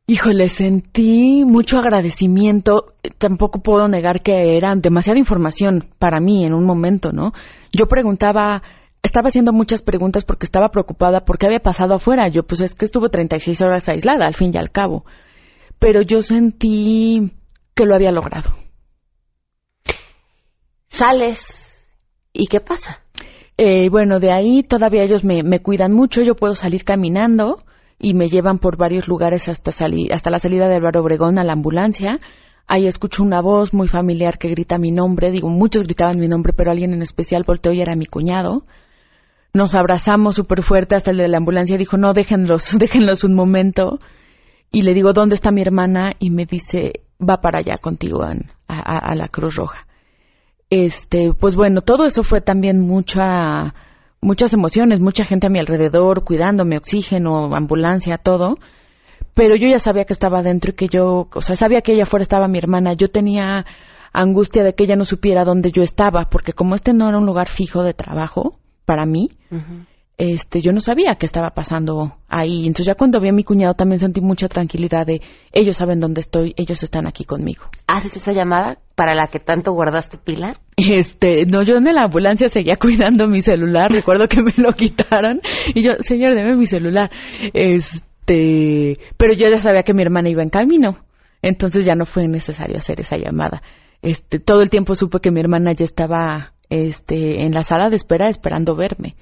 Híjole, 0.07 0.49
sentí 0.49 1.45
mucho 1.45 1.79
agradecimiento. 1.79 2.95
Tampoco 3.19 3.63
puedo 3.63 3.87
negar 3.87 4.21
que 4.21 4.57
era 4.57 4.75
demasiada 4.75 5.19
información 5.19 5.89
para 5.99 6.21
mí 6.21 6.45
en 6.45 6.55
un 6.55 6.65
momento, 6.65 7.13
¿no? 7.13 7.33
Yo 7.73 7.87
preguntaba, 7.87 8.63
estaba 9.03 9.29
haciendo 9.29 9.53
muchas 9.53 9.83
preguntas 9.83 10.25
porque 10.25 10.45
estaba 10.45 10.71
preocupada 10.71 11.25
por 11.25 11.39
qué 11.39 11.47
había 11.47 11.61
pasado 11.61 11.95
afuera. 11.95 12.29
Yo, 12.29 12.43
pues 12.43 12.61
es 12.63 12.75
que 12.75 12.85
estuve 12.85 13.11
36 13.11 13.63
horas 13.63 13.89
aislada, 13.89 14.27
al 14.27 14.35
fin 14.35 14.51
y 14.53 14.59
al 14.59 14.73
cabo. 14.73 15.05
Pero 15.79 16.03
yo 16.03 16.21
sentí 16.21 17.33
que 17.75 17.87
lo 17.87 17.95
había 17.95 18.11
logrado. 18.11 18.51
Sales 20.89 21.87
y 22.33 22.47
¿qué 22.49 22.61
pasa? 22.61 23.03
Eh, 23.57 23.89
bueno, 23.89 24.19
de 24.19 24.33
ahí 24.33 24.65
todavía 24.65 25.05
ellos 25.05 25.25
me, 25.25 25.43
me 25.45 25.61
cuidan 25.61 25.93
mucho, 25.93 26.23
yo 26.23 26.35
puedo 26.35 26.57
salir 26.57 26.85
caminando 26.85 27.63
y 28.03 28.13
me 28.13 28.29
llevan 28.29 28.59
por 28.59 28.77
varios 28.77 29.09
lugares 29.09 29.49
hasta, 29.49 29.71
salir, 29.71 30.13
hasta 30.13 30.29
la 30.29 30.39
salida 30.39 30.69
de 30.69 30.77
Álvaro 30.77 31.01
Obregón 31.01 31.39
a 31.39 31.45
la 31.45 31.55
ambulancia. 31.55 32.19
Ahí 32.67 32.87
escucho 32.87 33.23
una 33.23 33.41
voz 33.41 33.73
muy 33.73 33.89
familiar 33.89 34.37
que 34.37 34.51
grita 34.51 34.77
mi 34.77 34.91
nombre, 34.91 35.31
digo, 35.31 35.49
muchos 35.49 35.85
gritaban 35.85 36.19
mi 36.21 36.29
nombre, 36.29 36.53
pero 36.53 36.71
alguien 36.71 36.93
en 36.93 37.01
especial 37.01 37.45
volteó 37.47 37.73
y 37.73 37.81
era 37.81 37.97
mi 37.97 38.05
cuñado. 38.05 38.67
Nos 39.55 39.75
abrazamos 39.75 40.37
súper 40.37 40.63
fuerte 40.63 40.97
hasta 40.97 41.11
el 41.13 41.17
de 41.17 41.29
la 41.29 41.39
ambulancia 41.39 41.79
dijo, 41.79 41.97
no, 41.97 42.13
déjenlos, 42.13 42.77
déjenlos 42.79 43.25
un 43.25 43.35
momento. 43.35 43.99
Y 44.71 44.83
le 44.83 44.93
digo, 44.93 45.13
¿dónde 45.15 45.35
está 45.35 45.51
mi 45.51 45.63
hermana? 45.63 46.13
Y 46.19 46.31
me 46.31 46.45
dice, 46.45 47.05
va 47.19 47.41
para 47.41 47.61
allá 47.61 47.77
contigo 47.81 48.23
a- 48.23 48.35
a 48.69 49.15
la 49.15 49.29
Cruz 49.29 49.57
Roja 49.57 49.87
este, 50.75 51.35
pues 51.35 51.55
bueno, 51.55 51.83
todo 51.83 52.07
eso 52.07 52.23
fue 52.23 52.41
también 52.41 52.81
mucha, 52.81 53.75
muchas 54.23 54.55
emociones, 54.55 55.01
mucha 55.01 55.25
gente 55.25 55.49
a 55.49 55.51
mi 55.51 55.59
alrededor, 55.59 56.25
cuidándome, 56.25 56.79
oxígeno, 56.79 57.55
ambulancia, 57.55 58.17
todo. 58.17 58.57
Pero 59.35 59.57
yo 59.57 59.69
ya 59.69 59.79
sabía 59.79 60.05
que 60.05 60.13
estaba 60.13 60.43
dentro 60.43 60.71
y 60.71 60.75
que 60.75 60.87
yo, 60.87 61.29
o 61.35 61.41
sea, 61.41 61.57
sabía 61.57 61.81
que 61.83 61.93
ella 61.93 62.05
afuera 62.05 62.23
estaba 62.23 62.49
mi 62.49 62.59
hermana. 62.59 62.93
Yo 62.95 63.09
tenía 63.09 63.67
angustia 64.13 64.63
de 64.63 64.75
que 64.75 64.85
ella 64.85 64.97
no 64.97 65.05
supiera 65.05 65.45
dónde 65.45 65.71
yo 65.71 65.83
estaba, 65.83 66.27
porque 66.27 66.53
como 66.53 66.75
este 66.75 66.93
no 66.93 67.09
era 67.09 67.19
un 67.19 67.27
lugar 67.27 67.49
fijo 67.49 67.83
de 67.83 67.95
trabajo 67.95 68.59
para 68.85 69.07
mí, 69.07 69.31
este, 70.19 70.61
yo 70.61 70.73
no 70.73 70.81
sabía 70.81 71.17
qué 71.19 71.27
estaba 71.27 71.51
pasando 71.51 72.19
ahí. 72.29 72.67
Entonces 72.67 72.87
ya 72.87 72.95
cuando 72.95 73.21
vi 73.21 73.31
a 73.31 73.33
mi 73.33 73.45
cuñado 73.45 73.75
también 73.75 73.99
sentí 73.99 74.21
mucha 74.21 74.47
tranquilidad 74.47 75.07
de 75.07 75.21
ellos 75.53 75.77
saben 75.77 76.01
dónde 76.01 76.21
estoy, 76.21 76.55
ellos 76.57 76.83
están 76.83 77.07
aquí 77.07 77.25
conmigo. 77.25 77.65
¿Haces 77.87 78.17
esa 78.17 78.33
llamada 78.33 78.79
para 78.95 79.15
la 79.15 79.29
que 79.29 79.41
tanto 79.41 79.73
guardaste 79.73 80.19
pila? 80.19 80.57
Este, 80.77 81.45
no, 81.47 81.63
yo 81.63 81.77
en 81.77 81.85
la 81.85 82.05
ambulancia 82.05 82.49
seguía 82.49 82.77
cuidando 82.77 83.27
mi 83.27 83.43
celular, 83.43 83.87
recuerdo 83.91 84.29
que 84.29 84.43
me 84.43 84.53
lo 84.57 84.73
quitaron 84.73 85.41
y 85.75 85.83
yo, 85.83 85.93
señor, 86.01 86.35
deme 86.37 86.57
mi 86.57 86.67
celular. 86.67 87.11
Este, 87.53 88.99
pero 89.17 89.35
yo 89.35 89.49
ya 89.49 89.59
sabía 89.59 89.83
que 89.83 89.95
mi 89.95 90.03
hermana 90.03 90.31
iba 90.31 90.43
en 90.43 90.51
camino, 90.51 90.99
entonces 91.43 91.85
ya 91.85 91.95
no 91.95 92.07
fue 92.07 92.29
necesario 92.29 92.77
hacer 92.77 93.01
esa 93.01 93.17
llamada. 93.17 93.63
Este, 94.03 94.39
todo 94.41 94.63
el 94.63 94.71
tiempo 94.71 94.95
supe 94.95 95.21
que 95.21 95.31
mi 95.31 95.41
hermana 95.41 95.73
ya 95.73 95.85
estaba, 95.85 96.53
este, 96.71 97.45
en 97.45 97.53
la 97.53 97.63
sala 97.63 97.89
de 97.89 97.97
espera 97.97 98.29
esperando 98.29 98.75
verme. 98.75 99.17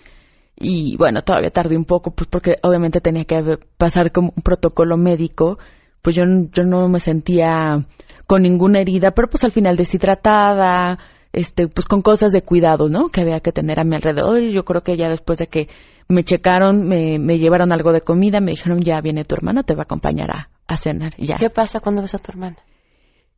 Y 0.61 0.97
bueno, 0.99 1.23
todavía 1.23 1.51
tardé 1.51 1.77
un 1.77 1.87
poco, 1.87 2.11
pues 2.11 2.29
porque 2.31 2.57
obviamente 2.63 3.01
tenía 3.01 3.25
que 3.25 3.59
pasar 3.79 4.13
como 4.13 4.33
un 4.37 4.43
protocolo 4.43 4.99
médico, 4.99 5.59
pues 6.03 6.15
yo, 6.15 6.23
yo 6.53 6.65
no 6.65 6.89
me 6.89 7.01
sentía 7.01 7.87
con 8.27 8.43
ninguna 8.43 8.81
herida, 8.81 9.13
pero 9.13 9.29
pues 9.29 9.43
al 9.43 9.53
final 9.53 9.77
deshidratada, 9.77 10.99
este, 11.33 11.67
pues 11.67 11.87
con 11.87 12.03
cosas 12.03 12.33
de 12.33 12.43
cuidado, 12.43 12.89
¿no? 12.89 13.09
Que 13.09 13.23
había 13.23 13.41
que 13.41 13.53
tener 13.53 13.81
a 13.81 13.85
mi 13.85 13.97
alrededor. 13.97 14.41
Y 14.43 14.53
yo 14.53 14.65
creo 14.65 14.83
que 14.83 14.97
ya 14.97 15.09
después 15.09 15.39
de 15.39 15.47
que 15.47 15.69
me 16.09 16.25
checaron, 16.25 16.87
me, 16.87 17.19
me 17.19 17.39
llevaron 17.39 17.73
algo 17.73 17.93
de 17.93 18.03
comida, 18.03 18.41
me 18.41 18.53
dijeron, 18.53 18.83
ya 18.83 19.01
viene 19.01 19.25
tu 19.25 19.35
hermana, 19.35 19.63
te 19.63 19.75
va 19.75 19.81
a 19.81 19.85
acompañar 19.85 20.31
a, 20.31 20.51
a 20.67 20.77
cenar. 20.77 21.15
Ya. 21.17 21.37
¿Qué 21.37 21.51
pasa 21.51 21.81
cuando 21.81 22.03
ves 22.03 22.15
a 22.15 22.19
tu 22.19 22.33
hermana? 22.33 22.59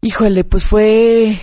Híjole, 0.00 0.44
pues 0.44 0.64
fue, 0.64 1.38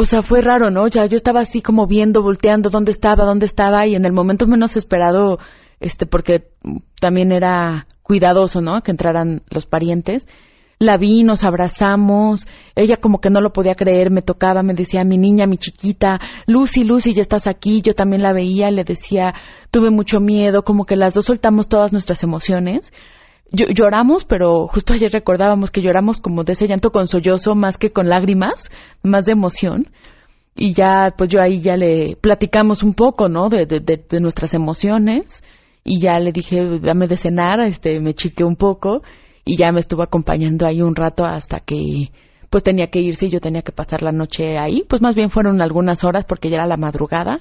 o 0.00 0.04
sea, 0.04 0.22
fue 0.22 0.40
raro, 0.40 0.70
¿no? 0.70 0.86
Ya 0.86 1.06
yo 1.06 1.16
estaba 1.16 1.40
así 1.40 1.60
como 1.60 1.88
viendo, 1.88 2.22
volteando 2.22 2.70
dónde 2.70 2.92
estaba, 2.92 3.24
dónde 3.24 3.46
estaba 3.46 3.84
y 3.88 3.96
en 3.96 4.04
el 4.04 4.12
momento 4.12 4.46
menos 4.46 4.76
esperado, 4.76 5.40
este, 5.80 6.06
porque 6.06 6.52
también 7.00 7.32
era 7.32 7.88
cuidadoso, 8.04 8.60
¿no? 8.60 8.80
Que 8.82 8.92
entraran 8.92 9.42
los 9.50 9.66
parientes. 9.66 10.28
La 10.78 10.98
vi, 10.98 11.24
nos 11.24 11.42
abrazamos, 11.42 12.46
ella 12.76 12.98
como 13.00 13.20
que 13.20 13.28
no 13.28 13.40
lo 13.40 13.52
podía 13.52 13.74
creer, 13.74 14.12
me 14.12 14.22
tocaba, 14.22 14.62
me 14.62 14.74
decía, 14.74 15.02
mi 15.02 15.18
niña, 15.18 15.46
mi 15.46 15.58
chiquita, 15.58 16.20
Lucy, 16.46 16.84
Lucy, 16.84 17.12
ya 17.12 17.20
estás 17.20 17.48
aquí, 17.48 17.82
yo 17.82 17.92
también 17.94 18.22
la 18.22 18.32
veía, 18.32 18.70
le 18.70 18.84
decía, 18.84 19.34
tuve 19.72 19.90
mucho 19.90 20.20
miedo, 20.20 20.62
como 20.62 20.86
que 20.86 20.94
las 20.94 21.14
dos 21.14 21.24
soltamos 21.24 21.66
todas 21.66 21.90
nuestras 21.90 22.22
emociones. 22.22 22.92
Lloramos, 23.50 24.24
pero 24.24 24.66
justo 24.68 24.92
ayer 24.92 25.10
recordábamos 25.10 25.70
que 25.70 25.80
lloramos 25.80 26.20
como 26.20 26.44
de 26.44 26.52
ese 26.52 26.66
llanto 26.66 26.90
con 26.90 27.06
sollozo 27.06 27.54
más 27.54 27.78
que 27.78 27.90
con 27.90 28.08
lágrimas, 28.08 28.70
más 29.02 29.24
de 29.24 29.32
emoción. 29.32 29.86
Y 30.54 30.74
ya, 30.74 31.14
pues 31.16 31.30
yo 31.30 31.40
ahí 31.40 31.60
ya 31.60 31.76
le 31.76 32.16
platicamos 32.20 32.82
un 32.82 32.92
poco, 32.94 33.28
¿no? 33.28 33.48
De, 33.48 33.64
de, 33.64 33.80
de- 33.80 34.04
de 34.08 34.20
nuestras 34.20 34.52
emociones. 34.54 35.42
Y 35.84 36.00
ya 36.00 36.18
le 36.18 36.32
dije, 36.32 36.78
dame 36.82 37.06
de 37.06 37.16
cenar, 37.16 37.60
este, 37.60 38.00
me 38.00 38.12
chiqué 38.14 38.44
un 38.44 38.56
poco. 38.56 39.02
Y 39.44 39.56
ya 39.56 39.72
me 39.72 39.80
estuvo 39.80 40.02
acompañando 40.02 40.66
ahí 40.66 40.82
un 40.82 40.94
rato 40.94 41.24
hasta 41.24 41.60
que, 41.60 42.10
pues 42.50 42.62
tenía 42.62 42.88
que 42.88 43.00
irse 43.00 43.28
y 43.28 43.30
yo 43.30 43.40
tenía 43.40 43.62
que 43.62 43.72
pasar 43.72 44.02
la 44.02 44.12
noche 44.12 44.58
ahí. 44.58 44.82
Pues 44.86 45.00
más 45.00 45.14
bien 45.14 45.30
fueron 45.30 45.62
algunas 45.62 46.04
horas 46.04 46.26
porque 46.26 46.50
ya 46.50 46.56
era 46.56 46.66
la 46.66 46.76
madrugada. 46.76 47.38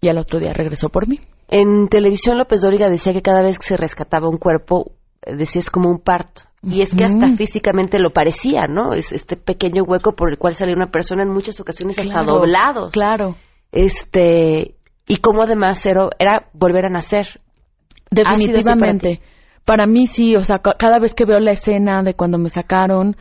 Y 0.00 0.08
al 0.08 0.16
otro 0.16 0.38
día 0.40 0.54
regresó 0.54 0.88
por 0.88 1.06
mí. 1.06 1.20
En 1.48 1.88
televisión 1.88 2.38
López 2.38 2.62
Dóriga 2.62 2.88
decía 2.88 3.12
que 3.12 3.20
cada 3.20 3.42
vez 3.42 3.58
que 3.58 3.66
se 3.66 3.76
rescataba 3.76 4.28
un 4.30 4.38
cuerpo, 4.38 4.92
decía 5.26 5.60
es 5.60 5.70
como 5.70 5.88
un 5.90 5.98
parto. 6.00 6.42
Y 6.62 6.82
es 6.82 6.94
que 6.94 7.04
hasta 7.04 7.26
físicamente 7.28 7.98
lo 7.98 8.10
parecía, 8.10 8.66
¿no? 8.68 8.92
Es 8.92 9.12
este 9.12 9.36
pequeño 9.36 9.82
hueco 9.84 10.12
por 10.14 10.30
el 10.30 10.36
cual 10.36 10.52
salía 10.54 10.74
una 10.74 10.90
persona 10.90 11.22
en 11.22 11.30
muchas 11.30 11.58
ocasiones 11.58 11.98
hasta 11.98 12.12
Claro, 12.12 12.34
doblados. 12.34 12.92
Claro. 12.92 13.36
Este, 13.72 14.74
y 15.08 15.16
como 15.16 15.42
además 15.42 15.84
era, 15.86 16.08
era 16.18 16.48
volver 16.52 16.84
a 16.86 16.90
nacer. 16.90 17.40
¿Ha 18.26 18.34
sido 18.34 18.58
así 18.58 18.64
para 18.64 18.74
Definitivamente. 18.76 19.20
para 19.64 19.86
mí 19.86 20.06
sí, 20.06 20.36
o 20.36 20.44
sea, 20.44 20.58
ca- 20.58 20.74
cada 20.78 20.98
vez 20.98 21.14
que 21.14 21.24
veo 21.24 21.40
la 21.40 21.52
escena 21.52 22.02
de 22.02 22.12
cuando 22.14 22.36
me 22.38 22.50
sacaron, 22.50 23.16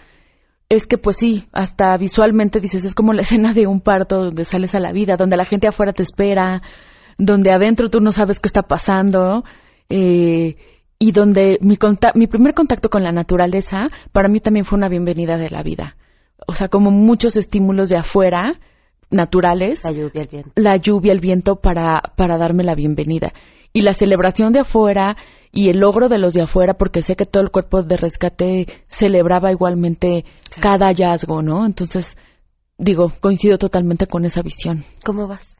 es 0.68 0.86
que 0.86 0.98
pues 0.98 1.16
sí, 1.18 1.48
hasta 1.54 1.96
visualmente 1.98 2.60
dices, 2.60 2.84
es 2.86 2.94
como 2.94 3.14
la 3.14 3.22
escena 3.22 3.54
de 3.54 3.68
un 3.68 3.80
parto 3.82 4.18
donde 4.26 4.44
sales 4.44 4.76
a 4.76 4.80
la 4.80 4.92
vida, 4.92 5.16
donde 5.18 5.38
la 5.38 5.46
gente 5.46 5.68
afuera 5.70 5.94
te 5.94 6.04
espera, 6.04 6.62
donde 7.18 7.52
adentro 7.54 7.90
tú 7.90 8.00
no 8.02 8.12
sabes 8.12 8.40
qué 8.40 8.48
está 8.48 8.64
pasando, 8.64 9.44
eh, 9.90 10.58
y 11.00 11.12
donde 11.14 11.58
mi, 11.62 11.78
conta- 11.78 12.12
mi 12.14 12.28
primer 12.28 12.54
contacto 12.54 12.90
con 12.90 13.04
la 13.04 13.12
naturaleza 13.14 13.88
para 14.12 14.28
mí 14.28 14.40
también 14.42 14.66
fue 14.66 14.78
una 14.78 14.90
bienvenida 14.90 15.38
de 15.38 15.50
la 15.50 15.64
vida. 15.64 15.96
O 16.48 16.56
sea, 16.56 16.68
como 16.68 16.92
muchos 16.92 17.38
estímulos 17.38 17.90
de 17.90 17.98
afuera, 17.98 18.60
naturales, 19.10 19.84
La 19.86 19.92
lluvia, 19.92 20.22
el 20.22 20.28
viento. 20.28 20.52
la 20.56 20.76
lluvia, 20.76 21.12
el 21.14 21.20
viento 21.20 21.56
para, 21.56 22.02
para 22.16 22.38
darme 22.38 22.64
la 22.64 22.76
bienvenida. 22.76 23.34
Y 23.74 23.82
la 23.82 23.94
celebración 23.94 24.52
de 24.52 24.60
afuera 24.62 25.16
y 25.52 25.70
el 25.70 25.80
logro 25.80 26.10
de 26.10 26.18
los 26.18 26.34
de 26.34 26.42
afuera, 26.44 26.74
porque 26.76 27.02
sé 27.02 27.16
que 27.16 27.26
todo 27.26 27.44
el 27.44 27.50
cuerpo 27.50 27.82
de 27.82 27.98
rescate 27.98 28.68
celebraba 28.88 29.52
igualmente 29.52 30.26
cada 30.60 30.88
hallazgo, 30.88 31.42
¿no? 31.42 31.66
Entonces, 31.66 32.18
digo, 32.78 33.12
coincido 33.20 33.58
totalmente 33.58 34.06
con 34.08 34.26
esa 34.26 34.42
visión. 34.42 34.84
¿Cómo 35.06 35.28
vas? 35.28 35.58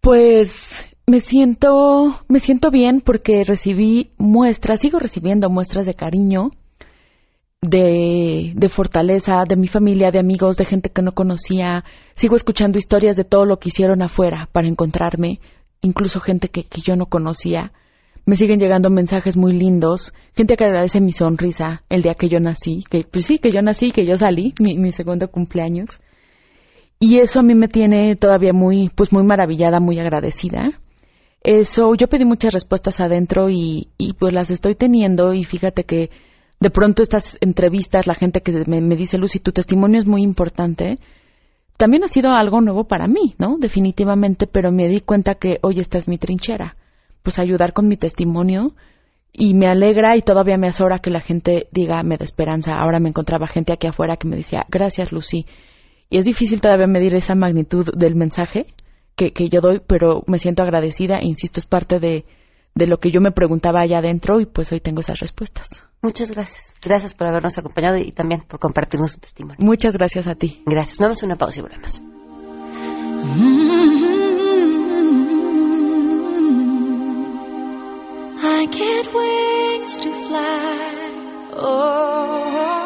Pues 0.00 0.84
me 1.06 1.20
siento, 1.20 2.20
me 2.28 2.40
siento 2.40 2.70
bien 2.70 3.00
porque 3.00 3.44
recibí 3.44 4.10
muestras, 4.18 4.80
sigo 4.80 4.98
recibiendo 4.98 5.48
muestras 5.48 5.86
de 5.86 5.94
cariño, 5.94 6.50
de, 7.62 8.52
de 8.54 8.68
fortaleza, 8.68 9.44
de 9.48 9.56
mi 9.56 9.68
familia, 9.68 10.10
de 10.10 10.18
amigos, 10.18 10.56
de 10.56 10.64
gente 10.64 10.90
que 10.90 11.02
no 11.02 11.12
conocía. 11.12 11.84
Sigo 12.14 12.34
escuchando 12.34 12.78
historias 12.78 13.16
de 13.16 13.24
todo 13.24 13.44
lo 13.44 13.58
que 13.58 13.68
hicieron 13.68 14.02
afuera 14.02 14.48
para 14.50 14.66
encontrarme, 14.66 15.40
incluso 15.80 16.20
gente 16.20 16.48
que, 16.48 16.64
que 16.64 16.80
yo 16.80 16.96
no 16.96 17.06
conocía. 17.06 17.72
Me 18.24 18.34
siguen 18.34 18.58
llegando 18.58 18.90
mensajes 18.90 19.36
muy 19.36 19.52
lindos, 19.52 20.12
gente 20.34 20.56
que 20.56 20.64
agradece 20.64 21.00
mi 21.00 21.12
sonrisa 21.12 21.84
el 21.88 22.02
día 22.02 22.14
que 22.14 22.28
yo 22.28 22.40
nací, 22.40 22.82
que 22.90 23.04
pues 23.08 23.26
sí, 23.26 23.38
que 23.38 23.52
yo 23.52 23.62
nací, 23.62 23.92
que 23.92 24.04
yo 24.04 24.16
salí, 24.16 24.54
mi, 24.58 24.76
mi 24.76 24.90
segundo 24.90 25.28
cumpleaños. 25.28 26.00
Y 26.98 27.18
eso 27.18 27.38
a 27.38 27.42
mí 27.44 27.54
me 27.54 27.68
tiene 27.68 28.16
todavía 28.16 28.52
muy, 28.52 28.88
pues 28.88 29.12
muy 29.12 29.22
maravillada, 29.22 29.78
muy 29.78 30.00
agradecida. 30.00 30.80
Eso, 31.42 31.94
yo 31.94 32.08
pedí 32.08 32.24
muchas 32.24 32.52
respuestas 32.52 33.00
adentro 33.00 33.48
y, 33.50 33.88
y 33.98 34.14
pues 34.14 34.34
las 34.34 34.50
estoy 34.50 34.74
teniendo 34.74 35.32
y 35.32 35.44
fíjate 35.44 35.84
que 35.84 36.10
de 36.60 36.70
pronto 36.70 37.02
estas 37.02 37.38
entrevistas, 37.40 38.06
la 38.06 38.14
gente 38.14 38.40
que 38.40 38.52
me, 38.66 38.96
dice, 38.96 39.18
Lucy, 39.18 39.40
tu 39.40 39.52
testimonio 39.52 39.98
es 39.98 40.06
muy 40.06 40.22
importante, 40.22 40.98
también 41.76 42.04
ha 42.04 42.08
sido 42.08 42.32
algo 42.32 42.60
nuevo 42.60 42.84
para 42.84 43.06
mí, 43.06 43.34
¿no? 43.38 43.58
Definitivamente, 43.58 44.46
pero 44.46 44.72
me 44.72 44.88
di 44.88 45.00
cuenta 45.00 45.34
que 45.34 45.58
hoy 45.62 45.80
esta 45.80 45.98
es 45.98 46.08
mi 46.08 46.16
trinchera, 46.16 46.76
pues 47.22 47.38
ayudar 47.38 47.74
con 47.74 47.88
mi 47.88 47.96
testimonio 47.96 48.74
y 49.32 49.52
me 49.52 49.66
alegra 49.66 50.16
y 50.16 50.22
todavía 50.22 50.56
me 50.56 50.68
azora 50.68 50.98
que 50.98 51.10
la 51.10 51.20
gente 51.20 51.68
diga, 51.70 52.02
me 52.02 52.16
da 52.16 52.24
esperanza. 52.24 52.78
Ahora 52.78 53.00
me 53.00 53.10
encontraba 53.10 53.46
gente 53.46 53.74
aquí 53.74 53.86
afuera 53.86 54.16
que 54.16 54.26
me 54.26 54.36
decía, 54.36 54.64
gracias 54.70 55.12
Lucy. 55.12 55.44
Y 56.08 56.16
es 56.16 56.24
difícil 56.24 56.62
todavía 56.62 56.86
medir 56.86 57.14
esa 57.14 57.34
magnitud 57.34 57.92
del 57.94 58.14
mensaje 58.14 58.68
que, 59.16 59.32
que 59.32 59.48
yo 59.48 59.60
doy, 59.60 59.80
pero 59.84 60.22
me 60.26 60.38
siento 60.38 60.62
agradecida, 60.62 61.18
insisto, 61.22 61.58
es 61.58 61.66
parte 61.66 61.98
de, 61.98 62.24
de 62.74 62.86
lo 62.86 62.98
que 62.98 63.10
yo 63.10 63.20
me 63.20 63.32
preguntaba 63.32 63.80
allá 63.80 63.98
adentro 63.98 64.40
y 64.40 64.46
pues 64.46 64.70
hoy 64.70 64.80
tengo 64.80 65.00
esas 65.00 65.18
respuestas. 65.18 65.88
Muchas 66.02 66.30
gracias. 66.30 66.74
Gracias 66.82 67.14
por 67.14 67.26
habernos 67.26 67.56
acompañado 67.58 67.96
y 67.96 68.12
también 68.12 68.42
por 68.46 68.60
compartirnos 68.60 69.14
tu 69.14 69.20
testimonio. 69.20 69.56
Muchas 69.58 69.96
gracias 69.96 70.26
a 70.28 70.34
ti. 70.34 70.62
Gracias. 70.66 70.98
Vamos 70.98 71.22
a 71.22 71.26
una 71.26 71.36
pausa 71.36 71.58
y 71.58 71.62
volvemos. 71.62 72.00
I 78.38 78.68
get 78.70 79.12
wings 79.14 79.98
to 79.98 80.10
fly. 80.10 81.06
Oh, 81.58 82.85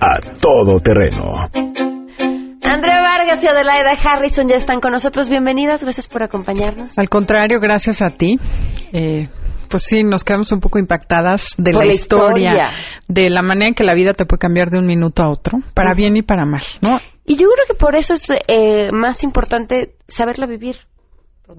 a 0.00 0.20
todo 0.40 0.80
terreno. 0.80 1.48
Andrea 2.62 3.00
Vargas 3.00 3.42
y 3.42 3.48
Adelaida 3.48 3.92
Harrison 3.92 4.48
ya 4.48 4.56
están 4.56 4.80
con 4.80 4.92
nosotros. 4.92 5.28
Bienvenidas, 5.28 5.82
gracias 5.82 6.08
por 6.08 6.22
acompañarnos. 6.22 6.98
Al 6.98 7.08
contrario, 7.08 7.60
gracias 7.60 8.02
a 8.02 8.10
ti. 8.10 8.38
Eh, 8.92 9.28
pues 9.68 9.84
sí, 9.84 10.02
nos 10.04 10.22
quedamos 10.24 10.52
un 10.52 10.60
poco 10.60 10.78
impactadas 10.78 11.54
de 11.58 11.72
Por 11.72 11.80
la 11.80 11.86
la 11.86 11.94
historia, 11.94 12.50
historia. 12.50 12.68
de 13.08 13.30
la 13.30 13.42
manera 13.42 13.68
en 13.68 13.74
que 13.74 13.84
la 13.84 13.94
vida 13.94 14.12
te 14.12 14.24
puede 14.26 14.38
cambiar 14.38 14.70
de 14.70 14.78
un 14.78 14.86
minuto 14.86 15.22
a 15.22 15.28
otro, 15.30 15.58
para 15.74 15.94
bien 15.94 16.16
y 16.16 16.22
para 16.22 16.44
mal, 16.44 16.62
¿no? 16.82 16.98
Y 17.24 17.34
yo 17.36 17.48
creo 17.48 17.66
que 17.66 17.74
por 17.74 17.96
eso 17.96 18.14
es 18.14 18.28
eh, 18.46 18.90
más 18.92 19.24
importante 19.24 19.94
saberla 20.06 20.46
vivir 20.46 20.76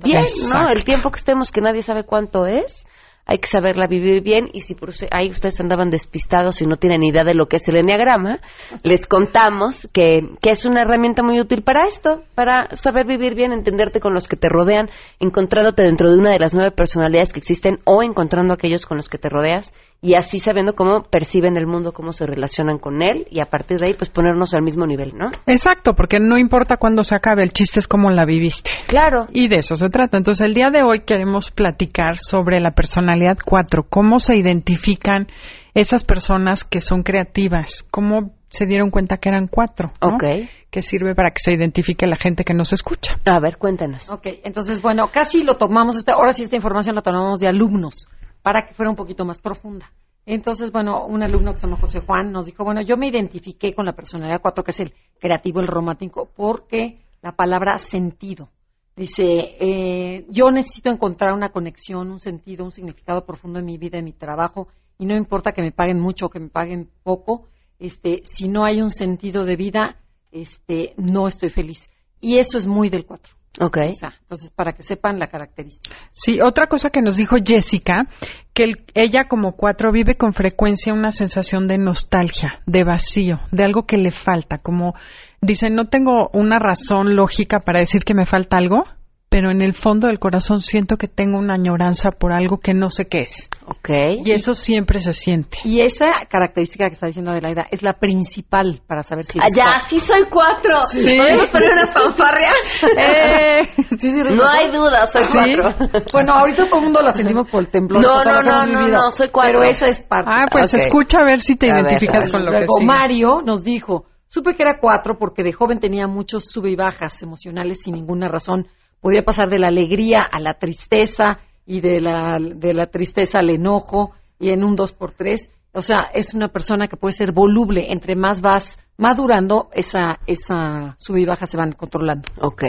bien, 0.04 0.22
¿no? 0.22 0.28
Exacto. 0.28 0.74
El 0.74 0.84
tiempo 0.86 1.12
que 1.12 1.18
estemos, 1.18 1.52
que 1.52 1.60
nadie 1.62 1.82
sabe 1.82 2.06
cuánto 2.06 2.46
es, 2.46 2.86
hay 3.28 3.39
que 3.39 3.47
saberla 3.47 3.88
vivir 3.88 4.23
bien. 4.23 4.49
Y 4.53 4.61
si 4.61 4.73
por 4.73 4.89
ahí 5.11 5.30
ustedes 5.30 5.59
andaban 5.59 5.89
despistados 5.89 6.61
y 6.61 6.65
no 6.65 6.78
tienen 6.78 7.03
idea 7.03 7.23
de 7.23 7.36
lo 7.36 7.47
que 7.47 7.57
es 7.57 7.67
el 7.67 7.75
enneagrama, 7.75 8.39
les 8.84 9.05
contamos 9.05 9.88
que, 9.93 10.21
que 10.41 10.49
es 10.49 10.65
una 10.65 10.82
herramienta 10.82 11.21
muy 11.21 11.39
útil 11.39 11.61
para 11.61 11.86
esto, 11.86 12.23
para 12.34 12.73
saber 12.75 13.05
vivir 13.05 13.36
bien, 13.36 13.51
entenderte 13.51 13.99
con 13.99 14.13
los 14.13 14.28
que 14.28 14.38
te 14.38 14.49
rodean, 14.49 14.89
encontrándote 15.19 15.84
dentro 15.84 16.09
de 16.09 16.17
una 16.17 16.32
de 16.32 16.39
las 16.39 16.53
nueve 16.53 16.71
personalidades 16.71 17.34
que 17.34 17.39
existen 17.39 17.80
o 17.84 18.01
encontrando 18.01 18.53
aquellos 18.53 18.86
con 18.86 18.97
los 18.97 19.09
que 19.09 19.17
te 19.17 19.30
rodeas 19.30 19.73
y 20.02 20.14
así 20.14 20.39
sabiendo 20.39 20.76
cómo 20.76 21.04
perciben 21.04 21.58
el 21.58 21.66
mundo, 21.66 21.91
cómo 21.91 22.14
se 22.14 22.26
relacionan 22.26 22.78
con 22.78 23.02
él 23.02 23.28
y 23.32 23.39
a 23.39 23.48
partir 23.48 23.80
de 23.80 23.88
ahí 23.88 23.93
pues 23.93 24.10
ponernos 24.10 24.54
al 24.54 24.62
mismo 24.62 24.86
nivel, 24.86 25.14
¿no? 25.18 25.32
Exacto, 25.48 25.95
porque 25.95 26.20
no 26.20 26.38
importa 26.38 26.78
cuándo 26.78 27.04
se 27.04 27.16
acabe, 27.16 27.43
el 27.43 27.52
chiste 27.52 27.80
es 27.80 27.88
cómo 27.88 28.10
la 28.12 28.26
viviste. 28.26 28.70
Claro. 28.88 29.28
Y 29.32 29.48
de 29.48 29.58
eso 29.58 29.76
se 29.76 29.89
trata. 29.89 30.18
Entonces, 30.18 30.45
el 30.45 30.54
día 30.54 30.70
de 30.70 30.84
hoy 30.84 31.02
queremos 31.02 31.52
platicar 31.52 32.18
sobre 32.18 32.60
la 32.60 32.72
personalidad 32.72 33.38
4, 33.43 33.88
cómo 33.89 34.20
se 34.20 34.36
identifican 34.36 35.28
esas 35.74 36.04
personas 36.04 36.64
que 36.64 36.82
son 36.82 37.04
creativas, 37.04 37.86
cómo 37.91 38.32
se 38.50 38.66
dieron 38.66 38.89
cuenta 38.89 39.18
que 39.18 39.30
eran 39.30 39.48
cuatro, 39.48 39.91
¿no? 40.02 40.16
Ok. 40.16 40.24
Que 40.70 40.82
sirve 40.82 41.16
para 41.16 41.32
que 41.32 41.39
se 41.39 41.54
identifique 41.54 42.08
la 42.08 42.16
gente 42.16 42.43
que 42.43 42.54
nos 42.54 42.74
escucha. 42.74 43.20
A 43.26 43.39
ver, 43.39 43.58
cuéntanos. 43.58 44.10
Ok, 44.10 44.28
entonces, 44.43 44.82
bueno, 44.82 45.08
casi 45.08 45.43
lo 45.43 45.58
tomamos, 45.58 45.95
esta, 45.98 46.14
ahora 46.14 46.34
sí 46.34 46.43
esta 46.43 46.56
información 46.56 46.95
la 46.95 47.02
tomamos 47.02 47.39
de 47.39 47.48
alumnos, 47.48 48.10
para 48.48 48.66
que 48.66 48.74
fuera 48.74 48.89
un 48.89 48.95
poquito 48.95 49.26
más 49.26 49.39
profunda. 49.39 49.91
Entonces, 50.26 50.72
bueno, 50.72 51.06
un 51.06 51.22
alumno 51.22 51.52
que 51.52 51.58
se 51.58 51.68
llama 51.68 51.82
José 51.82 52.00
Juan 52.00 52.32
nos 52.32 52.45
dijo, 52.45 52.64
bueno, 52.64 52.82
yo 52.82 52.95
me 52.95 53.10
identifiqué 53.10 53.76
con 53.76 53.86
la 53.86 53.91
personalidad 53.91 54.39
4, 54.41 54.64
que 54.64 54.72
es 54.72 54.80
el 54.80 54.93
creativo, 55.20 55.60
el 55.60 55.68
romántico, 55.68 56.30
porque 56.34 57.02
la 57.22 57.34
palabra 57.34 57.78
sentido. 57.78 58.48
Dice, 58.95 59.58
eh, 59.60 60.26
yo 60.30 60.50
necesito 60.50 60.89
encontrar 60.89 61.34
una 61.34 61.50
conexión, 61.50 62.10
un 62.10 62.22
sentido, 62.22 62.64
un 62.64 62.72
significado 62.72 63.26
profundo 63.26 63.60
en 63.60 63.66
mi 63.66 63.78
vida, 63.78 63.98
en 63.98 64.06
mi 64.06 64.14
trabajo, 64.14 64.70
y 64.98 65.06
no 65.06 65.18
importa 65.18 65.52
que 65.52 65.62
me 65.62 65.74
paguen 65.74 66.00
mucho 66.00 66.28
o 66.28 66.30
que 66.30 66.39
me 66.39 66.48
paguen 66.48 66.89
poco, 67.04 67.50
este, 67.80 68.22
si 68.24 68.48
no 68.48 68.64
hay 68.64 68.82
un 68.82 68.91
sentido 68.91 69.43
de 69.43 69.58
vida, 69.58 69.98
este, 70.32 70.93
no 70.95 71.28
estoy 71.28 71.50
feliz. 71.50 71.89
Y 72.22 72.38
eso 72.38 72.58
es 72.58 72.66
muy 72.66 72.89
del 72.89 73.06
4. 73.06 73.37
Ok. 73.60 73.78
O 73.89 73.93
sea, 73.93 74.14
entonces, 74.22 74.51
para 74.51 74.74
que 74.74 74.84
sepan 74.84 75.20
la 75.20 75.28
característica. 75.28 75.95
Sí, 76.12 76.39
otra 76.41 76.68
cosa 76.68 76.89
que 76.89 77.01
nos 77.01 77.18
dijo 77.18 77.38
Jessica, 77.43 78.08
que 78.53 78.64
el- 78.64 78.84
ella 78.93 79.28
como 79.28 79.53
cuatro 79.53 79.91
vive 79.91 80.16
con 80.16 80.34
frecuencia 80.34 80.93
una 80.93 81.12
sensación 81.12 81.68
de 81.68 81.78
nostalgia, 81.78 82.62
de 82.66 82.84
vacío, 82.84 83.39
de 83.51 83.64
algo 83.64 83.86
que 83.86 83.97
le 83.97 84.12
falta, 84.12 84.58
como 84.58 84.93
dice, 85.41 85.70
no 85.70 85.86
tengo 85.86 86.30
una 86.34 86.60
razón 86.60 87.16
lógica 87.16 87.60
para 87.62 87.80
decir 87.80 88.03
que 88.03 88.14
me 88.14 88.26
falta 88.26 88.58
algo, 88.58 88.84
pero 89.30 89.51
en 89.51 89.61
el 89.61 89.73
fondo 89.73 90.07
del 90.07 90.19
corazón 90.19 90.61
siento 90.61 90.95
que 90.97 91.07
tengo 91.09 91.38
una 91.38 91.55
añoranza 91.55 92.11
por 92.11 92.32
algo 92.32 92.59
que 92.59 92.73
no 92.73 92.89
sé 92.89 93.07
qué 93.07 93.19
es. 93.19 93.49
Ok. 93.65 93.89
Y 94.23 94.32
eso 94.32 94.53
siempre 94.53 95.01
se 95.01 95.11
siente. 95.11 95.57
Y 95.65 95.82
esa 95.82 96.25
característica 96.30 96.88
que 96.88 96.93
está 96.93 97.07
diciendo 97.07 97.32
Adelaida 97.32 97.67
es 97.69 97.84
la 97.84 97.93
principal 97.99 98.82
para 98.88 99.03
saber 99.03 99.25
si 99.25 99.38
Ah, 99.39 99.47
ya, 99.53 99.65
cuatro. 99.65 99.88
sí 99.89 99.99
soy 99.99 100.23
cuatro. 100.32 100.82
Sí. 100.89 101.17
¿Podemos 101.17 101.49
poner 101.49 101.71
unas 101.73 101.93
fanfarrias? 101.93 102.84
Eh, 102.97 103.61
sí, 103.97 104.09
sí, 104.09 104.23
no 104.34 104.43
hay 104.47 104.71
duda, 104.71 105.05
soy 105.05 105.23
Sí. 105.23 105.34
cuatro. 105.34 105.88
Bueno, 106.13 106.34
ahorita 106.34 106.65
todo 106.65 106.78
el 106.78 106.84
mundo 106.86 107.01
la 107.01 107.11
sentimos 107.11 107.47
por 107.47 107.59
el 107.61 107.69
temblor. 107.69 108.01
No, 108.01 108.23
no, 108.23 108.39
que 108.39 108.45
no, 108.47 108.65
no, 108.65 108.88
no, 108.88 109.11
soy 109.11 109.30
cuatro. 109.30 109.59
Pero 109.59 109.69
esa 109.69 109.88
es 109.88 110.01
parte. 110.01 110.32
Ah, 110.34 110.45
pues 110.51 110.73
Ok. 110.73 110.80
escucha 110.80 111.19
a 111.19 111.25
ver 111.25 111.41
si 111.41 111.55
te 111.57 111.69
A 111.69 111.80
identificas 111.82 112.25
ver. 112.25 112.32
con 112.32 112.45
lo 112.45 112.51
que 112.51 112.57
Luego 112.59 112.75
sigue. 112.78 112.88
Mario 112.88 113.41
nos 113.45 113.63
dijo, 113.63 114.05
supe 114.28 114.55
que 114.55 114.63
era 114.63 114.80
cuatro 114.80 115.17
porque 115.17 115.43
de 115.43 115.51
joven 115.51 115.80
tenía 115.80 116.07
muchos 116.07 116.45
sube 116.49 116.69
y 116.71 116.75
bajas 116.75 117.21
emocionales 117.23 117.82
sin 117.84 117.95
ninguna 117.95 118.28
razón. 118.30 118.67
Podía 119.02 119.24
pasar 119.24 119.50
de 119.50 119.60
la 119.60 119.68
alegría 119.68 120.22
a 120.22 120.39
la 120.39 120.56
tristeza 120.56 121.39
y 121.66 121.82
de 121.82 122.02
la, 122.02 122.39
de 122.39 122.74
la 122.74 122.88
tristeza 122.88 123.39
al 123.39 123.50
enojo 123.50 124.12
y 124.39 124.50
en 124.52 124.64
un 124.64 124.76
dos 124.76 124.91
por 124.93 125.12
tres. 125.12 125.50
O 125.74 125.82
sea, 125.82 126.10
es 126.14 126.34
una 126.34 126.48
persona 126.48 126.88
que 126.88 126.98
puede 126.98 127.12
ser 127.12 127.32
voluble. 127.32 127.91
Entre 127.91 128.16
más 128.16 128.41
vas 128.41 128.80
madurando, 128.98 129.70
esa, 129.74 130.20
esa 130.26 130.95
sube 130.98 131.22
y 131.22 131.26
baja 131.26 131.45
se 131.45 131.58
van 131.58 131.74
controlando. 131.74 132.30
Ok. 132.41 132.64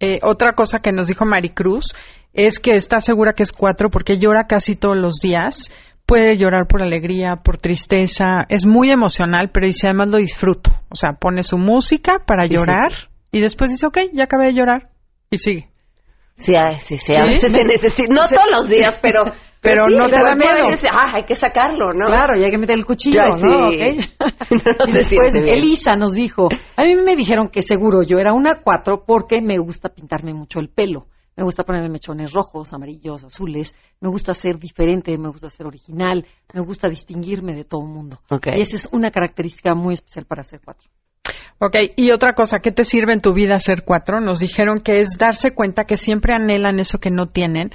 Eh, 0.00 0.20
otra 0.22 0.52
cosa 0.54 0.80
que 0.80 0.92
nos 0.92 1.06
dijo 1.08 1.24
Maricruz 1.24 1.94
es 2.34 2.60
que 2.60 2.72
está 2.72 3.00
segura 3.00 3.32
que 3.32 3.42
es 3.42 3.52
cuatro 3.52 3.88
porque 3.88 4.18
llora 4.18 4.44
casi 4.46 4.76
todos 4.76 4.96
los 4.96 5.20
días. 5.20 5.72
Puede 6.04 6.36
llorar 6.36 6.66
por 6.68 6.82
alegría, 6.82 7.36
por 7.36 7.56
tristeza. 7.58 8.44
Es 8.48 8.66
muy 8.66 8.90
emocional, 8.90 9.50
pero 9.50 9.66
dice 9.66 9.86
además 9.86 10.08
lo 10.08 10.18
disfruto. 10.18 10.70
O 10.90 10.94
sea, 10.94 11.14
pone 11.14 11.42
su 11.42 11.56
música 11.58 12.22
para 12.26 12.42
Sí, 12.42 12.50
sí, 12.50 12.54
llorar 12.56 12.92
sí. 12.92 13.06
y 13.32 13.40
después 13.40 13.70
dice, 13.70 13.86
ok, 13.86 13.98
ya 14.12 14.24
acabé 14.24 14.46
de 14.46 14.54
llorar. 14.54 14.90
Y 15.30 15.38
sigue. 15.38 15.70
Sí, 16.34 16.54
a- 16.54 16.78
sí, 16.78 16.98
sí, 16.98 17.12
a 17.12 17.16
¿Sí? 17.16 17.22
veces 17.28 17.52
se 17.52 17.64
necesita. 17.64 18.12
No 18.14 18.22
todos 18.28 18.46
los 18.52 18.68
días, 18.68 18.98
pero. 19.02 19.24
Pero 19.58 19.86
sí, 19.86 19.94
no 19.96 20.08
te 20.08 20.16
de 20.16 20.22
da 20.22 20.36
miedo. 20.36 20.68
ah, 20.92 21.12
hay 21.16 21.24
que 21.24 21.34
sacarlo, 21.34 21.92
¿no? 21.92 22.06
Claro, 22.06 22.38
y 22.38 22.44
hay 22.44 22.52
que 22.52 22.58
meter 22.58 22.76
el 22.78 22.84
cuchillo, 22.86 23.18
Ya, 23.18 23.30
¿no? 23.30 23.70
sí. 23.70 23.98
Ok. 24.20 24.28
No 24.78 24.86
y 24.86 24.92
después. 24.92 25.34
Elisa 25.34 25.96
nos 25.96 26.12
dijo, 26.12 26.48
a 26.76 26.84
mí 26.84 26.94
me 26.94 27.16
dijeron 27.16 27.48
que 27.48 27.62
seguro 27.62 28.02
yo 28.04 28.18
era 28.18 28.32
una 28.32 28.60
cuatro 28.62 29.02
porque 29.04 29.40
me 29.42 29.58
gusta 29.58 29.88
pintarme 29.88 30.34
mucho 30.34 30.60
el 30.60 30.68
pelo. 30.68 31.06
Me 31.36 31.42
gusta 31.42 31.64
ponerme 31.64 31.88
mechones 31.88 32.32
rojos, 32.32 32.72
amarillos, 32.74 33.24
azules. 33.24 33.74
Me 34.00 34.08
gusta 34.08 34.34
ser 34.34 34.56
diferente, 34.56 35.16
me 35.18 35.30
gusta 35.30 35.50
ser 35.50 35.66
original. 35.66 36.24
Me 36.54 36.60
gusta 36.60 36.88
distinguirme 36.88 37.54
de 37.56 37.64
todo 37.64 37.80
el 37.80 37.88
mundo. 37.88 38.20
Ok. 38.30 38.48
Y 38.56 38.60
esa 38.60 38.76
es 38.76 38.88
una 38.92 39.10
característica 39.10 39.74
muy 39.74 39.94
especial 39.94 40.26
para 40.26 40.44
ser 40.44 40.60
cuatro. 40.64 40.88
Ok, 41.58 41.76
y 41.96 42.10
otra 42.10 42.34
cosa, 42.34 42.58
¿qué 42.58 42.70
te 42.70 42.84
sirve 42.84 43.14
en 43.14 43.20
tu 43.20 43.32
vida 43.32 43.58
ser 43.58 43.82
cuatro? 43.84 44.20
Nos 44.20 44.40
dijeron 44.40 44.80
que 44.80 45.00
es 45.00 45.16
darse 45.18 45.52
cuenta 45.52 45.84
que 45.84 45.96
siempre 45.96 46.34
anhelan 46.34 46.80
eso 46.80 46.98
que 46.98 47.10
no 47.10 47.26
tienen 47.26 47.70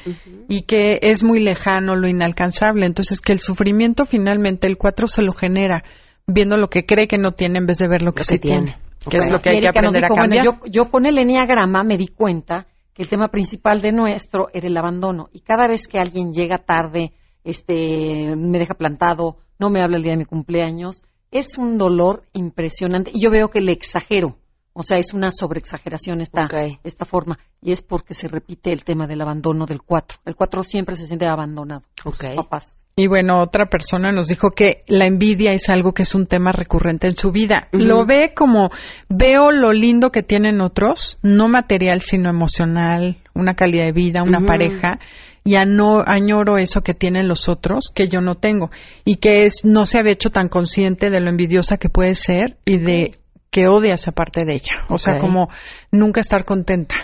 y 0.48 0.64
que 0.64 1.00
es 1.02 1.24
muy 1.24 1.40
lejano, 1.40 1.96
lo 1.96 2.08
inalcanzable. 2.08 2.86
Entonces, 2.86 3.22
que 3.22 3.34
el 3.34 3.40
sufrimiento 3.40 4.06
finalmente 4.06 4.68
el 4.68 4.78
cuatro 4.78 5.08
se 5.08 5.24
lo 5.24 5.32
genera 5.32 5.84
viendo 6.28 6.58
lo 6.58 6.70
que 6.70 6.86
cree 6.86 7.08
que 7.08 7.18
no 7.18 7.32
tiene 7.32 7.58
en 7.58 7.66
vez 7.66 7.80
de 7.80 7.88
ver 7.88 8.04
lo 8.04 8.14
que 8.14 8.20
Lo 8.20 8.24
sí 8.26 8.40
tiene. 8.40 8.78
Que 9.10 9.18
es 9.18 9.32
lo 9.32 9.40
que 9.40 9.50
hay 9.50 9.62
que 9.62 9.68
aprender 9.68 10.06
a 10.06 10.08
cambiar. 10.10 10.46
Bueno, 10.46 10.62
yo, 10.64 10.70
yo 10.70 10.92
con 10.92 11.08
el 11.08 11.18
enneagrama 11.18 11.84
me 11.84 11.98
di 11.98 12.08
cuenta 12.08 12.68
que 12.94 13.02
el 13.02 13.10
tema 13.10 13.30
principal 13.30 13.82
de 13.82 13.92
nuestro 13.92 14.50
era 14.54 14.68
el 14.68 14.78
abandono. 14.78 15.30
Y 15.34 15.40
cada 15.40 15.68
vez 15.68 15.88
que 15.88 16.00
alguien 16.00 16.34
llega 16.34 16.60
tarde, 16.60 17.14
este, 17.44 18.36
me 18.36 18.60
deja 18.60 18.76
plantado, 18.76 19.38
no 19.58 19.70
me 19.72 19.82
habla 19.82 19.98
el 19.98 20.04
día 20.04 20.12
de 20.12 20.20
mi 20.20 20.26
cumpleaños, 20.26 21.04
es 21.32 21.58
un 21.58 21.78
dolor 21.78 22.24
impresionante. 22.34 23.12
Y 23.14 23.22
yo 23.22 23.32
veo 23.32 23.50
que 23.50 23.62
le 23.62 23.72
exagero. 23.72 24.38
O 24.74 24.84
sea, 24.84 24.98
es 24.98 25.14
una 25.14 25.32
sobreexageración 25.32 26.22
esta, 26.22 26.48
esta 26.84 27.06
forma. 27.06 27.40
Y 27.62 27.72
es 27.72 27.82
porque 27.82 28.14
se 28.14 28.28
repite 28.28 28.72
el 28.72 28.84
tema 28.84 29.06
del 29.08 29.22
abandono 29.22 29.66
del 29.66 29.82
cuatro. 29.82 30.18
El 30.26 30.36
cuatro 30.36 30.64
siempre 30.64 30.96
se 30.96 31.08
siente 31.08 31.26
abandonado. 31.26 31.84
por 32.04 32.14
sus 32.16 32.26
Ok. 32.30 32.36
papás. 32.36 32.78
Y 32.96 33.08
bueno, 33.08 33.42
otra 33.42 33.68
persona 33.68 34.12
nos 34.12 34.28
dijo 34.28 34.52
que 34.52 34.84
la 34.88 35.08
envidia 35.08 35.54
es 35.54 35.70
algo 35.70 35.94
que 35.94 36.04
es 36.04 36.14
un 36.14 36.26
tema 36.26 36.52
recurrente 36.52 37.08
en 37.08 37.16
su 37.16 37.32
vida. 37.32 37.68
Lo 37.72 38.06
ve 38.06 38.32
como 38.36 38.70
veo 39.10 39.52
lo 39.52 39.72
lindo 39.72 40.12
que 40.12 40.24
tienen 40.24 40.60
otros, 40.62 41.18
no 41.24 41.48
material, 41.48 42.02
sino 42.02 42.30
emocional, 42.30 43.18
una 43.34 43.54
calidad 43.56 43.86
de 43.86 43.94
vida, 43.94 44.24
una 44.24 44.46
pareja. 44.46 45.00
Y 45.44 45.56
ano- 45.56 46.04
añoro 46.06 46.58
eso 46.58 46.82
que 46.82 46.94
tienen 46.94 47.28
los 47.28 47.50
otros 47.50 47.92
que 47.94 48.08
yo 48.08 48.22
no 48.22 48.36
tengo. 48.36 48.70
Y 49.06 49.18
que 49.18 49.46
es, 49.46 49.66
no 49.66 49.86
se 49.86 49.98
había 49.98 50.14
hecho 50.14 50.30
tan 50.30 50.50
consciente 50.50 51.10
de 51.10 51.20
lo 51.20 51.30
envidiosa 51.30 51.78
que 51.78 51.90
puede 51.90 52.14
ser 52.16 52.58
y 52.66 52.78
de 52.78 53.18
que 53.50 53.68
odia 53.68 53.96
esa 53.96 54.12
parte 54.12 54.46
de 54.46 54.54
ella. 54.54 54.86
O 54.90 54.98
sea, 54.98 55.20
como 55.20 55.50
nunca 55.92 56.22
estar 56.22 56.46
contenta. 56.46 56.96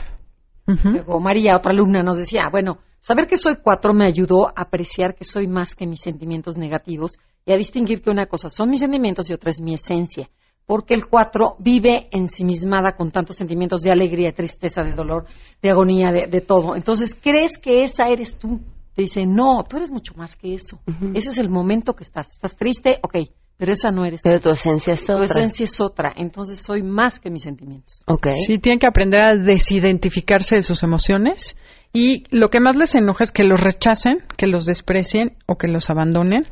Luego 0.91 1.19
María, 1.19 1.55
otra 1.55 1.71
alumna, 1.71 2.03
nos 2.03 2.17
decía, 2.17 2.49
bueno, 2.51 2.79
saber 2.99 3.25
que 3.25 3.37
soy 3.37 3.55
cuatro 3.63 3.93
me 3.93 4.05
ayudó 4.05 4.47
a 4.49 4.53
apreciar 4.61 5.15
que 5.15 5.23
soy 5.23 5.47
más 5.47 5.75
que 5.75 5.87
mis 5.87 6.01
sentimientos 6.01 6.57
negativos 6.57 7.17
y 7.45 7.53
a 7.53 7.57
distinguir 7.57 8.01
que 8.01 8.09
una 8.09 8.25
cosa 8.27 8.49
son 8.49 8.69
mis 8.69 8.81
sentimientos 8.81 9.29
y 9.29 9.33
otra 9.33 9.49
es 9.49 9.61
mi 9.61 9.73
esencia. 9.73 10.29
Porque 10.67 10.93
el 10.93 11.07
cuatro 11.07 11.55
vive 11.59 12.09
ensimismada 12.11 12.95
con 12.95 13.09
tantos 13.09 13.37
sentimientos 13.37 13.81
de 13.81 13.89
alegría, 13.91 14.27
de 14.27 14.33
tristeza, 14.33 14.83
de 14.83 14.91
dolor, 14.91 15.25
de 15.61 15.71
agonía, 15.71 16.11
de, 16.11 16.27
de 16.27 16.41
todo. 16.41 16.75
Entonces, 16.75 17.15
¿crees 17.19 17.57
que 17.57 17.83
esa 17.83 18.09
eres 18.09 18.37
tú? 18.37 18.59
Te 18.93 19.03
dice, 19.03 19.25
no, 19.25 19.63
tú 19.63 19.77
eres 19.77 19.91
mucho 19.91 20.13
más 20.15 20.35
que 20.35 20.53
eso. 20.53 20.79
Ese 21.13 21.29
es 21.29 21.37
el 21.37 21.49
momento 21.49 21.95
que 21.95 22.03
estás. 22.03 22.31
¿Estás 22.31 22.57
triste? 22.57 22.99
Ok, 23.03 23.15
pero 23.55 23.71
esa 23.71 23.91
no 23.91 24.03
eres 24.05 24.21
tú. 24.21 24.29
Pero 24.29 24.41
tu 24.41 24.49
esencia 24.49 24.93
es 24.93 25.05
Tu 25.05 25.13
otra. 25.13 25.23
esencia 25.23 25.63
es 25.63 25.79
otra. 25.79 26.13
Entonces, 26.17 26.59
soy 26.61 26.83
más 26.83 27.19
que 27.19 27.29
mis 27.29 27.43
sentimientos. 27.43 28.03
Ok. 28.07 28.27
Sí, 28.33 28.57
tienen 28.59 28.79
que 28.79 28.87
aprender 28.87 29.21
a 29.21 29.35
desidentificarse 29.37 30.55
de 30.55 30.63
sus 30.63 30.83
emociones 30.83 31.55
y 31.93 32.23
lo 32.35 32.49
que 32.49 32.59
más 32.59 32.75
les 32.75 32.93
enoja 32.95 33.23
es 33.23 33.31
que 33.31 33.43
los 33.43 33.61
rechacen, 33.61 34.23
que 34.35 34.47
los 34.47 34.65
desprecien 34.65 35.37
o 35.45 35.57
que 35.57 35.67
los 35.67 35.89
abandonen. 35.89 36.47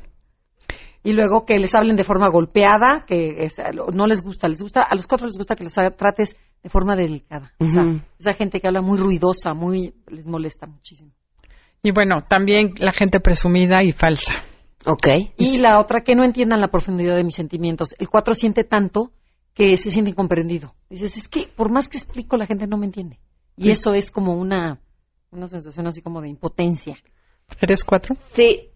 Y 1.05 1.13
luego 1.13 1.45
que 1.45 1.57
les 1.59 1.73
hablen 1.75 1.95
de 1.95 2.03
forma 2.03 2.27
golpeada, 2.29 3.05
que 3.07 3.35
es- 3.45 3.61
no 3.93 4.07
les 4.07 4.21
gusta, 4.21 4.47
les 4.49 4.61
gusta, 4.61 4.81
a 4.81 4.95
los 4.95 5.07
cuatro 5.07 5.27
les 5.27 5.37
gusta 5.37 5.55
que 5.55 5.63
los 5.63 5.73
trates 5.73 6.35
de 6.61 6.69
forma 6.69 6.95
delicada. 6.95 7.53
O 7.59 7.65
sea, 7.67 7.83
esa 8.19 8.33
gente 8.33 8.59
que 8.59 8.67
habla 8.67 8.81
muy 8.81 8.97
ruidosa, 8.97 9.53
muy, 9.53 9.93
les 10.07 10.25
molesta 10.27 10.65
muchísimo. 10.67 11.11
Y 11.83 11.91
bueno, 11.91 12.23
también 12.27 12.73
la 12.79 12.91
gente 12.91 13.19
presumida 13.19 13.83
y 13.83 13.91
falsa. 13.91 14.33
Ok. 14.87 15.07
Y 15.37 15.59
la 15.59 15.79
otra, 15.79 16.01
que 16.01 16.15
no 16.15 16.23
entiendan 16.23 16.59
la 16.59 16.67
profundidad 16.69 17.15
de 17.15 17.23
mis 17.23 17.35
sentimientos. 17.35 17.95
El 17.99 18.09
cuatro 18.09 18.33
siente 18.33 18.63
tanto 18.63 19.11
que 19.53 19.77
se 19.77 19.91
siente 19.91 20.11
incomprendido. 20.11 20.75
Dices, 20.89 21.15
es 21.17 21.27
que 21.29 21.47
por 21.55 21.71
más 21.71 21.87
que 21.87 21.97
explico, 21.97 22.35
la 22.37 22.45
gente 22.45 22.67
no 22.67 22.77
me 22.77 22.85
entiende. 22.87 23.19
Y 23.57 23.65
Sí. 23.65 23.71
eso 23.71 23.93
es 23.93 24.11
como 24.11 24.33
una, 24.35 24.81
una 25.31 25.47
sensación 25.47 25.87
así 25.87 26.01
como 26.01 26.21
de 26.21 26.29
impotencia. 26.29 26.97
¿Eres 27.61 27.83
cuatro? 27.83 28.15
Sí. 28.33 28.71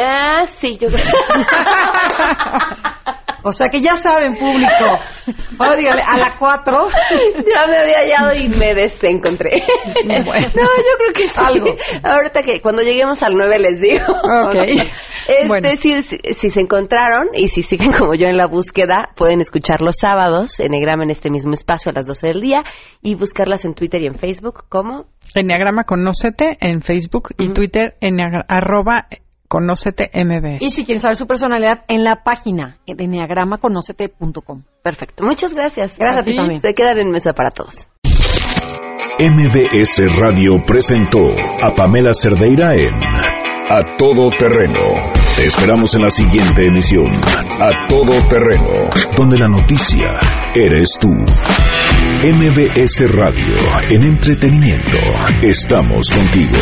Ah, 0.00 0.42
sí, 0.44 0.76
yo 0.78 0.88
creo 0.88 1.00
O 3.44 3.52
sea 3.52 3.68
que 3.70 3.80
ya 3.80 3.94
saben, 3.96 4.36
público. 4.36 4.98
Ahora 5.58 5.76
dígale, 5.76 6.02
a 6.02 6.18
la 6.18 6.34
cuatro. 6.38 6.88
ya 6.90 7.66
me 7.68 7.78
había 7.78 7.98
hallado 8.00 8.32
y 8.34 8.48
me 8.48 8.74
desencontré. 8.74 9.62
No, 10.04 10.16
yo 10.16 10.24
creo 10.52 11.12
que 11.14 11.28
sí. 11.28 11.40
Algo. 11.42 11.74
Ahorita 12.02 12.42
que 12.42 12.60
cuando 12.60 12.82
lleguemos 12.82 13.22
al 13.22 13.34
9 13.34 13.58
les 13.60 13.80
digo. 13.80 14.04
Ok. 14.12 14.54
Este, 15.28 15.46
Bueno. 15.46 15.68
si, 15.76 16.00
si, 16.02 16.16
si 16.32 16.48
se 16.48 16.60
encontraron 16.62 17.28
y 17.34 17.48
si 17.48 17.60
siguen 17.60 17.92
como 17.92 18.14
yo 18.14 18.28
en 18.28 18.38
la 18.38 18.46
búsqueda, 18.46 19.10
pueden 19.14 19.42
escuchar 19.42 19.82
los 19.82 19.96
sábados 20.00 20.58
en 20.58 20.72
Egrama 20.72 21.04
en 21.04 21.10
este 21.10 21.28
mismo 21.30 21.52
espacio 21.52 21.90
a 21.90 21.92
las 21.94 22.06
12 22.06 22.28
del 22.28 22.40
día 22.40 22.62
y 23.02 23.14
buscarlas 23.14 23.66
en 23.66 23.74
Twitter 23.74 24.00
y 24.02 24.06
en 24.06 24.14
Facebook 24.14 24.64
como 24.70 25.04
Enneagrama 25.34 25.84
Conócete 25.84 26.56
en 26.62 26.80
Facebook 26.80 27.34
y 27.36 27.50
Twitter 27.52 27.98
enneagra- 28.00 28.46
arroba 28.48 29.06
Conócete 29.48 30.10
MBS. 30.12 30.62
Y 30.62 30.70
si 30.70 30.84
quieren 30.84 31.00
saber 31.00 31.16
su 31.16 31.26
personalidad, 31.26 31.84
en 31.88 32.04
la 32.04 32.22
página 32.22 32.78
de 32.86 33.04
enneagramaconocete.com. 33.04 34.62
Perfecto. 34.82 35.24
Muchas 35.24 35.54
gracias. 35.54 35.98
Gracias 35.98 36.22
a 36.22 36.24
ti 36.24 36.30
Aquí 36.30 36.36
también. 36.36 36.60
Se 36.60 36.74
quedan 36.74 36.98
en 36.98 37.10
mesa 37.10 37.32
para 37.32 37.50
todos. 37.50 37.88
MBS 39.20 40.16
Radio 40.16 40.64
presentó 40.64 41.18
a 41.60 41.74
Pamela 41.74 42.12
Cerdeira 42.14 42.72
en 42.74 42.94
A 42.94 43.96
Todo 43.96 44.30
Terreno. 44.38 44.78
Te 45.34 45.46
esperamos 45.46 45.92
en 45.96 46.02
la 46.02 46.10
siguiente 46.10 46.66
emisión, 46.66 47.06
A 47.06 47.88
Todo 47.88 48.12
Terreno, 48.28 48.90
donde 49.16 49.38
la 49.38 49.48
noticia 49.48 50.20
eres 50.54 50.96
tú. 51.00 51.10
MBS 51.10 53.10
Radio, 53.10 53.56
en 53.90 54.04
entretenimiento, 54.04 54.98
estamos 55.42 56.10
contigo. 56.10 56.58